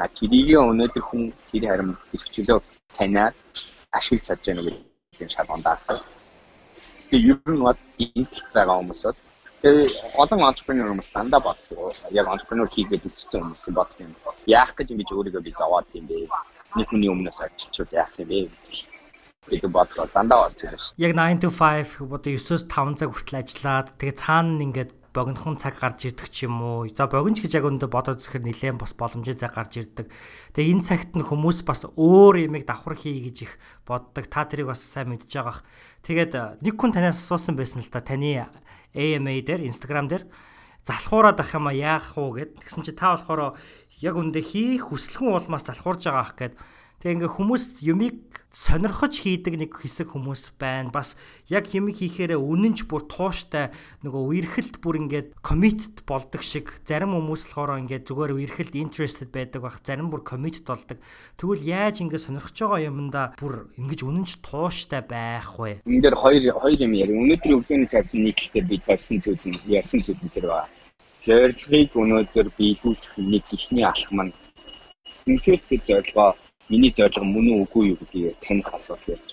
а 0.02 0.08
тэрийг 0.18 0.50
өнөөдөр 0.60 1.04
хүн 1.08 1.24
тэр 1.52 1.64
харин 1.70 1.92
хичээлөө 2.12 2.60
таниад 2.98 3.36
ашиглаж 3.98 4.26
чадж 4.28 4.46
байгаа 4.46 4.76
гэдэг 5.12 5.30
шалгуунд 5.36 5.66
даасан 5.68 6.00
тэгээ 7.10 7.30
ер 7.32 7.54
нь 7.54 7.64
бол 7.66 7.80
энэ 8.04 8.28
байгаа 8.56 8.78
хүмүүс 8.80 9.02
бол 9.06 9.20
олон 9.66 10.42
entrepreneur 10.50 10.90
хүмүүс 10.92 11.10
дандаа 11.14 11.42
боддог. 11.42 11.94
Яг 12.12 12.28
entrepreneur 12.30 12.70
хийгээд 12.70 13.08
үтцсэн 13.10 13.42
хүмүүс 13.42 13.66
боддог 13.74 14.00
юм. 14.06 14.14
Яах 14.46 14.76
гэж 14.78 14.94
ингэж 14.94 15.10
өөрийгөө 15.10 15.42
би 15.42 15.52
зовоод 15.58 15.90
юм 15.98 16.06
бэ? 16.06 16.30
Нэг 16.78 16.88
хүний 16.90 17.10
өмнөөс 17.10 17.40
арчичуд 17.42 17.90
яасан 17.90 18.30
юм 18.30 18.54
бэ? 18.54 18.95
Гэдэг 19.50 19.72
бодлоо 19.72 20.06
дандаа 20.14 20.50
орж 20.50 20.60
ирж. 20.66 20.84
Яг 20.98 21.14
9 21.14 21.42
to 21.46 21.50
5 21.54 22.02
одоо 22.02 22.32
9-оос 22.34 22.66
5 22.66 23.00
цаг 23.00 23.10
хүртэл 23.14 23.42
ажиллаад 23.42 23.88
тэгээ 23.98 24.16
цаана 24.18 24.64
ингээд 24.66 24.92
богинохон 25.16 25.56
цаг 25.56 25.80
гарч 25.80 26.12
ирдэг 26.12 26.28
ч 26.28 26.44
юм 26.44 26.60
уу. 26.60 26.92
За 26.92 27.08
богинож 27.08 27.40
гэж 27.40 27.56
яг 27.56 27.66
өндө 27.72 27.88
бодоод 27.88 28.20
үзэхээр 28.20 28.44
нэлээд 28.52 28.76
бас 28.76 28.92
боломжтой 29.00 29.40
цаг 29.40 29.56
гарч 29.56 29.80
ирдэг. 29.80 30.12
Тэгээ 30.52 30.72
энэ 30.76 30.84
цагт 30.84 31.16
нь 31.16 31.24
хүмүүс 31.24 31.64
бас 31.64 31.88
өөр 31.88 32.52
юмыг 32.52 32.68
давхар 32.68 33.00
хий 33.00 33.24
гэж 33.24 33.38
их 33.48 33.54
боддог. 33.88 34.28
Та 34.28 34.44
тэрийг 34.44 34.76
бас 34.76 34.84
сайн 34.84 35.16
мэдж 35.16 35.32
байгаах. 35.32 35.64
Тэгээд 36.04 36.60
нэг 36.60 36.76
хүн 36.76 36.92
танаас 36.92 37.24
асуусан 37.24 37.56
байсан 37.56 37.80
л 37.80 37.88
та 37.88 38.04
таны 38.04 38.44
AMA 38.92 39.40
дээр 39.40 39.64
Instagram 39.64 40.12
дээр 40.12 40.28
залхуураад 40.84 41.40
ах 41.40 41.52
юм 41.56 41.72
а 41.72 41.74
яах 41.74 42.20
уу 42.20 42.36
гэд. 42.36 42.60
Тэгсэн 42.60 42.84
чи 42.84 42.92
та 42.92 43.16
болохоор 43.16 43.56
яг 44.04 44.16
үндэ 44.20 44.44
хийх 44.44 44.92
хүсэлхэн 44.92 45.32
улмаас 45.32 45.64
залхуурж 45.64 46.12
байгаа 46.12 46.24
ах 46.28 46.36
гэд. 46.36 46.54
Тэгээ 47.06 47.22
ингээ 47.22 47.38
хүмүүс 47.38 47.86
юмыг 47.86 48.18
сонирхож 48.50 49.14
хийдэг 49.22 49.62
нэг 49.62 49.78
хэсэг 49.78 50.18
хүмүүс 50.18 50.58
байна. 50.58 50.90
Бас 50.90 51.14
яг 51.46 51.70
юмыг 51.70 52.02
хийхээрээ 52.02 52.42
үнэнч 52.42 52.90
бүр 52.90 53.06
тууштай 53.06 53.70
нөгөө 54.02 54.26
үерхэлд 54.26 54.82
бүр 54.82 55.06
ингээд 55.06 55.38
committed 55.46 56.02
болдог 56.10 56.42
шиг 56.42 56.82
зарим 56.82 57.14
хүмүүс 57.14 57.54
болохоор 57.54 57.78
ингээд 57.86 58.10
зүгээр 58.10 58.34
үерхэлд 58.42 58.74
interested 58.74 59.30
байдаг 59.30 59.62
бах 59.70 59.86
зарим 59.86 60.10
бүр 60.10 60.26
committed 60.26 60.66
болдог. 60.66 60.98
Тэгвэл 61.38 61.62
яаж 61.62 62.02
ингээд 62.02 62.26
сонирхож 62.26 62.58
байгаа 62.58 62.90
юмдаа 62.90 63.26
бүр 63.38 63.70
ингэж 63.78 64.02
үнэнч 64.02 64.42
тууштай 64.42 65.06
байх 65.06 65.62
вэ? 65.62 65.86
Энэ 65.86 66.10
дээр 66.10 66.18
хоёр 66.18 66.42
хоёр 66.58 66.80
юм 66.90 66.98
яри. 66.98 67.14
Өнөөдрийн 67.14 67.62
өглөөний 67.62 67.90
тавьсан 67.94 68.26
нийтлэлээр 68.26 68.66
би 68.66 68.82
тавьсан 68.82 69.22
зүйл 69.22 69.46
нь 69.46 69.62
яасан 69.70 70.02
зүйл 70.02 70.26
нь 70.26 70.34
тэр 70.34 70.50
байна. 70.50 70.74
Зорилгыг 71.22 71.94
өнөөдөр 71.94 72.50
биелүүлэх 72.58 73.14
нэг 73.22 73.46
ихний 73.54 73.86
алхам 73.86 74.34
нь 74.34 74.34
үнэхээр 75.30 75.62
тэр 75.70 75.82
зорилгоо 75.86 76.34
миний 76.70 76.92
зорилго 76.98 77.26
мөн 77.26 77.48
үгүй 77.64 77.84
юу 77.92 77.98
гэдгийг 78.00 78.40
таних 78.46 78.70
асуудал 78.78 79.14
ярьж. 79.16 79.30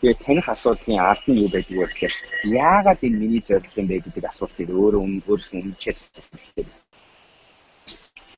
Тэгээд 0.00 0.24
таних 0.26 0.46
асуудлын 0.48 0.98
ард 1.10 1.24
нь 1.28 1.40
юу 1.42 1.50
байдаг 1.52 1.76
вэ 1.78 1.86
гэхээр 1.86 2.14
яагаад 2.66 3.00
энэ 3.06 3.20
миний 3.22 3.42
зорилго 3.48 3.78
юм 3.80 3.88
бэ 3.88 3.96
гэдэг 4.04 4.24
асуултыг 4.30 4.68
өөрөө 4.70 5.02
өөрөөс 5.28 5.50
нь 5.54 5.62
хэрэгтэй. 5.78 6.66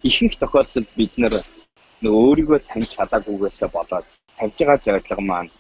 Ихэнх 0.09 0.35
тохиолдолд 0.43 0.91
бид 0.99 1.13
нэр 1.21 1.35
өөрийгөө 2.05 2.59
таньж 2.69 2.89
чадаагүйгээсээ 2.97 3.69
болоод 3.73 4.07
тавьж 4.37 4.57
байгаа 4.61 4.79
зорилго 4.85 5.23
маань 5.31 5.51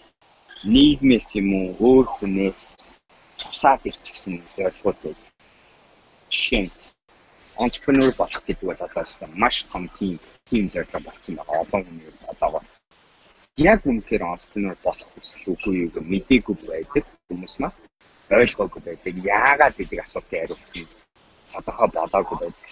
нийгмээс 0.74 1.28
юм 1.40 1.48
уу 1.58 1.68
өөр 1.88 2.06
хүнээс 2.14 2.60
тусаад 3.40 3.82
ирчихсэн 3.88 4.34
зорилгууд 4.56 4.98
байдаг. 5.04 5.28
Жишээ 6.32 6.62
нь 6.64 6.70
entrepreneur 7.58 8.12
болох 8.16 8.42
гэдэг 8.44 8.64
бол 8.68 8.80
одоо 8.86 9.28
маш 9.34 9.62
том 9.70 9.88
тийм 9.98 10.18
тийм 10.50 10.68
зорилго 10.68 11.00
болсон 11.00 11.34
байгаа. 11.36 11.62
Олон 11.64 11.82
хүний 11.84 12.10
одоо 12.32 12.62
яг 13.56 13.80
үнэхээр 13.86 14.22
entrepreneur 14.22 14.76
болох 14.82 15.08
хүсэл 15.14 15.52
үгүй 15.52 15.74
юу 15.84 15.90
гэж 15.94 16.04
мдээгүй 16.04 16.56
байдаг 16.68 17.04
хүмүүс 17.28 17.56
маа 17.62 17.72
ойлгоогүй 18.30 18.82
байдаг. 18.82 19.14
Яагаад 19.24 19.74
гэдэг 19.78 19.98
асуултын 20.02 20.40
хариулт 20.40 20.66
нь 20.74 20.88
тодорхой 21.52 21.88
болоогүй 21.94 22.38
байдаг. 22.40 22.68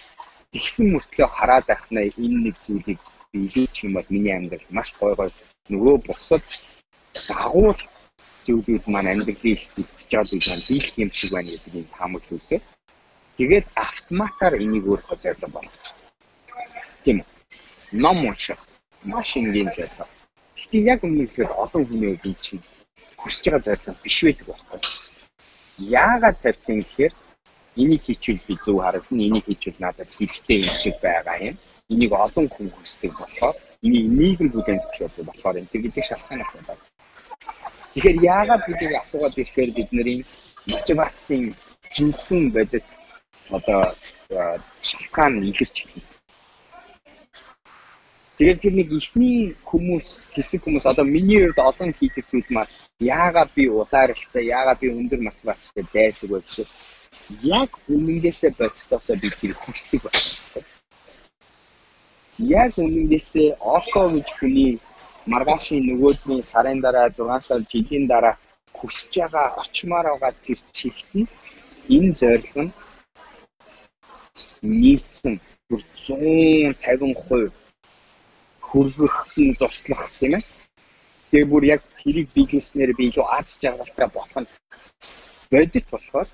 Тэгсэн 0.53 0.87
мөртлөө 0.93 1.27
хараад 1.37 1.65
байхнаа 1.71 2.05
энэ 2.23 2.39
нэг 2.45 2.55
зүйлийг 2.65 2.99
биелүүлчих 3.31 3.83
юм 3.87 3.93
бол 3.97 4.09
миний 4.13 4.35
амьдрал 4.35 4.67
маш 4.69 4.89
гой 4.99 5.13
гой 5.15 5.29
нөгөө 5.73 5.95
бусад 6.07 6.43
дагуул 7.27 7.79
зүйлүүд 8.45 8.85
маань 8.91 9.11
амьдралын 9.11 9.57
стил 9.57 9.89
чигээр 9.97 10.27
маань 10.49 10.67
дийлэх 10.67 10.95
юм 11.03 11.11
шиг 11.17 11.31
байна 11.33 11.49
гэдэг 11.49 11.73
юм 11.79 11.87
таамаг 11.95 12.23
зүйлсээ. 12.27 12.59
Тэгээд 13.37 13.65
автоматар 13.75 14.53
энийг 14.61 14.85
өөрөө 14.87 15.17
зорилго 15.23 15.47
болгочих. 15.49 15.95
Тийм 17.03 17.17
үү? 17.21 17.27
ном 17.93 18.25
унших 18.25 18.57
маш 19.03 19.37
энгийн 19.37 19.69
зорилго. 19.71 20.07
Гэхдээ 20.55 20.83
яг 20.93 20.99
үнэхээр 21.03 21.51
олон 21.63 21.83
хүний 21.85 22.09
үед 22.17 22.39
чинь 22.41 22.63
хүсэж 23.21 23.45
байгаа 23.45 23.65
зорилго 23.67 24.01
биш 24.03 24.17
байдаг 24.25 24.47
байхгүй. 24.49 24.79
Яагаад 25.77 26.37
тавьсан 26.41 26.77
гэхээр 26.81 27.13
энийг 27.81 28.01
хийчихвэл 28.05 28.47
би 28.47 28.55
зөв 28.65 28.77
харагдана, 28.81 29.23
энийг 29.29 29.45
хийчихвэл 29.45 29.83
надад 29.85 30.09
хэрэгтэй 30.17 30.57
юм 30.65 30.73
шиг 30.81 30.95
байгаа 31.05 31.37
юм. 31.49 31.55
Энийг 31.93 32.11
олон 32.25 32.47
хүн 32.49 32.69
хүсдэг 32.73 33.11
болохоор 33.13 33.55
энийг 33.85 34.05
нийгэм 34.17 34.49
бүтээн 34.53 34.81
зөвшөөрдөг 34.81 35.25
болохоор 35.27 35.59
энэ 35.59 35.69
гэдэг 35.73 36.03
шалтгаанаас 36.09 36.53
байна. 36.55 36.81
Тэгэхээр 37.93 38.17
яагаад 38.33 38.63
гэдгийг 38.65 38.93
асуугаад 38.97 39.37
ирэхээр 39.37 39.71
бидний 39.77 40.19
мотивацийн 40.65 41.53
жинхэнэ 41.93 42.49
бодит 42.55 42.85
одоо 43.57 43.81
шалтгаан 44.87 45.33
илэрч 45.49 45.75
ирнэ 45.83 46.01
Тэгээд 48.37 48.59
тэр 48.65 48.73
нэг 48.73 48.89
ихний 48.89 49.53
хүмүүс 49.69 50.33
хэсэг 50.33 50.65
хүмүүс 50.65 50.89
одоо 50.89 51.05
миний 51.05 51.37
хувьд 51.45 51.59
олон 51.69 51.91
хийдэг 51.93 52.25
зүйл 52.25 52.49
маань 52.49 52.73
яагаад 52.97 53.49
би 53.53 53.69
улааралтай, 53.69 54.43
яагаад 54.49 54.79
би 54.81 54.89
өндөр 54.89 55.21
мотивацтай 55.21 55.85
байдаг 55.93 56.29
вэ 56.33 56.39
гэхээр 56.41 56.69
яг 57.45 57.69
үнэнгээсээ 57.93 58.51
бодтоосоо 58.57 59.15
би 59.21 59.29
тэр 59.37 59.53
хүсдэг 59.53 60.01
байна. 60.01 60.65
Яг 62.41 62.73
үнэнгээсээ 62.81 63.49
око 63.61 64.01
гэж 64.17 64.27
хүний 64.37 64.71
маргаашийн 65.29 65.85
нөгөөдний 65.87 66.41
сарын 66.41 66.81
дараа 66.81 67.13
6 67.13 67.47
сар 67.47 67.61
жилийн 67.71 68.05
дараа 68.09 68.35
хүсэж 68.73 69.13
байгаа 69.21 69.47
очимоор 69.61 70.05
байгаа 70.09 70.33
тэр 70.41 70.59
чигт 70.73 71.09
нь 71.13 71.29
энэ 71.95 72.11
зорилго 72.19 72.61
нь 72.65 72.75
нийцсэн 74.81 75.35
бүр 75.69 75.81
150% 75.95 77.51
хөргөх 78.67 79.17
нь 79.37 79.57
туслах 79.59 80.03
тийм 80.15 80.33
ээ. 80.37 80.43
Тэгээ 81.29 81.51
бүр 81.51 81.63
яг 81.75 81.81
тэрийг 81.99 82.27
бизнеснэр 82.37 82.91
би 82.97 83.03
илүү 83.09 83.25
аз 83.37 83.49
жаргалтай 83.61 84.07
болох 84.15 84.37
нь 84.41 84.51
бодит 85.51 85.85
болохоор 85.91 86.27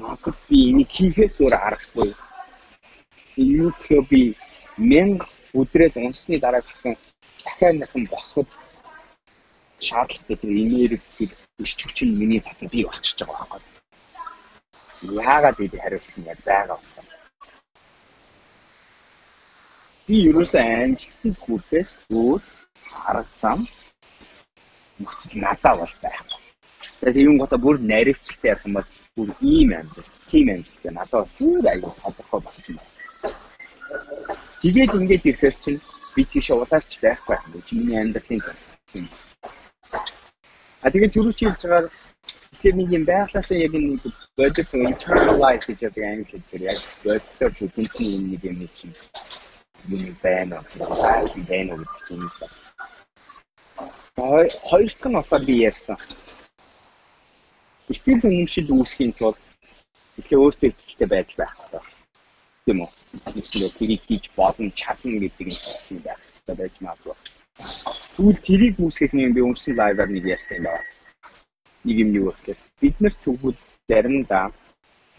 надад 0.00 0.36
би 0.48 0.56
энийг 0.70 0.90
хийхээс 0.96 1.36
өөр 1.42 1.54
аргагүй. 1.68 2.10
Энийг 3.42 3.80
би 4.10 4.20
мянга 4.90 5.26
өдрөөд 5.60 5.94
унсны 6.00 6.36
дараа 6.40 6.62
ч 6.64 6.68
гэсэн 6.72 6.92
дахиад 7.44 7.76
нэхэн 7.78 8.04
босгод 8.12 8.48
шаардлагатай 9.86 10.36
тэр 10.40 10.52
энерги 10.64 11.24
өсч 11.62 11.78
хүч 11.84 11.98
нь 12.04 12.18
миний 12.20 12.40
татад 12.44 12.70
бий 12.72 12.84
болчихж 12.86 13.20
байгаа 13.20 13.46
байхгүй. 13.50 13.71
Яагаад 15.02 15.58
ийм 15.58 15.74
хариулт 15.82 16.16
нь 16.18 16.28
байгаа 16.46 16.78
вэ? 16.78 17.02
Би 20.06 20.14
ерөөсөө 20.30 20.62
амжилтанд 20.82 21.36
хүрэхээс 21.42 21.90
өөр 22.18 22.40
арга 23.10 23.34
зам 23.42 23.60
нөхцөл 25.02 25.34
надад 25.42 25.76
бол 25.80 25.94
байхгүй. 26.02 26.40
За 27.00 27.12
тийм 27.14 27.38
гоо 27.38 27.58
бүр 27.64 27.76
наривчлалтай 27.90 28.50
ярих 28.52 28.66
юм 28.66 28.74
бол 28.78 28.88
бүр 29.16 29.28
ийм 29.54 29.70
амжилт, 29.80 30.12
тийм 30.30 30.46
амжилт 30.54 30.84
надад 30.98 31.26
бүр 31.38 31.64
аюул 31.72 31.94
тодорхой 32.02 32.40
болсон 32.42 32.74
байна. 32.78 32.90
Тэгээд 34.62 34.94
ингээд 34.98 35.26
ирэхээр 35.28 35.56
чинь 35.62 35.80
би 36.14 36.22
тийш 36.30 36.46
улаарч 36.50 36.92
байхгүй 37.02 37.36
юм. 37.42 37.62
Чиний 37.66 37.98
амьдралын 37.98 38.40
зам. 38.46 38.56
А 40.82 40.90
тэгээд 40.90 41.14
түрүү 41.14 41.34
чи 41.34 41.44
хэлж 41.46 41.62
байгаа 41.66 41.90
тэр 42.62 42.74
нэг 42.78 42.88
юм 42.94 43.04
байглаасаа 43.04 43.58
яг 43.58 43.72
нэг 43.74 44.02
budget 44.38 44.70
internalize 44.72 45.66
гэж 45.66 45.78
яг 45.88 45.96
англиар 45.98 46.42
тэр 46.50 46.62
яг 46.70 46.78
бодтоор 47.04 47.52
зүгтний 47.58 48.14
нэг 48.30 48.42
юм 48.50 48.58
чинь 48.70 48.94
юм 49.90 50.16
байна. 50.22 50.62
Байгаль 50.78 51.44
байна 51.50 51.72
гэдэг 51.80 52.00
чинь 52.06 52.22
юм. 52.22 52.30
Хоёр 54.14 54.86
дахь 54.86 55.08
нь 55.10 55.16
болохоор 55.16 55.44
би 55.48 55.54
ярьсан. 55.68 55.98
Итгэл 57.90 58.26
үнэмшил 58.30 58.70
үүсгэхийн 58.70 59.12
тулд 59.18 59.40
тэгэхээр 60.16 60.42
өөртөө 60.44 60.68
итгэлтэй 60.70 61.08
байдал 61.10 61.38
байх 61.40 61.54
хэрэгтэй. 61.58 61.82
Тийм 62.64 62.78
үү? 62.84 62.90
Эсвэл 63.40 63.74
тэрийг 63.78 64.02
хийж 64.06 64.24
болно, 64.38 64.70
чадна 64.70 65.18
гэдэг 65.18 65.46
нь 65.50 65.58
хэлсэн 65.58 65.98
байх 66.06 66.20
хэрэгтэй 66.22 66.56
байж 66.60 66.74
магадгүй. 66.78 67.16
Тэгвэл 68.14 68.40
тэрийг 68.46 68.76
үүсгэх 68.78 69.12
нэг 69.18 69.34
би 69.34 69.40
өмнөсөн 69.42 69.74
лайваар 69.76 70.10
нэг 70.12 70.24
ярьсан 70.34 70.56
юм 70.62 70.66
байна. 70.70 71.01
Нэг 71.84 71.96
юм 72.04 72.10
юу 72.20 72.30
гэхээр 72.30 72.58
бид 72.80 72.96
нар 73.02 73.14
тэгвэл 73.24 73.58
заримдаа 73.88 74.44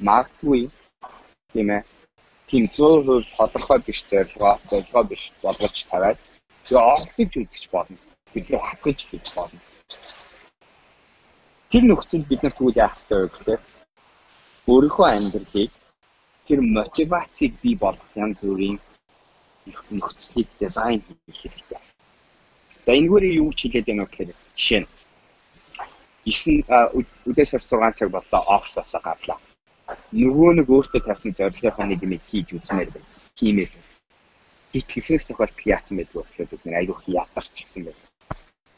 магадгүй 0.08 0.62
тийм 1.52 1.68
ээ 1.76 1.84
тийм 2.50 2.64
100% 2.68 3.36
тодорхой 3.38 3.80
биш 3.86 4.00
зорилгоо, 4.10 4.60
зорилгоо 4.70 5.04
биш 5.12 5.24
болгож 5.44 5.78
тавиад 5.92 6.18
тэгээ 6.66 6.84
орлож 6.94 7.32
үзэж 7.42 7.64
болно. 7.76 7.98
Бид 8.34 8.46
нэ 8.50 8.58
хатгаж 8.60 9.00
хийж 9.10 9.28
болно. 9.38 9.60
Тэр 11.70 11.84
нөхцөл 11.88 12.26
бид 12.30 12.42
нар 12.44 12.54
тэгвэл 12.56 12.82
яах 12.84 12.96
ёстой 12.98 13.20
вэ 13.22 13.30
гэхээр 13.34 13.62
өөрийнхөө 14.72 15.08
амьдралыг 15.12 15.72
тэр 16.48 16.60
мотивацийг 16.78 17.54
бий 17.64 17.76
болгох 17.84 18.12
янз 18.16 18.40
бүрийн 18.44 18.78
нөхцөлийг 20.00 20.48
дизайн 20.60 21.00
хийх 21.08 21.40
хэрэгтэй. 21.42 21.82
За 22.86 22.92
энэгээр 23.00 23.26
юу 23.42 23.52
ч 23.58 23.60
хэлээд 23.64 23.88
байна 23.88 24.06
гэхээр 24.06 24.32
жишээ 24.56 24.80
нь 24.82 24.90
9 26.26 26.64
үдээс 27.30 27.52
6 27.58 27.98
цаг 27.98 28.10
боллоо 28.16 28.42
офсоосоо 28.58 29.02
гарлаа 29.04 29.40
нөгөө 30.14 30.52
нэг 30.58 30.68
өөртөө 30.76 31.02
тавьсан 31.04 31.34
зорилгынхаа 31.38 31.88
нэг 31.90 32.00
юм 32.06 32.14
хийж 32.30 32.48
үзмээр 32.56 32.90
байна. 32.94 33.10
Хиймээр. 33.38 33.72
Гит 34.72 34.90
хэрэг 34.94 35.24
тохиолдол 35.28 35.72
яатсан 35.74 35.96
байдгүй 35.98 36.20
болохоор 36.22 36.50
бид 36.52 36.64
нэр 36.64 36.80
айгүйх 36.80 37.02
ядарч 37.22 37.54
гисэн 37.58 37.84
байна. 37.88 38.02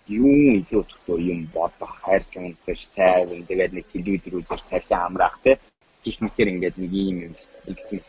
Юу 0.08 0.34
илүү 0.60 0.84
төгтөө 0.90 1.18
юм 1.34 1.40
бодох, 1.56 1.94
хайрч 2.04 2.32
унтаж, 2.38 2.82
тайван 2.98 3.42
тэгээд 3.50 3.74
нэг 3.74 3.86
телевизэр 3.94 4.38
үзэж 4.40 4.62
тархи 4.70 4.96
амраах 4.96 5.38
те. 5.44 5.58
Гих 6.04 6.18
мэтэр 6.22 6.52
ингээд 6.54 6.78
нэг 6.82 6.92
юм 6.94 7.18
юм 7.26 7.34
гэсэн. 7.78 8.02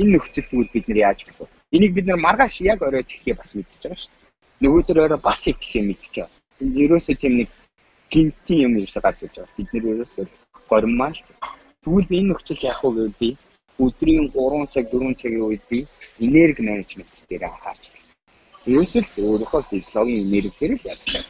Энэ 0.00 0.10
нөхцөл 0.12 0.48
тэгвэл 0.48 0.74
бид 0.74 0.86
нэр 0.88 0.98
яаж 1.08 1.18
болох 1.26 1.48
вэ? 1.48 1.76
Энийг 1.76 1.92
бид 1.96 2.06
нар 2.06 2.20
маргааш 2.20 2.60
яг 2.72 2.80
орой 2.84 3.04
тэхээ 3.04 3.34
бас 3.36 3.52
мэдчихэж 3.56 3.84
байгаа 3.84 4.00
шүү 4.00 4.12
дээ. 4.12 4.64
Нөгөөдөр 4.64 4.98
орой 5.04 5.20
бас 5.20 5.40
их 5.48 5.56
тэхээ 5.60 5.82
мэдчихэв. 5.88 6.28
Ерөөсөө 6.60 7.14
тийм 7.20 7.34
нэг 7.40 7.48
гинтийн 8.12 8.64
юм 8.66 8.72
ерөөсөө 8.80 9.02
гарч 9.04 9.18
ирж 9.22 9.34
байгаа. 9.36 9.56
Бид 9.56 9.68
нэр 9.72 9.84
ерөөсөө 9.92 10.24
гормаа 10.70 11.12
шүү 11.14 11.26
дээ 11.28 11.56
Тэгвэл 11.86 12.10
би 12.10 12.18
энэ 12.18 12.28
нөхцөл 12.34 12.66
яах 12.66 12.82
вэ 12.82 12.90
гэвэл 12.90 13.20
би 13.22 13.28
өдрийн 13.78 14.26
3 14.34 14.66
цаг 14.74 14.84
4 14.90 15.14
цагийн 15.20 15.46
үед 15.46 15.62
би 15.70 15.78
энерги 16.18 16.62
менежмент 16.66 17.14
дээр 17.30 17.44
анхаарч 17.46 17.82
байна. 17.94 18.10
Ерөөсөл 18.66 19.06
өөрийнхөө 19.22 19.62
физиологийн 19.70 20.26
энергиээр 20.26 20.72
л 20.74 20.86
яздаг. 20.90 21.24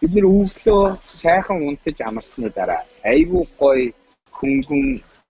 Бид 0.00 0.12
нэр 0.14 0.26
өглөө 0.26 0.84
сайхан 1.22 1.62
унтаж 1.68 1.98
амарсны 2.02 2.50
дараа 2.58 2.82
айгүй 3.12 3.44
гоё 3.60 3.94
хөнгөн 4.38 4.84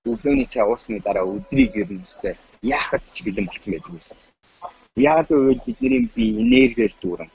өглөөний 0.09 0.49
цай 0.49 0.65
уусны 0.65 0.97
дараа 1.05 1.29
өдрийг 1.29 1.77
ерөнхийдөө 1.83 2.35
яахад 2.65 3.05
ч 3.13 3.17
бэлэн 3.25 3.47
болцсон 3.49 3.73
байдаг 3.73 3.93
юмсан. 3.93 4.19
Яг 4.97 5.29
үйл 5.29 5.61
бидний 5.67 6.09
би 6.17 6.25
энергиэр 6.41 6.93
дүүрэн. 7.03 7.31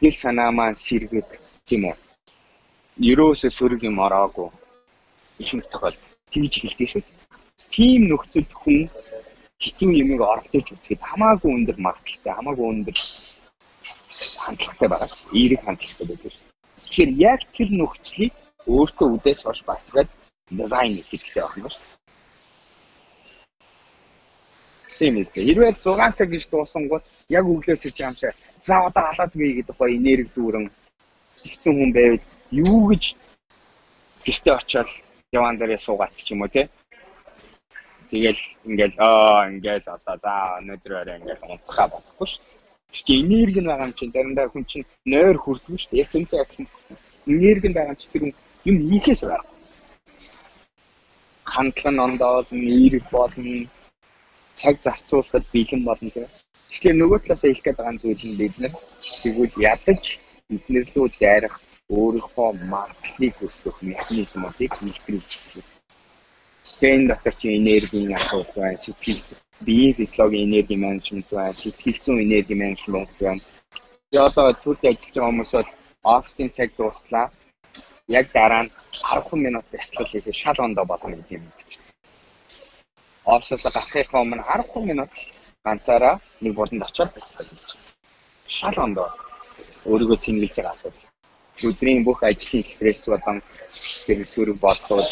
Сэтгэл 0.00 0.16
санаа 0.24 0.50
маань 0.50 0.80
сэргэд 0.84 1.28
тийм 1.68 1.82
үү. 1.92 1.96
Ерөөсөө 3.12 3.50
сөрөг 3.52 3.80
юм 3.84 4.00
ороогүй 4.06 4.48
ихэнх 5.42 5.68
тохиолдолд 5.68 6.16
тэгж 6.32 6.52
хэлдэг 6.56 6.88
шүү. 6.88 7.02
Тийм 7.68 8.08
нөхцөлд 8.08 8.50
хүн 8.60 8.88
хэцүү 9.60 9.92
юмыг 10.02 10.20
оролдож 10.24 10.66
үзэхэд 10.72 11.04
хамаагүй 11.04 11.50
өндөр 11.52 11.76
магадaltaй, 11.84 12.32
хамаагүй 12.32 12.66
өндөр 12.72 12.96
хандлагатай 14.44 14.88
байгаа. 14.88 15.08
Эерэг 15.36 15.60
хандлагатай 15.68 16.06
байдаг 16.08 16.30
шүү. 16.32 16.44
Тэгэхээр 16.80 17.10
яг 17.32 17.40
тэр 17.52 17.68
нөхцөлийг 17.76 18.32
өөртөө 18.72 19.08
үдээс 19.20 19.40
хойш 19.44 19.60
бас 19.68 19.84
тэгээд 19.84 20.08
дизайн 20.48 20.96
хийх 20.96 21.08
хэрэгтэй 21.12 21.44
байна 21.44 21.68
шүү. 21.76 21.84
Тийм 24.96 25.16
ээ. 25.20 25.28
Хэрвээ 25.28 25.72
6 25.76 26.16
цаг 26.16 26.28
гэж 26.32 26.44
дуусан 26.48 26.88
гол 26.88 27.04
яг 27.28 27.44
өглөөс 27.44 27.84
ирж 27.84 27.96
байгаа 28.00 28.12
юм 28.12 28.16
шиг 28.20 28.49
за 28.62 28.74
одоо 28.88 29.04
халаад 29.08 29.32
бий 29.34 29.52
гэдэг 29.56 29.76
гоё 29.76 29.96
энерги 29.98 30.30
дүүрэн 30.36 30.66
ихсэн 31.48 31.74
хүн 31.76 31.92
байвал 31.96 32.24
юу 32.50 32.80
гэж 32.90 33.04
гэртээ 34.24 34.54
очиад 34.56 34.88
яван 35.32 35.56
дээрээ 35.58 35.80
суугаад 35.86 36.14
ч 36.16 36.32
юм 36.32 36.42
уу 36.42 36.52
тий. 36.54 36.66
Тэгэл 38.10 38.42
ингээл 38.68 38.96
аа 38.98 39.48
ингээл 39.52 39.86
одоо 39.96 40.16
за 40.24 40.32
өнөөдөр 40.60 40.92
орой 41.00 41.16
ингээл 41.18 41.46
унтахаа 41.52 41.88
бодохгүй 41.94 42.26
шүү 42.28 42.42
дээ. 42.42 42.58
Чи 43.06 43.12
энерги 43.22 43.60
байгаа 43.62 43.86
юм 43.88 43.94
чинь 43.98 44.14
заримдаа 44.14 44.46
хүн 44.50 44.64
чинь 44.70 44.86
нойр 45.12 45.36
хүрдгүй 45.40 45.78
шүү 45.78 45.90
дээ. 45.90 46.02
Яг 46.02 46.10
тэнтэй 46.10 46.38
яг 46.42 46.50
энерги 47.32 47.68
байгаа 47.76 47.96
чинь 47.98 48.12
тэр 48.12 48.22
юм 48.70 48.76
хийхээс 48.90 49.22
байна. 49.30 49.46
Хандлага 51.52 51.90
нь 51.94 52.04
ондоод 52.06 52.48
нэрэг 52.50 53.04
болно. 53.14 53.70
Цаг 54.58 54.74
зарцуулахад 54.84 55.44
бэлэн 55.54 55.82
болно 55.88 56.10
тий. 56.10 56.26
Тэгэхээр 56.70 56.96
нөгөө 56.98 57.18
талаас 57.20 57.42
хэлэх 57.44 57.64
гээд 57.64 57.78
байгаа 57.78 57.96
зүйл 58.02 58.24
нь 58.30 58.38
бид 58.40 58.54
нар 58.62 58.74
тэгвэл 59.22 59.54
ядаж 59.72 60.02
эднэрлүү 60.54 61.06
дайрах 61.20 61.56
өөрийнхөө 61.98 62.48
магадлалыг 62.72 63.36
өсгөх 63.46 63.76
механизмуудыг 63.90 64.72
илтгэж 64.88 65.30
Тэгээ 66.80 66.96
энэ 66.96 67.08
дотор 67.10 67.34
чи 67.40 67.46
энергийн 67.58 68.14
асуудал 68.18 68.54
байна, 68.62 68.82
сэтгэл 68.84 69.20
биеийн 69.66 69.96
физиологийн 69.98 70.46
энерги 70.48 70.76
менежмент 70.84 71.28
байна, 71.30 71.60
сэтгэл 71.62 71.98
зүйн 72.04 72.24
энерги 72.26 72.54
менежмент 72.62 73.10
байна. 73.20 73.42
Одоо 74.26 74.46
түрд 74.62 74.82
ажиллаж 74.88 75.14
байгаа 75.14 75.30
хүмүүс 75.30 75.52
бол 75.56 75.70
офисын 76.16 76.50
цаг 76.56 76.70
дууслаа. 76.78 77.26
Яг 78.18 78.26
дараа 78.36 78.62
нь 78.64 78.72
10 78.92 79.44
минут 79.44 79.66
бяцлал 79.72 80.06
хийхэд 80.08 80.40
шал 80.42 80.58
ондоо 80.66 80.84
болно 80.84 81.16
гэдэг 81.16 81.36
юм. 81.36 81.44
Офисоос 83.34 83.64
гарахын 83.76 84.22
өмнө 84.22 84.44
10 84.46 84.88
минут 84.90 85.12
ганцаараа 85.64 86.20
нэг 86.40 86.52
болонд 86.54 86.82
очиод 86.82 87.10
бяцлал 87.14 87.48
хийж. 87.48 87.70
Шал 88.56 88.76
ондоо 88.86 89.08
өөрийгөө 89.90 90.18
цэнгэлж 90.24 90.56
байгаа 90.56 90.74
асуудал 90.74 91.10
өдрийн 91.68 92.04
бүх 92.04 92.18
ажлын 92.28 92.64
стресс 92.64 93.04
болон 93.12 93.38
тэр 94.06 94.18
сөрөг 94.32 94.56
бодлого 94.64 95.04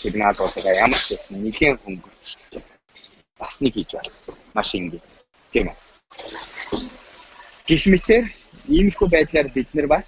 сигналуудаа 0.00 0.74
ямар 0.84 1.00
ч 1.04 1.06
байсан 1.12 1.36
нэгэн 1.44 1.76
хөнгөж 1.82 2.26
бас 3.40 3.54
нэг 3.64 3.72
хийж 3.74 3.90
байна. 3.96 4.12
Маш 4.56 4.70
ингэ. 4.74 4.98
Тийм 5.52 5.66
үү. 5.70 5.76
Гэх 7.68 7.82
мэтэр 7.92 8.24
иймэрхүү 8.76 9.08
байдлаар 9.14 9.48
бид 9.56 9.68
нар 9.74 9.88
бас 9.94 10.06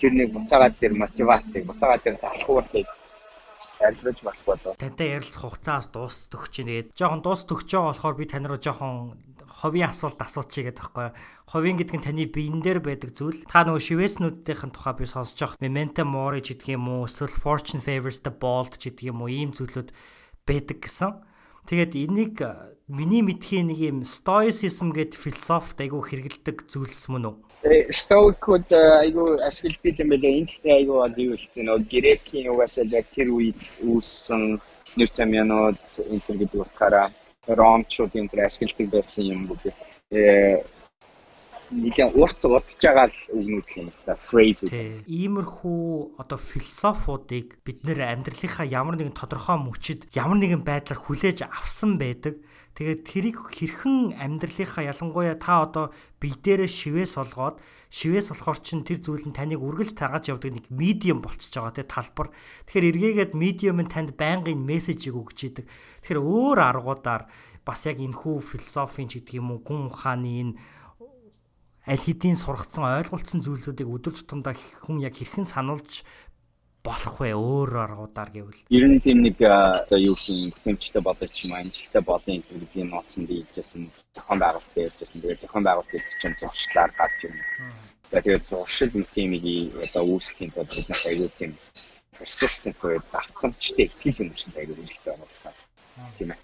тэр 0.00 0.12
нэг 0.18 0.28
буцаагаад 0.32 0.74
тэр 0.80 0.92
мотивацийг 1.02 1.64
буцаагаад 1.68 2.02
тэр 2.04 2.16
залхуурыг 2.22 2.88
арилгаж 3.82 4.18
болох 4.22 4.44
болов. 4.46 4.76
Тантай 4.78 5.18
ярилцах 5.18 5.42
хугацаас 5.42 5.86
дуустдаг 5.90 6.48
чинь 6.54 6.70
тэгээд 6.70 6.94
жоохон 6.94 7.22
дуус 7.22 7.42
төгч 7.44 7.68
байгаа 7.74 7.90
болохоор 7.92 8.16
би 8.16 8.26
тань 8.30 8.46
руу 8.46 8.60
жоохон 8.62 9.18
ховийн 9.62 9.90
асуулт 9.90 10.18
асуучих 10.18 10.70
гээд 10.70 10.78
байхгүй. 10.80 11.08
Ховийн 11.52 11.76
гэдэг 11.78 11.96
нь 12.00 12.06
таны 12.06 12.24
биен 12.26 12.64
дээр 12.64 12.80
байдаг 12.80 13.12
зүйл. 13.14 13.44
Та 13.46 13.62
нөгөө 13.62 13.82
шивэснүүдийн 13.84 14.72
тухай 14.72 14.94
би 14.96 15.04
сонсож 15.06 15.38
явах 15.38 15.60
Memento 15.60 16.02
Mori 16.02 16.40
гэдэг 16.40 16.74
юм 16.74 16.88
уу, 16.88 17.06
эсвэл 17.06 17.36
Fortune 17.36 17.84
Favors 17.84 18.24
the 18.24 18.32
Bold 18.32 18.80
гэдэг 18.80 19.12
юм 19.12 19.22
уу, 19.22 19.30
ийм 19.30 19.52
зүйлүүд 19.52 19.92
байдаг 20.48 20.78
гэсэн. 20.82 21.22
Тэгээд 21.68 21.94
энийг 21.94 22.42
миний 22.90 23.22
мэдхийн 23.22 23.70
нэг 23.70 23.78
юм 23.78 23.98
stoicism 24.02 24.90
гэдэг 24.90 25.14
философт 25.14 25.78
айгүй 25.78 26.02
хэрэгэлдэг 26.10 26.66
зүйлс 26.66 27.06
мөн 27.06 27.30
үү? 27.30 27.36
Stoic-ууд 27.62 28.70
айгүй 28.74 29.38
ашигладаг 29.46 30.00
юм 30.02 30.10
байлаа. 30.10 30.32
Энд 30.34 30.50
ихтэй 30.50 30.72
айгүй 30.82 30.96
бол 30.98 31.16
юу 31.22 31.36
юм 31.38 31.66
бэ? 31.78 31.86
Грекийн 31.92 32.50
угаасаа 32.50 32.84
яг 32.90 33.06
тэр 33.14 33.30
үед 33.30 33.62
үүссэн 33.86 34.58
нэр 34.98 35.10
томьёонууд 35.14 35.78
энэ 36.10 36.24
төр 36.26 36.36
гэдэг 36.42 36.58
утгаараа 36.58 37.06
ромчуудын 37.46 38.26
дээр 38.26 38.50
ашигладаг 38.50 38.88
байсан 38.90 39.24
юм 39.30 39.40
бүгд 39.46 39.70
э 40.10 40.66
нэгэн 41.72 42.12
урт 42.20 42.44
удаж 42.44 42.76
байгаа 42.76 43.08
л 43.08 43.20
үгнүүд 43.32 43.68
юм 43.80 43.88
л 43.88 44.00
та 44.04 44.12
фрэйзүүд. 44.18 44.68
Иймэрхүү 45.08 46.20
одоо 46.20 46.38
философиудыг 46.38 47.64
бид 47.64 47.78
нэр 47.88 48.12
амьдралынхаа 48.12 48.66
ямар 48.68 49.00
нэгэн 49.00 49.16
тодорхой 49.16 49.56
мөчид 49.56 50.12
ямар 50.12 50.36
нэгэн 50.36 50.66
байдлаар 50.68 51.00
хүлээж 51.00 51.48
авсан 51.48 51.96
байдаг. 51.96 52.36
Тэгээд 52.72 53.00
тэрийг 53.04 53.36
хэрхэн 53.52 54.16
амьдралынхаа 54.16 54.88
ялангуяа 54.88 55.36
та 55.36 55.68
одоо 55.68 55.84
бие 56.16 56.32
дээрээ 56.40 56.70
шивээс 56.72 57.20
олгоод 57.20 57.60
шивээс 57.92 58.32
болохоор 58.32 58.58
чин 58.64 58.80
тэр 58.80 59.04
зүйл 59.04 59.28
нь 59.28 59.36
таныг 59.36 59.60
үргэлж 59.60 59.92
таргаж 59.92 60.32
явдаг 60.32 60.56
нэг 60.56 60.66
медиум 60.72 61.20
болчихж 61.20 61.52
байгаа 61.52 61.76
тий 61.76 61.84
талбар. 61.84 62.32
Тэгэхээр 62.64 62.88
эргээгээд 62.96 63.32
медиум 63.36 63.84
нь 63.84 63.92
танд 63.92 64.16
байнгын 64.16 64.56
мессежийг 64.56 65.12
өгч 65.12 65.38
идэг. 65.52 65.66
Тэгэхээр 66.00 66.24
өөр 66.24 66.58
аргуудаар 66.64 67.28
бас 67.60 67.84
яг 67.84 68.00
энэхүү 68.00 68.40
философийн 68.40 69.12
ч 69.12 69.20
гэдэг 69.20 69.36
юм 69.36 69.52
уу 69.52 69.60
гүн 69.60 69.92
ухааны 69.92 70.30
энэ 70.40 70.56
аль 71.84 71.98
хэдийн 71.98 72.38
сургацсан 72.38 72.88
ойлголцсон 72.88 73.42
зүйлсүүдийг 73.42 73.90
өдөр 73.90 74.14
тутамдаа 74.16 74.54
хүн 74.86 75.02
яг 75.02 75.18
хэрхэн 75.18 75.46
сануулж 75.46 76.06
болох 76.82 77.14
вэ 77.22 77.30
өөр 77.38 77.70
аргуудаар 77.86 78.30
гэвэл 78.34 78.60
ер 78.76 78.84
нь 78.90 78.98
тийм 79.04 79.18
нэг 79.22 79.38
одоо 79.38 79.98
юу 80.10 80.16
гэх 80.18 80.34
юм 80.34 80.50
бүтэмжтэй 80.50 81.02
бодож 81.06 81.34
юм 81.46 81.52
амжилттай 81.54 82.02
болын 82.10 82.42
гэдгийг 82.42 82.90
ноцсон 82.90 83.22
дийлжсэн 83.30 83.82
зохион 84.16 84.38
байгуулалт 84.42 84.82
ярьжсэн 84.86 85.22
тэгээд 85.22 85.42
зохион 85.42 85.64
байгуулалт 85.66 86.06
чинь 86.20 86.38
зуршлаар 86.42 86.90
гарч 86.98 87.18
юм. 87.30 87.36
За 88.10 88.18
тэгээд 88.18 88.50
зуршил 88.50 88.90
нэг 88.98 89.08
тиймийг 89.14 89.46
одоо 89.86 90.02
үүсгэхийн 90.10 90.50
тулд 90.52 90.74
бид 90.74 90.88
нар 90.90 91.02
аягүй 91.06 91.30
тийм 91.38 91.52
persistent 92.18 92.76
гэдэг 92.82 93.06
давтамжтай 93.14 93.84
ихтгэл 93.86 94.22
юм 94.22 94.30
шиг 94.34 94.54
аягүй 94.58 94.76
хэрэгтэй 94.82 95.14
байна. 95.14 95.54
Тийм 96.18 96.30
ээ. 96.34 96.40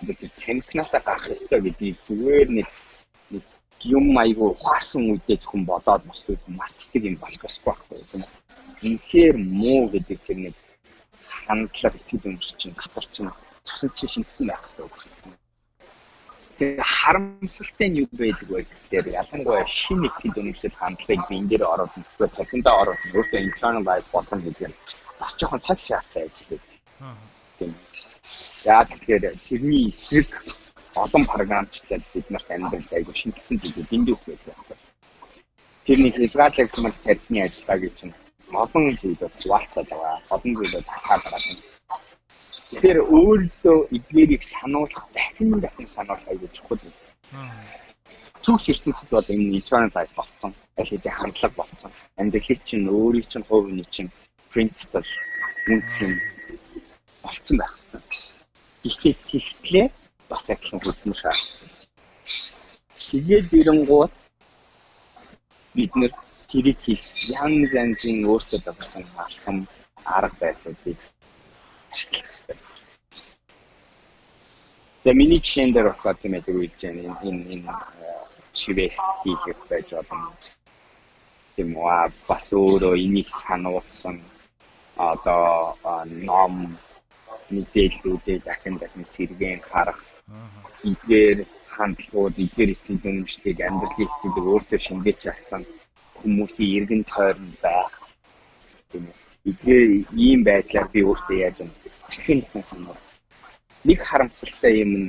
Тэгээд 0.00 0.20
тэр 0.20 0.32
танкнасаа 0.40 1.02
гарах 1.04 1.28
ёстой 1.36 1.60
гэдгийг 1.60 1.96
зүгээр 2.08 2.48
нэг 2.56 2.68
юм 3.84 4.06
айгүй 4.16 4.48
ухаарсан 4.56 5.02
үедээ 5.12 5.44
зөвхөн 5.44 5.64
бодоод 5.68 6.02
мартдаг 6.08 7.02
юм 7.04 7.16
болох 7.20 7.42
ёсгүй 7.48 7.68
байхгүй 7.68 8.00
тийм 8.10 8.24
үү. 8.24 8.43
Инхээр 8.84 9.36
муу 9.38 9.88
гэдэг 9.88 10.18
тэр 10.26 10.38
нэг 10.44 10.54
хандлага 11.46 11.96
итгэл 11.98 12.28
юм 12.28 12.40
шиг 12.40 12.56
чинь 12.60 12.76
татвар 12.76 13.06
чинь 13.14 13.30
цусан 13.64 13.90
чинь 13.96 14.12
шингэсэн 14.12 14.46
байх 14.48 14.60
хэрэгтэй 14.60 14.88
байна. 14.88 15.38
Тэгээ 16.58 16.84
харамсалтай 16.96 17.88
нь 17.88 17.98
юу 18.02 18.08
байдаг 18.12 18.48
вэ 18.50 18.60
гэхээр 18.68 19.06
ялангуяа 19.20 19.66
шинэ 19.66 20.06
итгэл 20.08 20.38
үнэмшил 20.40 20.78
хандлагыг 20.78 21.22
би 21.28 21.34
энэ 21.40 21.50
дээр 21.50 21.64
ороод 21.72 21.92
нөгөө 21.96 22.28
техникдээ 22.36 22.74
ороод 22.80 23.00
өөртөө 23.16 23.40
internalize 23.48 24.08
болгоно 24.14 24.44
гэдэг 24.46 24.68
нь 24.70 24.76
бас 25.18 25.32
жоохон 25.38 25.60
цаг 25.66 25.78
шаардсан 25.80 26.22
ажил 26.28 26.48
байдаг. 26.50 26.72
Тийм. 27.58 27.72
Яа 28.64 28.84
тэгэхээр 28.86 29.24
тэрний 29.48 29.88
эсрэг 29.90 30.30
олон 30.94 31.24
програмчлал 31.32 32.04
бид 32.14 32.26
нарт 32.30 32.48
амьдралд 32.54 32.90
айгүй 32.94 33.14
шингэсэн 33.18 33.58
зүйлүүд 33.58 33.94
эндүү 33.96 34.16
байдаг 34.26 34.46
байхгүй. 34.54 34.76
Тэрний 35.86 36.12
хязгаарлагдмал 36.14 36.94
тархины 37.04 37.40
ажиллагаа 37.44 37.78
гэж 37.82 37.94
чинь 37.98 38.14
олон 38.52 38.84
зүйлүүд 39.00 39.34
хуваалцаад 39.40 39.88
байгаа. 39.90 40.16
Олон 40.34 40.52
зүйлүүд 40.58 40.86
хахаад 40.88 41.22
байгаа. 41.24 41.56
Тэгэхээр 42.70 43.00
өөртөө 43.16 43.78
эдгээрийг 43.96 44.42
сануулах, 44.42 45.06
дахин 45.14 45.60
дахин 45.60 45.86
сануулах 45.86 46.26
айгүй 46.28 46.50
чухал 46.56 46.80
юм. 46.82 46.94
Төгс 48.44 48.66
ертөнцид 48.72 49.08
бол 49.14 49.28
энэ 49.34 49.56
internalize 49.58 50.14
болцсон. 50.18 50.52
Хэдийн 50.76 51.14
хандлага 51.16 51.56
болцсон. 51.60 51.92
Амьдралыг 52.20 52.60
чинь 52.68 52.88
өөрийн 52.88 53.28
чинь 53.30 53.46
хувийн 53.48 53.84
чинь 53.94 54.10
принципл 54.52 55.06
үнцэн 55.72 56.10
болцсон 57.22 57.56
байх 57.58 57.72
хэрэгтэй. 57.72 58.02
Ихтэй 58.88 59.12
ихтлээ 59.38 59.86
бас 60.28 60.44
адилхан 60.50 60.80
хөдөлмөр 60.82 61.18
шаардлагатай. 61.20 61.70
Тэгээд 63.04 63.48
ирэнгуут 63.60 64.12
бид 65.74 65.92
нэр 65.96 66.12
тэрийг 66.54 66.78
хийх 66.86 67.02
янз 67.42 67.74
янзын 67.74 68.18
өөртөө 68.30 68.60
дагсан 68.62 69.02
алхам 69.24 69.56
арга 70.16 70.38
байдлуудыг 70.40 70.98
ашиглах 71.92 72.22
хэрэгтэй. 72.22 72.58
За 75.04 75.10
миний 75.18 75.40
чин 75.48 75.72
дээр 75.72 75.88
болохоор 75.90 76.16
тийм 76.22 76.34
ээ 76.38 76.54
үйл 76.54 76.74
жин 76.78 76.96
энэ 77.26 77.42
энэ 77.54 77.72
шивэс 78.60 78.98
хийх 79.22 79.42
байж 79.70 79.88
болно. 79.98 80.30
Тийм 81.56 81.74
үү 81.74 82.14
бас 82.30 82.46
өөрөө 82.54 82.94
энийг 83.04 83.28
сануулсан 83.42 84.16
одоо 85.10 85.74
ном 86.28 86.54
мэдээллүүдээ 87.54 88.38
дахин 88.46 88.76
дахин 88.78 89.04
сэргээн 89.14 89.62
харах 89.70 89.98
эдгээр 90.90 91.38
хандлагууд, 91.74 92.34
эдгээр 92.44 92.70
итгэл 92.74 93.06
үнэмшлийг 93.10 93.58
амьдралын 93.66 94.10
стилийг 94.14 94.46
өөртөө 94.52 94.80
шингээж 94.86 95.18
чадсан 95.26 95.62
хүмүүсийн 96.24 96.74
эргэн 96.78 97.02
тойрон 97.12 97.52
байх 97.62 97.92
тийм 98.90 99.04
үү. 99.08 99.16
Эдгээр 99.50 99.90
ийм 100.26 100.40
байдлаар 100.48 100.88
би 100.94 101.00
өөртөө 101.04 101.36
яаж 101.46 101.56
юм 101.62 101.70
дахин 102.08 102.40
дахин 102.42 102.64
санаа. 102.64 102.98
Нэг 103.84 103.98
харамсалтай 104.08 104.72
юм 104.84 104.92
нь 105.02 105.08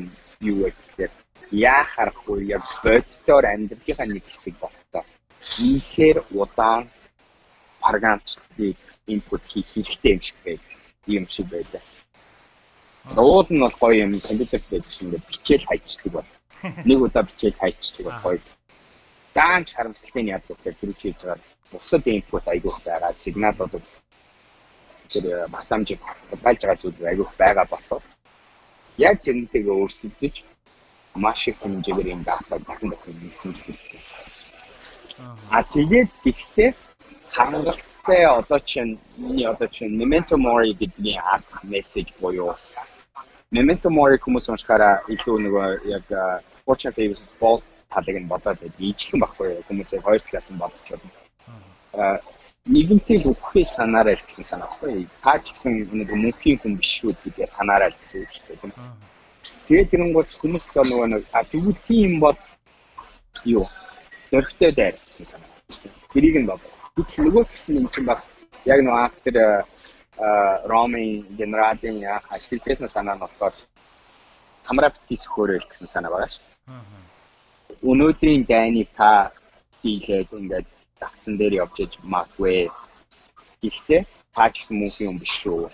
юу 0.49 0.57
вэ 0.63 0.69
гэхээр 0.75 1.11
яа 1.51 1.83
харахгүй 1.93 2.39
яг 2.57 2.63
боддоор 2.83 3.45
амьдралынхаа 3.47 4.07
нэг 4.11 4.23
хэсэг 4.27 4.55
болтоо. 4.59 5.03
Ийхээр 5.69 6.17
удаан 6.39 6.83
програмчлалыг 7.83 8.79
инпут 9.13 9.43
хийх 9.51 9.67
хэрэгтэй 9.71 10.11
юм 10.15 10.21
шиг 10.27 10.37
байг. 10.45 10.61
Ийм 11.07 11.25
шиг 11.33 11.47
байлаа 11.53 11.83
Уул 13.13 13.45
нь 13.49 13.61
бол 13.61 13.75
гоё 13.79 14.03
юм 14.05 14.13
компьютерт 14.17 14.65
байж 14.71 14.85
ингээд 15.01 15.27
бичээл 15.29 15.67
хайчдаг 15.69 16.11
бол. 16.11 16.29
Нэг 16.89 16.99
удаа 17.05 17.23
бичээл 17.23 17.59
хайчдаг 17.61 18.03
бол 18.05 18.19
гоё. 18.23 18.39
Даанч 19.35 19.67
харамсалтай 19.75 20.23
нь 20.23 20.33
яд 20.35 20.43
гэхээр 20.47 20.75
тэр 20.79 20.91
үчиж 20.93 21.17
байгаа. 21.23 21.43
Бусад 21.71 22.03
инпут 22.07 22.45
айгүйх 22.47 22.77
байгаа. 22.87 23.11
Сигналууд 23.23 23.73
тэр 25.11 25.25
батамжиг 25.55 25.99
болж 26.43 26.59
байгаа 26.61 26.81
зүйл 26.81 27.09
айгүйх 27.11 27.31
байгаа 27.41 27.65
болохоор 27.69 28.03
яг 28.97 29.15
тэрнтэйгээ 29.25 29.75
өөрсөлдөж 29.79 30.35
маш 31.23 31.39
их 31.49 31.57
хэмжээгээр 31.59 32.13
юм 32.15 32.21
дата 32.23 32.55
дахин 32.67 32.89
дахин 32.91 33.15
хэмжүүлдэг. 33.39 34.03
А 35.55 35.63
тэгээд 35.63 36.11
ихтэй 36.31 36.69
хангалттай 37.35 38.21
одоо 38.39 38.59
чинь 38.59 38.99
миний 39.17 39.47
одоо 39.53 39.67
чинь 39.75 39.97
memento 40.01 40.35
mori 40.45 40.71
гэдгийн 40.79 41.19
арт 41.33 41.47
мессеж 41.71 42.07
буюу 42.19 42.55
Memento 43.53 43.89
Mori 43.93 44.17
хүмүүс 44.19 44.49
уншихаараа 44.51 45.05
илүү 45.13 45.35
нөгөө 45.45 45.67
яг 45.87 46.05
Fortune 46.65 46.93
Favors 46.97 47.31
Bolt 47.39 47.63
талыг 47.93 48.17
нь 48.21 48.31
бодоод 48.31 48.59
байд. 48.61 48.75
Ижлэн 48.79 49.19
баггүй 49.21 49.49
хүмүүсээ 49.67 49.99
хоёр 50.05 50.21
талаас 50.21 50.47
нь 50.51 50.61
бодож 50.61 50.85
байна. 50.89 51.09
Аа 51.93 52.17
нэгэнтэй 52.65 53.21
үхэхээ 53.29 53.65
санаарай 53.77 54.15
л 54.17 54.25
гэсэн 54.25 54.45
санаа 54.49 54.67
баггүй. 54.71 55.05
Та 55.21 55.37
ч 55.37 55.53
гэсэн 55.53 55.73
нэг 55.93 56.09
мөнхийн 56.09 56.57
хүн 56.59 56.73
биш 56.81 56.91
шүү 56.97 57.13
гэдгээ 57.21 57.49
санаарай 57.55 57.89
л 57.93 57.99
гэсэн 58.01 58.25
үг 58.25 58.31
шүү 58.33 58.45
дээ. 58.49 58.73
Тэгээд 59.69 59.91
тэрэнгууд 59.93 60.29
хүмүүс 60.41 60.65
бол 60.73 60.89
нөгөө 60.89 61.07
нэг 61.13 61.23
а 61.37 61.45
тэгвэл 61.45 61.77
тийм 61.85 62.17
бол 62.17 62.37
юу 63.45 63.69
зөрөгтэй 64.33 64.71
дайр 64.73 64.95
гэсэн 65.05 65.25
санаа. 65.29 65.49
Тэрийг 66.09 66.35
нь 66.41 66.49
бодоо. 66.49 66.71
Гэтэл 66.97 67.29
нөгөө 67.29 67.43
талд 67.45 67.67
нь 67.69 67.79
эн 67.85 67.87
чинь 67.93 68.09
бас 68.09 68.21
яг 68.65 68.79
нөгөө 68.81 69.13
тэр 69.25 69.37
Ромын 70.71 71.27
генералын 71.37 71.97
ашиглажсэн 72.33 72.89
санаа 72.89 73.15
нь 73.15 73.21
болохоор 73.21 73.53
хамраа 74.65 74.89
битгий 74.89 75.19
сөхөөрөл 75.21 75.69
гэсэн 75.69 75.87
санаа 75.93 76.11
байгаа 76.11 76.31
шүү. 76.33 76.45
Өнөөдрийн 77.81 78.45
дайныг 78.47 78.89
та 78.97 79.31
хийлээд 79.81 80.29
ингээд 80.31 80.67
загцсан 80.99 81.33
дээр 81.37 81.53
явж 81.63 81.75
иж 81.83 81.93
магадгүй. 82.03 82.69
Гэхдээ 83.61 84.01
та 84.35 84.43
ч 84.51 84.53
гэсэн 84.61 84.77
мөнхийн 84.79 85.09
хүн 85.09 85.19
биш 85.19 85.33
шүү. 85.41 85.69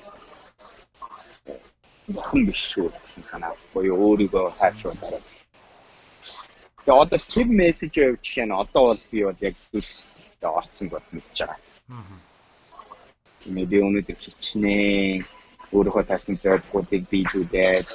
Бахан 2.16 2.42
биш 2.48 2.62
шүү 2.72 2.88
гэсэн 3.06 3.24
санаа. 3.24 3.54
Боёо 3.74 3.96
өөрийгөө 4.06 4.46
хайшуулаад. 4.58 5.26
Тэгээ 6.82 7.02
одоо 7.04 7.20
тэр 7.34 7.48
мессеж 7.60 7.94
явууч 7.98 8.22
жишээ 8.26 8.46
нь 8.48 8.60
одоо 8.64 8.84
бол 8.90 9.04
би 9.12 9.20
бол 9.28 9.40
яг 9.48 9.56
зүгт 9.72 10.42
орцсон 10.42 10.88
бол 10.90 11.06
мэдж 11.14 11.38
байгаа. 11.40 11.60
Аа 11.90 12.32
Тийм 13.42 13.58
ээ 13.58 13.66
би 13.66 13.78
өнөөдөр 13.82 14.18
хичнээн 14.22 15.26
өөрийнхөө 15.76 16.04
тавьсан 16.08 16.36
зорилгоодыг 16.44 17.04
биелүүлээд 17.12 17.90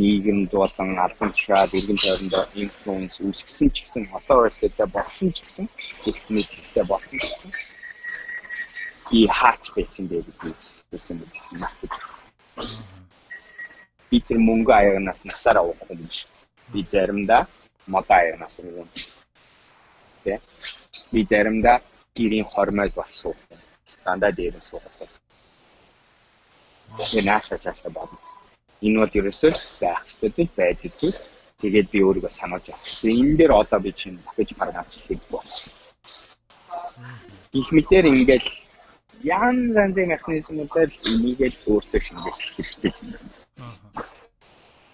нийгэмд 0.00 0.50
болон 0.60 0.90
албан 1.04 1.30
тушаал 1.34 1.72
иргэн 1.78 1.98
тойрондоо 2.02 2.44
инфлюенс 2.62 3.14
үүсгэсэн 3.26 3.68
ч 3.74 3.76
гэсэн 3.82 4.04
хотоо 4.12 4.38
байлтай 4.46 4.86
болсон 4.96 5.28
ч 5.34 5.38
гэсэн 5.44 5.66
их 6.08 6.18
мэдлэгтэй 6.34 6.84
болсон 6.92 7.18
ч 7.18 7.24
гэсэн 7.26 7.50
би 9.10 9.26
хаач 9.38 9.64
байсан 9.76 10.04
бэ 10.08 10.16
хэлсэн 10.90 11.16
байна. 11.18 11.60
Мартаж. 11.62 11.92
Би 14.10 14.16
тэр 14.26 14.38
мөнгө 14.48 14.72
аягнаас 14.72 15.20
насаараа 15.24 15.64
уух 15.64 15.80
юм 15.90 16.00
биш. 16.08 16.26
Би 16.72 16.80
заримдаа 16.92 17.42
модоо 17.86 18.16
аягнаас. 18.16 18.60
Тэ. 20.24 20.40
Би 21.12 21.20
заримдаа 21.30 21.76
гэрийн 22.16 22.46
хормойд 22.52 22.92
бас 22.94 23.10
суух 23.20 23.36
дандаа 24.04 24.32
дээрээ 24.32 24.64
суугаад. 24.68 25.17
Тэгээ 26.96 27.24
нааша 27.28 27.58
чаашаа 27.58 27.90
бодно. 27.92 28.18
Энэ 28.80 28.98
бол 29.00 29.18
ерөөсөө 29.18 29.52
байх 29.82 30.00
ёстой 30.06 30.30
зүйл 30.32 30.52
байдаг 30.56 30.92
зүйл. 31.00 31.20
Тэгээд 31.60 31.88
би 31.90 31.98
өөрийгөө 32.06 32.32
санаж 32.32 32.64
авсан. 32.70 33.10
Энэ 33.10 33.36
дээр 33.38 33.52
одоо 33.52 33.80
би 33.82 33.92
чинь 33.92 34.22
дахиж 34.24 34.54
програмчлалыг 34.54 35.20
болсон. 35.30 35.74
Их 37.52 37.68
мэтэр 37.72 38.06
ингээл 38.06 38.48
ян 39.22 39.72
занзын 39.76 40.08
механизмуудаар 40.14 40.90
энийгээ 41.10 41.50
өөртөө 41.66 42.00
шингээж 42.06 42.38
хэрэгтэй 42.54 42.92
юм 43.02 43.08
байна. 43.10 44.06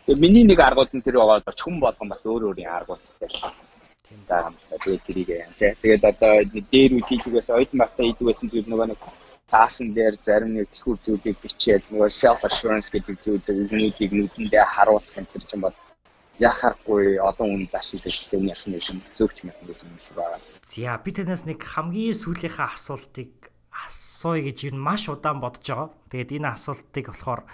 Тэгээ 0.07 0.23
миний 0.25 0.45
нэг 0.49 0.61
аргууд 0.61 0.91
нь 0.97 1.05
тэр 1.05 1.17
байгаа 1.21 1.45
бол 1.45 1.63
хүн 1.65 1.77
болгон 1.81 2.09
бас 2.09 2.23
өөр 2.25 2.43
өөрийн 2.49 2.73
аргуудтай 2.73 3.29
тийм 4.09 4.21
даа. 4.29 4.53
Тэгээд 4.83 5.03
тэрийг 5.07 5.29
тий. 5.59 5.73
Тэгээд 5.83 6.05
одоо 6.05 6.33
дээр 6.73 6.93
үжилдэг 7.01 7.33
байсан, 7.35 7.57
оюутан 7.57 7.79
байхдаа 7.81 8.07
идэг 8.09 8.27
байсан 8.29 8.49
зүйл 8.49 8.69
нөгөө 8.69 8.87
нэг 8.89 9.01
таашин 9.55 9.95
дээр 9.95 10.19
зарим 10.27 10.51
нэг 10.59 10.67
дэлгүүр 10.75 10.99
зүйлийг 11.05 11.39
бичээд 11.39 11.83
нөгөө 11.95 12.11
self 12.11 12.43
assurance 12.43 12.91
гэдэг 12.91 13.17
зүйлийг 13.23 13.71
нүдийг 13.71 14.11
нүдэндээ 14.11 14.65
харуулах 14.75 15.15
юм 15.15 15.27
тэр 15.31 15.45
чинь 15.47 15.63
бол 15.63 15.77
яхахгүй 16.43 17.23
олон 17.23 17.49
хүнд 17.55 17.75
ашиглаж 17.79 18.19
байгаа 18.27 18.51
механизм 18.51 18.99
зөвч 19.15 19.37
механизм 19.47 19.87
юм 19.95 20.01
шиг 20.03 20.15
байна. 20.19 20.43
За 20.67 20.99
би 20.99 21.11
танаас 21.15 21.47
нэг 21.47 21.63
хамгийн 21.63 22.19
сүүлийнхээ 22.19 22.67
асуултыг 22.75 23.31
асууя 23.71 24.43
гэж 24.43 24.59
юу 24.67 24.75
маш 24.75 25.07
удаан 25.07 25.39
бодож 25.39 25.63
байгаа. 25.63 25.89
Тэгээд 26.11 26.35
энэ 26.43 26.51
асуултыг 26.59 27.07
болохоор 27.15 27.47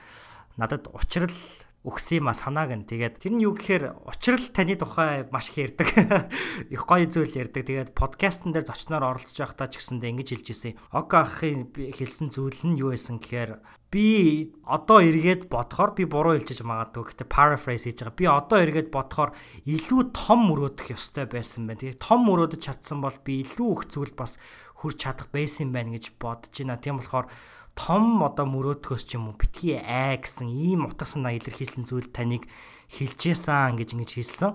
надад 0.56 0.88
учрал 0.96 1.36
өгсөн 1.80 2.20
юм 2.20 2.28
а 2.28 2.36
санааг 2.36 2.76
нь. 2.76 2.84
Тэгээд 2.84 3.24
тэр 3.24 3.32
нь 3.32 3.44
юу 3.48 3.56
гэхээр 3.56 4.04
учрал 4.04 4.44
таны 4.52 4.76
тухай 4.76 5.24
маш 5.32 5.48
их 5.48 5.72
ярьдаг. 5.72 5.88
Их 6.74 6.84
гоё 6.84 7.08
зүйл 7.08 7.32
ярьдаг. 7.32 7.64
Тэгээд 7.64 7.96
подкастн 7.96 8.52
дээр 8.52 8.68
зочноор 8.68 9.16
оролцож 9.16 9.32
байхдаа 9.32 9.72
ч 9.72 9.80
гэсэндээ 9.80 10.12
ингэж 10.12 10.28
хэлж 10.36 10.46
ирсэн. 10.52 10.76
Ог 10.92 11.08
ахын 11.16 11.72
хэлсэн 11.72 12.28
зүйл 12.28 12.60
нь 12.68 12.76
юу 12.76 12.92
байсан 12.92 13.16
гэхээр 13.16 13.64
би 13.88 14.52
одоо 14.68 15.00
эргээд 15.00 15.48
бодохоор 15.48 15.96
би 15.96 16.04
буруу 16.04 16.36
хэлж 16.36 16.60
магадгүй. 16.60 17.16
Гэтэ 17.16 17.24
paraphrase 17.32 17.88
хийж 17.88 18.04
байгаа. 18.04 18.20
Би 18.20 18.26
одоо 18.28 18.58
эргээд 18.60 18.92
бодохоор 18.92 19.32
илүү 19.64 20.12
том 20.12 20.52
мөрөөдөх 20.52 20.92
ёстой 20.92 21.24
байсан 21.32 21.64
байна. 21.64 21.80
Тэгээд 21.80 22.04
том 22.04 22.28
мөрөөдөж 22.28 22.60
чадсан 22.60 23.00
бол 23.00 23.16
би 23.24 23.40
илүү 23.40 23.70
их 23.72 23.82
зүйл 23.88 24.12
бас 24.12 24.36
хүрч 24.84 24.96
чадах 25.00 25.28
байсан 25.32 25.68
юм 25.68 25.72
байна 25.72 25.96
гэж 25.96 26.16
бодож 26.16 26.52
байна. 26.52 26.76
Тийм 26.76 27.00
болохоор 27.00 27.26
том 27.74 28.22
одоо 28.22 28.46
мөрөөдгөөс 28.46 29.04
ч 29.06 29.18
юм 29.18 29.30
уу 29.30 29.36
битгий 29.38 29.78
аа 29.78 30.18
гэсэн 30.18 30.48
ийм 30.50 30.86
утга 30.86 31.06
санаа 31.06 31.34
илэрхийлсэн 31.36 31.86
зүйл 31.86 32.10
таныг 32.10 32.46
хэлжээсэн 32.90 33.78
гэж 33.78 33.88
ингэж 33.94 34.10
хэлсэн. 34.18 34.52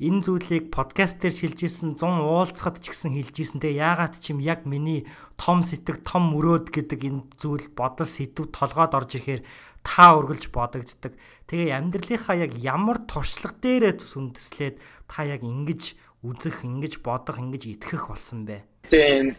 Энэ 0.00 0.24
зүйлийг 0.24 0.72
подкаст 0.72 1.20
дээр 1.20 1.52
шилжижсэн 1.52 1.92
100 1.92 2.24
уулзахад 2.24 2.80
ч 2.80 2.88
гэсэн 2.88 3.20
хэлжсэн. 3.20 3.60
Тэгээ 3.60 3.84
яагаад 3.84 4.16
ч 4.16 4.32
юм 4.32 4.40
яг 4.40 4.64
миний 4.64 5.04
том 5.36 5.60
сэтг, 5.60 6.00
том 6.08 6.32
мөрөөд 6.32 6.72
гэдэг 6.72 7.00
энэ 7.04 7.20
зүйл 7.36 7.68
бодол 7.76 8.08
сэдв 8.08 8.48
толгойд 8.48 8.96
орж 8.96 9.20
ирэхээр 9.20 9.44
та 9.84 10.16
үргэлж 10.16 10.48
бодогддаг. 10.56 11.20
Тэгээ 11.52 11.76
амьдралынхаа 11.76 12.36
яг 12.48 12.56
ямар 12.56 13.04
туршлага 13.04 13.60
дээрээ 13.60 14.00
сүндэслээд 14.00 14.80
та 15.04 15.28
яг 15.28 15.44
ингэж 15.44 16.00
үзэх, 16.24 16.64
ингэж 16.64 17.04
бодох, 17.04 17.36
ингэж 17.36 17.68
итгэх 17.68 18.08
болсон 18.08 18.48
бэ? 18.48 18.64
Тэгээ 18.88 19.36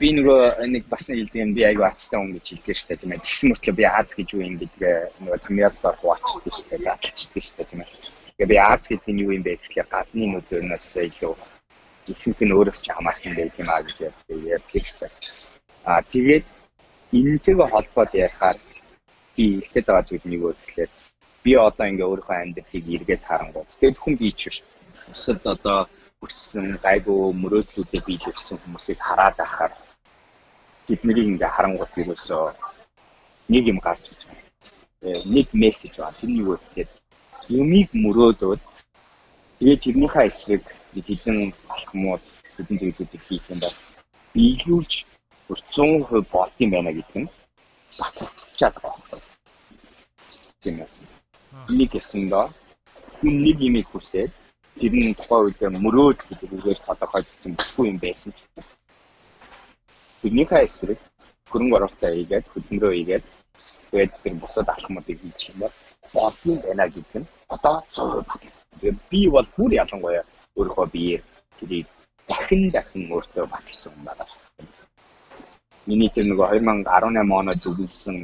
би 0.00 0.08
нөгөө 0.16 0.68
нэг 0.72 0.84
бас 0.92 1.08
нэг 1.08 1.18
хэлдэг 1.26 1.42
юм 1.42 1.52
би 1.56 1.62
аюу 1.66 1.84
ачтай 1.86 2.18
хүн 2.18 2.32
гэж 2.36 2.46
хэлдэг 2.52 2.86
дээ 2.88 3.00
тийм 3.00 3.12
ээ. 3.12 3.24
Тэгсэн 3.24 3.48
мөртлөө 3.50 3.74
би 3.76 3.84
Аз 3.84 4.10
гэж 4.16 4.28
юу 4.34 4.42
юм 4.44 4.56
гэдэг 4.60 4.82
нөгөө 5.22 5.38
тамиаллаар 5.46 5.96
хуваачдаг 6.00 6.54
дээ. 6.70 6.86
Задлчдаг 6.86 7.44
дээ 7.56 7.66
тийм 7.70 7.80
ээ. 7.82 7.90
Тэгээ 8.36 8.50
би 8.52 8.56
Аз 8.56 8.84
гэдэг 8.88 9.12
нь 9.12 9.22
юу 9.24 9.32
юм 9.36 9.44
бэ 9.46 9.52
гэхлээр 9.56 9.88
гадны 9.92 10.24
нүднээс 10.28 10.88
илүү 10.96 11.34
ихэнх 12.12 12.40
нь 12.44 12.54
өөрөөс 12.56 12.80
ч 12.84 12.86
хамаарсан 12.94 13.32
байх 13.34 13.56
юм 13.58 13.70
аа 13.70 13.82
гэж 13.82 13.96
ярьдаг 14.28 14.84
дээ. 15.00 15.12
Аа 15.90 16.02
тэгээд 16.12 16.46
энэтэйгээ 17.18 17.68
холбоод 17.72 18.10
ярихаар 18.14 18.58
би 19.36 19.44
хэлэхэд 19.58 19.86
байгаа 19.86 20.06
зүйл 20.06 20.26
нэг 20.30 20.40
өөр 20.46 20.56
гэхлээр 20.60 20.90
би 21.44 21.50
одоо 21.68 21.86
ингээ 21.90 22.10
өөрийнхөө 22.10 22.36
амьдралыг 22.42 22.84
эргээд 22.94 23.22
харангуй. 23.26 23.64
Тэгээ 23.78 23.94
зөвхөн 23.94 24.16
би 24.20 24.28
ч 24.38 24.40
биш. 24.48 24.58
Бусад 25.10 25.40
одоо 25.54 25.78
хүрсэн 26.18 26.66
гайгүй 26.84 27.20
мөрөөдлүүдэд 27.42 28.02
биелүүлсэн 28.08 28.58
хүмүүсийг 28.62 28.98
хараад 28.98 29.38
ахаар 29.46 29.72
тэднийг 30.86 31.18
ингээ 31.18 31.50
харангуут 31.54 31.92
ерөөсөө 32.00 32.44
нэг 33.52 33.64
юм 33.72 33.78
гарч 33.86 34.04
иж 34.12 34.20
байгаа. 34.26 35.24
Нэг 35.34 35.46
мессеж 35.62 35.94
байна. 35.98 36.18
Тэр 36.18 36.30
нь 36.30 36.42
юу 36.42 36.56
гэхээр 36.56 36.88
юмыг 37.62 37.88
мөрөөдөөд 38.04 38.60
тэгээд 39.58 39.82
тэрнийхээ 39.84 40.26
эсрэг 40.30 40.64
хэдэн 40.94 41.38
алхмууд 41.74 42.22
хэдэн 42.56 42.76
зүйлүүдийг 42.80 43.22
хийх 43.26 43.44
юм 43.52 43.60
бол 43.62 43.76
биелүүлж 44.34 44.92
100% 45.48 46.26
болт 46.34 46.54
юм 46.64 46.70
байна 46.74 46.90
гэдэг 46.96 47.16
нь 47.22 47.28
баталчихад 47.98 48.76
байгаа. 48.82 49.20
Тийм 50.62 50.76
ээ. 50.82 50.88
Нэг 51.78 51.90
доо 52.32 52.46
хүн 53.18 53.34
нэг 53.46 53.58
юмыг 53.68 53.86
хүсээд 53.90 54.32
тэр 54.78 54.92
нь 54.92 55.16
тухайн 55.16 55.44
үед 55.46 55.60
мөрөөд 55.84 56.18
гэдэг 56.28 56.50
үгээр 56.56 56.78
тодорхойлсон 56.86 57.52
бүхгүй 57.56 57.86
юм 57.92 57.98
байсан 58.02 58.30
ч 58.36 58.38
тэрнийхээ 60.26 60.66
эсрэг 60.66 60.98
хөрөнгө 61.50 61.76
оруулалтаа 61.78 62.10
хийгээд 62.10 62.46
хөдөлмөрөө 62.50 62.92
хийгээд 62.98 63.24
тэгээд 63.90 64.12
тэр 64.22 64.34
бусад 64.42 64.66
алхмуудыг 64.74 65.18
хийж 65.22 65.40
юм 65.54 65.56
бол 65.62 65.74
болтын 66.10 66.58
байна 66.66 66.84
гэдэг 66.90 67.14
нь 67.22 67.30
одоо 67.54 67.74
100% 67.94 68.26
батал. 68.26 68.54
Тэгээд 68.74 68.98
би 69.10 69.20
бол 69.30 69.46
бүр 69.56 69.70
ялангуяа 69.82 70.24
өөрийнхөө 70.58 70.86
биеэр 70.94 71.22
тэрийг 71.58 71.86
дахин 72.26 72.62
дахин 72.74 73.04
өөртөө 73.14 73.46
баталсан 73.54 73.92
юм 73.94 74.02
байна. 74.02 74.26
Миний 75.86 76.10
тэр 76.10 76.26
нөгөө 76.26 76.58
2018 76.58 77.38
оноод 77.38 77.62
зөвлөсөн 77.62 78.16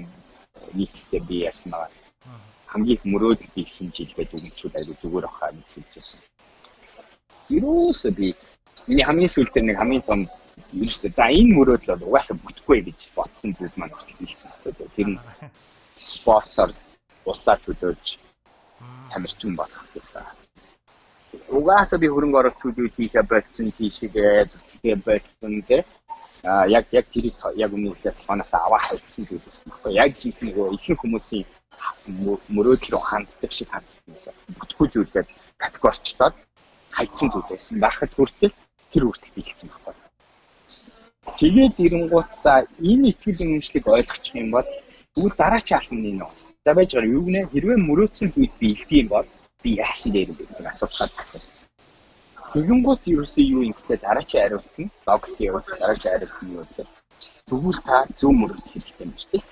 нийтлэлтэй 0.74 1.20
би 1.28 1.36
ярьсан 1.46 1.70
байгаа. 1.70 2.02
Хамгийн 2.66 2.98
их 2.98 3.04
мөрөөдөл 3.06 3.54
биелсэн 3.54 3.94
жил 3.94 4.10
гэдэг 4.18 4.42
үгчүүд 4.42 4.74
аягүй 4.74 4.96
зүгээр 4.98 5.26
ахаа 5.30 5.54
гэж 5.54 5.68
хэлжсэн. 5.70 6.20
Ерөөсөө 7.54 8.10
би 8.18 8.34
миний 8.90 9.06
хамгийн 9.06 9.30
сүүлдээ 9.30 9.62
нэг 9.62 9.78
хамгийн 9.78 10.02
том 10.02 10.20
ерөөсөө 10.72 11.10
за 11.16 11.26
энэ 11.38 11.54
мөрөөдөл 11.56 11.90
бол 12.00 12.08
угаасаа 12.08 12.36
бүтэхгүй 12.40 12.78
гэж 12.88 12.98
бодсон 13.16 13.50
зүйл 13.56 13.76
маань 13.76 13.92
хүртэл 13.94 14.20
хэлсэн 14.20 14.50
байхгүй. 14.50 14.88
Тэр 14.96 15.08
нь 15.12 15.18
спортоор 15.96 16.70
улсаар 17.28 17.60
төлөөж 17.64 18.04
тамирчин 19.12 19.52
болох 19.56 19.84
гэсэн. 19.94 20.24
Угаасаа 21.58 21.98
би 22.00 22.08
хөрөнгө 22.08 22.38
оруулалт 22.40 22.60
зүйлүүд 22.60 22.94
хийхэ 22.96 23.22
болцсон 23.30 23.68
тийшээ 23.76 24.48
зүтгэе 24.52 24.96
болцсон 25.06 25.54
те 25.68 25.84
а 26.44 26.66
яг 26.66 26.86
яг 26.90 27.06
тэрийг 27.14 27.38
яг 27.64 27.70
өмнөдөө 27.76 28.12
тоноос 28.26 28.52
аваа 28.54 28.82
хайцсан 28.82 29.24
зүйл 29.28 29.44
байсан 29.46 29.70
байхгүй. 29.70 29.92
Яг 30.02 30.10
жинх 30.20 30.38
нөгөө 30.42 30.74
ихэнх 30.76 31.00
хүмүүсийн 31.02 31.46
мөрөөдөл 32.56 32.92
рүү 32.92 33.02
ханддаг 33.10 33.52
шиг 33.54 33.70
хандсан 33.70 34.02
юм. 34.10 34.34
Бүтэхгүй 34.58 34.88
зүйлээр 34.90 35.26
категорчлоод 35.62 36.34
хайцсан 36.96 37.28
зүйл 37.30 37.46
байсан. 37.46 37.78
Байхад 37.78 38.10
хүртэл 38.14 38.54
тэр 38.90 39.02
хүртэл 39.06 39.34
биелсэн 39.36 39.70
байхгүй. 39.70 40.01
Тэгээд 41.38 41.74
ирэнгуут 41.84 42.30
за 42.44 42.52
энэ 42.90 43.10
итгэл 43.10 43.42
үнэмшлийг 43.44 43.86
ойлгочих 43.86 44.34
юм 44.42 44.48
бол 44.54 44.68
тэгвэл 45.14 45.38
дараачийн 45.40 45.78
алхам 45.78 45.98
нь 46.02 46.18
нөө. 46.18 46.30
За 46.64 46.70
байж 46.76 46.90
байгаа 46.94 47.14
юу 47.16 47.24
гэнэ 47.26 47.40
хэрвээ 47.52 47.78
мөрөөдсөн 47.86 48.28
зүйл 48.34 48.54
биелдэг 48.60 49.06
бол 49.14 49.28
би 49.62 49.70
яасан 49.84 50.10
дээр 50.12 50.30
юм 50.32 50.38
гэдэг 50.38 50.66
асуултаар 50.72 51.10
тавих. 51.16 51.44
Тэгэнгუთ 52.52 53.02
ерөөсөө 53.12 53.44
юу 53.54 53.62
юм 53.66 53.74
гэхлээр 53.74 54.02
дараачийн 54.04 54.42
хариулт 54.42 54.74
нь 54.82 54.92
логик 55.06 55.36
явуул 55.48 55.66
дараачийн 55.80 56.12
хариулт 56.12 56.38
нь 56.42 56.52
юу 56.56 56.64
гэхээр 56.66 56.88
тэгвэл 57.48 57.80
та 57.86 57.96
зөв 58.18 58.32
мөрөд 58.40 58.64
хэрэгтэй 58.70 59.04
юм 59.06 59.14
шүү 59.20 59.30
дээ. 59.32 59.44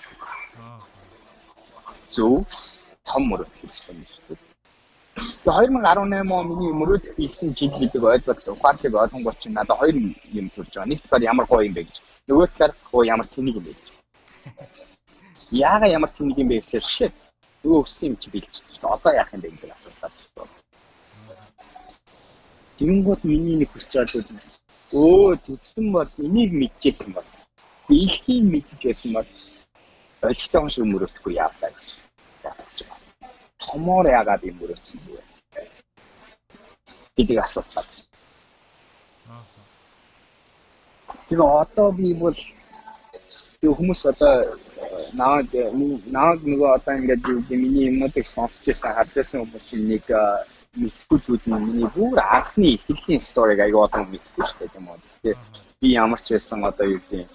Зөв 2.14 2.34
том 3.08 3.22
мөрөд 3.30 3.52
хэрэгтэй 3.58 3.94
юм 3.94 4.06
шүү 4.12 4.22
дээ. 4.28 4.49
Тэгээ 5.20 5.68
2018 5.68 6.32
он 6.32 6.48
миний 6.48 6.72
мөрөөдөх 6.72 7.12
хийсэн 7.16 7.52
жил 7.52 7.72
гэдэг 7.76 8.02
ойлголт 8.02 8.48
ухаарлыг 8.48 8.94
ойлгонгууд 8.94 9.38
чинь 9.40 9.52
надад 9.52 9.76
хоёр 9.76 9.96
юм 10.38 10.46
төрж 10.56 10.72
байгаа. 10.72 10.88
Нэг 10.88 11.00
талаар 11.04 11.28
ямар 11.32 11.46
гоё 11.46 11.68
юм 11.68 11.74
бэ 11.76 11.82
гэж. 11.84 11.96
Нөгөө 12.28 12.46
талаар 12.56 12.72
оо 12.92 13.02
ямар 13.04 13.26
тэнэг 13.28 13.56
юм 13.60 13.64
бэ 13.68 13.72
гэж. 13.76 13.86
Яага 15.52 15.86
ямар 15.92 16.10
тэнэг 16.16 16.36
юм 16.40 16.48
бэ 16.48 16.56
гэхээр 16.64 16.84
shit. 16.94 17.14
Нөгөө 17.60 17.80
өссөн 17.84 18.08
юм 18.08 18.16
чи 18.16 18.28
бэлчиж 18.32 18.64
байна. 18.80 18.94
Одоо 18.96 19.12
яах 19.12 19.30
юм 19.36 19.40
бэ 19.44 19.48
гэдэг 19.52 19.70
асуулт 19.76 19.98
гарч 20.00 20.18
байна. 20.36 20.54
Тэнгууд 22.80 23.20
миний 23.28 23.56
нэг 23.60 23.68
хүсэж 23.76 23.92
байгаа 23.92 24.08
зүйл 24.08 24.28
өө 25.04 25.36
тэгсэн 25.46 25.86
бол 25.92 26.10
энийг 26.16 26.50
мэдчихсэн 26.60 27.12
бол 27.12 27.28
биелхийг 27.88 28.44
мэдж 28.52 28.80
байсан 28.80 29.12
бол 29.12 29.28
ойлгохтой 30.24 30.70
шиг 30.72 30.84
мөрөөдөхгүй 30.88 31.32
яаваа 31.36 31.70
гэж 31.76 31.86
бодож 32.42 32.78
байна 32.88 32.99
томоор 33.64 34.06
яагаад 34.18 34.42
юм 34.50 34.56
өрөөцсөн 34.64 35.00
бэ 35.06 35.20
гэдэг 37.16 37.38
асуулт 37.44 37.70
байна. 37.76 37.92
Тэгээ 41.28 41.50
одоо 41.62 41.88
би 41.98 42.14
бол 42.14 42.38
тэг 43.60 43.70
хүмүүс 43.76 44.02
одоо 44.12 44.34
наад 45.20 45.48
наад 46.16 46.40
нөгөө 46.50 46.70
одоо 46.76 46.94
ингээд 46.98 47.24
миний 47.50 47.86
юмнуудыг 47.90 48.26
сонсч 48.26 48.64
байсан 48.66 48.96
хардсан 48.96 49.40
хүмүүсийн 49.44 49.84
нэг 49.92 50.04
мэдхгүй 50.80 51.18
зүйл 51.24 51.44
нь 51.50 51.64
миний 51.66 51.88
бүр 51.94 52.18
анхны 52.38 52.68
эхлэлийн 52.76 53.22
сториг 53.28 53.58
аягаа 53.60 53.86
одоо 53.88 54.02
мэдхгүй 54.06 54.44
шүү 54.46 54.58
дээ 54.60 54.72
тийм 54.74 54.86
үү. 54.90 54.98
Тэгэхээр 55.02 55.38
би 55.80 55.88
ямар 56.04 56.20
ч 56.24 56.26
байсан 56.34 56.60
одоо 56.70 56.86
юу 56.94 57.02
гэдэг 57.10 57.28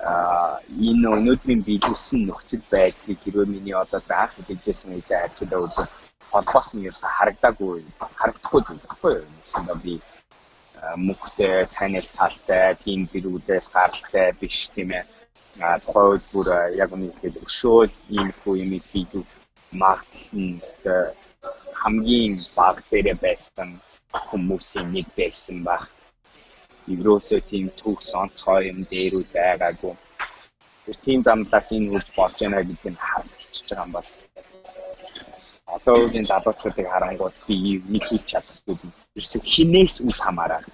энэ 0.00 1.06
өнөөдрийн 1.16 1.62
биелүүлсэн 1.68 2.20
нөхцөл 2.24 2.64
байдлыг 2.72 3.18
хэрвээ 3.20 3.46
миний 3.52 3.76
одоо 3.76 4.00
анх 4.08 4.34
хэлжсэн 4.48 4.96
үедээ 4.96 5.18
арчилаа 5.24 5.60
үзэл 5.66 5.92
холбоос 6.32 6.68
нь 6.72 6.86
ерөөсө 6.88 7.08
харагдаагүй 7.16 7.84
харагдахгүй 8.20 8.60
баггүй 8.68 9.12
юу? 9.20 9.28
Гэсэн 9.44 9.66
би 9.84 9.94
мөнгөтэй 11.06 11.68
танил 11.76 12.08
талтай 12.16 12.66
тийм 12.84 13.00
гэрүүдээс 13.12 13.66
гаралтай 13.76 14.28
биш 14.40 14.58
тийм 14.74 14.90
ээ. 14.98 15.04
Тухайн 15.84 16.08
үед 16.10 16.24
бүр 16.32 16.48
яг 16.82 16.90
хэлээд 16.96 17.36
өшөөл 17.44 17.92
ийм 18.16 18.28
хүү 18.40 18.54
юм 18.64 18.72
биелүү 18.92 19.24
магадлал 19.80 20.32
нь 20.32 20.60
хамгийн 21.80 22.34
бага 22.56 22.80
дээрээ 22.90 23.16
байсан 23.26 23.68
хүмүүсийн 24.28 24.88
нэг 24.96 25.06
байсан 25.18 25.56
баг 25.68 25.82
ерөөсөө 26.94 27.40
тийм 27.50 27.66
төгс 27.80 28.08
онцгой 28.22 28.70
юм 28.72 28.80
дээрүү 28.90 29.24
байгаагүй. 29.34 29.94
Тэр 30.84 30.96
тийм 31.04 31.20
замлаас 31.26 31.68
энэ 31.76 31.92
үрж 31.94 32.08
болж 32.16 32.36
байна 32.40 32.64
гэдэг 32.68 32.92
нь 32.92 33.04
харагдчихж 33.08 33.66
байгаа 33.68 33.86
юм 33.86 33.92
бол 33.96 34.08
одоо 35.76 35.96
үеийн 36.02 36.26
залуучуудыг 36.30 36.86
харангууд 36.90 37.36
би 37.46 37.56
нэг 37.92 38.04
хэлж 38.08 38.26
чадахгүй 38.32 38.74
ерөөсөө 39.16 39.42
хинээс 39.52 39.94
үл 40.06 40.18
хамааран. 40.24 40.64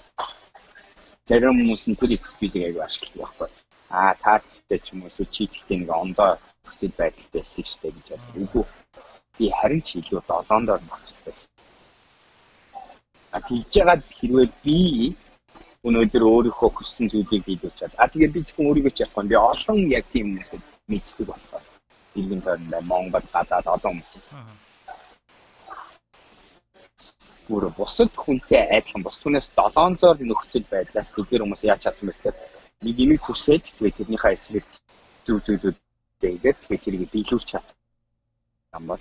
Зарим 1.29 1.59
хүмүүс 1.59 1.85
нь 1.91 1.99
тэр 2.01 2.17
экспизийг 2.17 2.65
аягүй 2.65 2.85
ашигладаг 2.85 3.19
байхгүй. 3.21 3.49
Аа 3.91 4.13
та 4.23 4.33
тэгтээ 4.41 4.79
ч 4.85 4.87
юм 4.95 5.01
уу 5.05 5.11
чи 5.35 5.43
тэгтээ 5.47 5.79
нэг 5.83 5.91
ондоо 5.91 6.31
нөхцөл 6.65 6.95
байдалтай 6.99 7.41
байсан 7.43 7.65
шүү 7.67 7.81
дээ 7.83 7.95
гэж 7.97 8.09
боддог. 8.11 8.37
Үгүй. 8.43 8.65
Би 9.37 9.45
харин 9.59 9.83
ч 9.87 9.89
илүү 10.01 10.21
долоондоор 10.31 10.81
нөхцөл 10.83 11.21
байсан. 11.27 11.53
А 13.35 13.39
тэгж 13.47 13.73
яагаад 13.81 14.03
хэрвээ 14.17 14.49
би 14.65 14.79
өнөөдөр 15.87 16.23
өөрийнхөө 16.27 16.71
хүссэн 16.75 17.07
зүйлийг 17.13 17.47
биелүүлж 17.47 17.77
чад. 17.79 17.93
А 18.03 18.11
тэгээд 18.11 18.35
би 18.35 18.41
зөвхөн 18.43 18.69
өөрийгөө 18.69 18.93
ч 18.95 18.99
яахгүй 19.07 19.31
би 19.31 19.37
олон 19.39 19.79
яг 19.99 20.05
тийм 20.11 20.27
хүмүүсэд 20.35 20.63
мэддэг 20.91 21.27
болохоор 21.31 21.65
иргэн 22.19 22.43
тойрондоо 22.43 22.83
Монгол 22.91 23.27
гадаад 23.35 23.67
олон 23.75 23.93
хүмүүс. 23.95 24.13
Гүр 27.47 27.65
бусад 27.79 28.11
хүнтэй 28.19 28.63
адилхан 28.77 29.03
бус 29.07 29.23
түнээс 29.23 29.47
700 29.55 30.27
нөхцөл 30.27 30.67
байдлаас 30.75 31.15
тэдгээр 31.15 31.45
хүмүүс 31.47 31.63
яаж 31.71 31.81
чадсан 31.87 32.11
бэ 32.11 32.15
гэхээр 32.19 32.37
нэг 32.83 32.97
юм 33.05 33.11
хүсээд 33.23 33.65
тэгээд 33.79 33.99
тэрнийхээ 33.99 34.35
эсрэг 34.35 34.67
зүг 35.23 35.39
зүйлүүд 35.47 35.77
тэгээд 36.19 36.59
тэрийг 36.83 37.03
биелүүлж 37.15 37.47
чадсан. 37.47 37.79
Амбар 38.75 38.99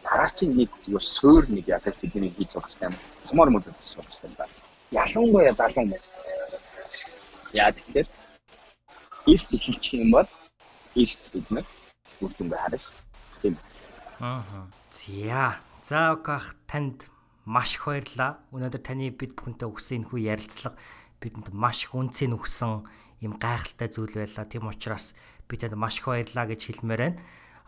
дараагийн 0.00 0.56
нэг 0.56 0.70
зүгээр 0.80 1.04
суур 1.04 1.44
нэг 1.52 1.68
яг 1.68 1.84
бидний 2.00 2.32
хийж 2.32 2.56
байгаа 2.56 2.88
юм. 2.88 2.96
Томор 3.28 3.48
мөдөд 3.52 3.76
суух 3.76 4.08
юм 4.24 4.32
байна 4.40 4.61
ялангуяа 4.92 5.54
залуу 5.56 5.88
хүмүүс. 5.88 6.04
Яа 7.56 7.72
тэгэхээр 7.72 8.08
илт 9.32 9.48
эхэлчих 9.56 10.00
юм 10.00 10.10
бол 10.12 10.28
илт 10.94 11.22
бид 11.32 11.46
нар 11.50 11.66
үр 12.20 12.32
дүнгээ 12.36 12.60
харах 12.60 12.86
тийм. 13.40 13.56
Аа. 14.20 14.68
За. 14.92 15.60
За 15.82 16.12
огох 16.12 16.54
танд 16.68 17.08
маш 17.44 17.74
их 17.74 17.88
баярлалаа. 17.88 18.38
Өнөөдөр 18.52 18.82
таны 18.84 19.10
бид 19.10 19.34
бүхэнтэй 19.34 19.68
өгсөн 19.68 19.96
энэ 20.04 20.08
хүү 20.12 20.20
ярилцлага 20.28 20.78
бидэнд 21.18 21.50
маш 21.50 21.88
их 21.88 21.96
үнцэн 21.96 22.36
өгсөн 22.36 22.84
юм 23.24 23.32
гайхалтай 23.40 23.88
зүйл 23.88 24.14
байлаа. 24.14 24.46
Тийм 24.46 24.68
учраас 24.68 25.16
би 25.48 25.56
танд 25.56 25.74
маш 25.74 25.98
их 25.98 26.06
баярлалаа 26.06 26.46
гэж 26.52 26.60
хэлмээр 26.68 27.00
байна. 27.02 27.18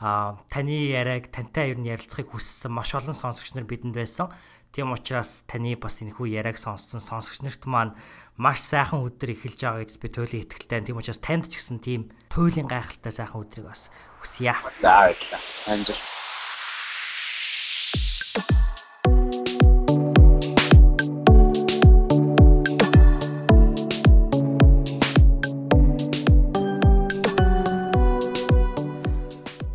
Таны 0.00 0.90
яриаг 0.90 1.30
тантай 1.30 1.70
ер 1.70 1.78
нь 1.78 1.88
ярилцахыг 1.88 2.34
хүссэн 2.34 2.72
маш 2.72 2.94
олон 2.94 3.14
сонсогч 3.14 3.54
нар 3.54 3.68
бидэнд 3.68 3.94
байсан. 3.94 4.32
Тийм 4.74 4.90
учраас 4.90 5.46
таны 5.46 5.78
бас 5.78 6.02
энэхүү 6.02 6.34
яриаг 6.34 6.58
сонссон 6.58 6.98
сонсогч 6.98 7.46
нарт 7.46 7.62
маань 7.70 7.94
маш 8.34 8.58
сайхан 8.58 9.06
өдөр 9.06 9.38
эхэлж 9.38 9.62
байгаа 9.62 9.86
гэдэгт 9.86 10.02
би 10.02 10.08
туйлын 10.10 10.42
ихтгэлтэй. 10.42 10.82
Тийм 10.82 10.98
учраас 10.98 11.22
танд 11.22 11.46
ч 11.46 11.62
гэсэн 11.62 11.78
тийм 11.78 12.10
туйлын 12.26 12.66
гайхалтай 12.66 13.14
сайхан 13.14 13.46
өдрийг 13.46 13.70
бас 13.70 13.94
хүсье. 14.18 14.58
За 14.82 15.14
баярлалаа. 15.14 15.42
Амжилт. 15.70 16.33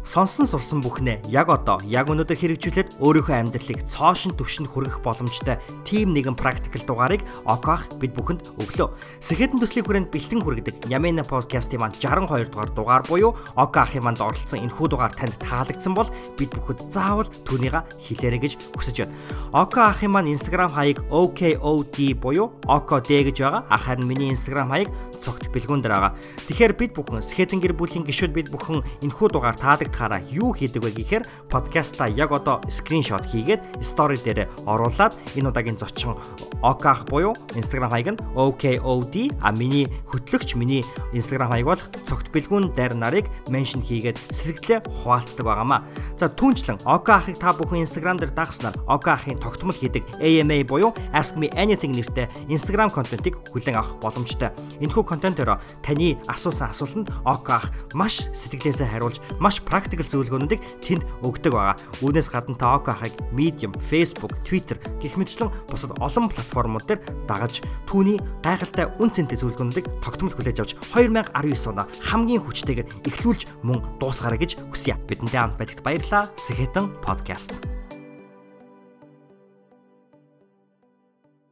Сонсон 0.10 0.50
сурсан 0.50 0.82
бүхнээ 0.82 1.22
яг 1.30 1.54
одоо 1.54 1.78
яг 1.86 2.10
өнөөдөр 2.10 2.34
хэрэгжүүлээд 2.34 2.98
өөрийнхөө 2.98 3.36
амьдралыг 3.46 3.86
цоошин 3.86 4.34
түвшинд 4.34 4.66
хүргэх 4.66 5.06
боломжтой 5.06 5.62
тим 5.86 6.18
нэгэн 6.18 6.34
практикал 6.34 6.82
дугаарыг 6.82 7.22
Оках 7.46 7.86
бид 8.02 8.18
бүхэнд 8.18 8.58
өглөө. 8.58 8.90
Сэхэдэн 9.22 9.62
төслийн 9.62 9.86
хүрээнд 9.86 10.10
бэлтэн 10.10 10.42
хүргэдэг 10.42 10.90
Ямена 10.90 11.22
подкастын 11.22 11.78
маань 11.78 11.94
62 12.02 12.26
дугаар 12.50 12.74
дугаар 12.74 13.04
буюу 13.06 13.38
Окахын 13.54 14.02
манд 14.02 14.18
оролцсон 14.18 14.66
энэхүү 14.66 14.90
дугаар 14.90 15.14
танд 15.14 15.38
таалагдсан 15.46 15.94
бол 15.94 16.10
бид 16.42 16.58
бүхэд 16.58 16.90
заавал 16.90 17.30
түүнийг 17.46 17.78
хэлээрэй 18.02 18.42
гэж 18.42 18.54
хүсэж 18.82 19.06
байна. 19.06 19.14
Окахын 19.54 20.10
маань 20.10 20.34
Instagram 20.34 20.74
хаяг 20.74 21.06
OKOD 21.14 22.18
буюу 22.18 22.50
OKD 22.66 23.30
гэж 23.30 23.46
байгаа. 23.46 23.78
Харин 23.78 24.10
миний 24.10 24.34
Instagram 24.34 24.74
хаяг 24.74 24.90
цогт 25.22 25.52
бэлгүүн 25.52 25.84
дээр 25.84 25.94
байгаа. 25.94 26.16
Тэгэхээр 26.48 26.74
бид 26.80 26.92
бүхэн 26.96 27.22
Сэхэдэн 27.22 27.60
гэр 27.62 27.76
бүлийн 27.76 28.08
гишүүд 28.08 28.34
бид 28.34 28.48
бүхэн 28.50 28.82
энэхүү 29.04 29.28
дугаар 29.30 29.56
таалагдахаараа 29.60 30.09
юу 30.18 30.58
хийдэг 30.58 30.82
вэ 30.82 30.92
гэхээр 30.98 31.24
подкаста 31.54 32.10
яг 32.10 32.34
одоо 32.34 32.58
скриншот 32.66 33.30
хийгээд 33.30 33.86
стори 33.86 34.18
дээр 34.18 34.50
оруулаад 34.66 35.14
энэ 35.38 35.54
удаагийн 35.54 35.78
зочин 35.78 36.18
Оках 36.62 37.06
буюу 37.06 37.34
Instagram 37.56 37.90
хаяг 37.92 38.08
нь 38.12 38.22
OKOD 38.36 39.16
а 39.40 39.52
миний 39.56 39.88
хөтлөгч 40.12 40.56
миний 40.60 40.84
Instagram 41.14 41.54
хаяг 41.54 41.66
бол 41.66 41.82
цогт 42.04 42.28
бэлгүүн 42.36 42.76
дээр 42.76 43.00
нарыг 43.00 43.26
меншн 43.48 43.80
хийгээд 43.80 44.20
сэргэлээ 44.36 44.84
хуваалцдаг 44.84 45.46
байгаамаа. 45.48 45.88
За 46.20 46.28
түүнчлэн 46.28 46.84
Окахыг 46.84 47.40
та 47.40 47.56
бүхэн 47.56 47.88
Instagram 47.88 48.20
дээр 48.20 48.36
дагснаар 48.36 48.76
Окахын 48.92 49.40
тогтмол 49.40 49.76
хийдэг 49.76 50.04
AMA 50.20 50.68
буюу 50.68 50.92
Ask 51.16 51.40
Me 51.40 51.48
Anything 51.56 51.96
нэртэй 51.96 52.28
Instagram 52.52 52.92
контентыг 52.92 53.40
хүлээн 53.56 53.80
авах 53.80 53.96
боломжтой. 54.04 54.52
Энэхүү 54.84 55.04
контентоор 55.08 55.64
таны 55.80 56.20
асуусан 56.28 56.76
асуултанд 56.76 57.08
Оках 57.24 57.72
маш 57.96 58.28
сэтгэлээсээ 58.36 58.92
хариулж 58.92 59.24
маш 59.40 59.64
практикл 59.90 60.22
зөвлөгөөнүүдийг 60.22 60.62
тэнд 60.86 61.04
өгдөг 61.26 61.50
байгаа. 61.50 61.74
Үүнээс 62.06 62.30
гадна 62.30 62.54
та 62.54 62.78
Окахыг 62.78 63.18
Medium, 63.34 63.74
Facebook, 63.82 64.38
Twitter 64.46 64.78
гэх 65.02 65.18
мэтчлэн 65.18 65.50
бусад 65.66 65.98
олон 65.98 66.30
платформуд 66.30 66.86
дээр 66.86 67.02
дагаж 67.26 67.66
түүний 67.90 68.22
гайхалтай 68.46 68.86
үн 69.02 69.10
цэнтэй 69.10 69.42
зөвлөгөөнүүдийг 69.42 69.90
тогтмол 70.06 70.34
хүлээж 70.38 70.62
авч 70.62 70.72
2019 70.94 71.74
оноо 71.74 71.90
хамгийн 72.06 72.46
хүчтэйгээр 72.46 73.10
эхлүүлж 73.10 73.42
мөн 73.66 73.82
дуусгаарай 73.98 74.38
гэж 74.38 74.62
хүсье. 74.70 74.94
Бидэнтэй 75.10 75.42
хамт 75.42 75.58
байдагт 75.58 75.82
баярлалаа. 75.82 76.30
Сэхэтэн 76.38 77.02
подкаст. 77.02 77.79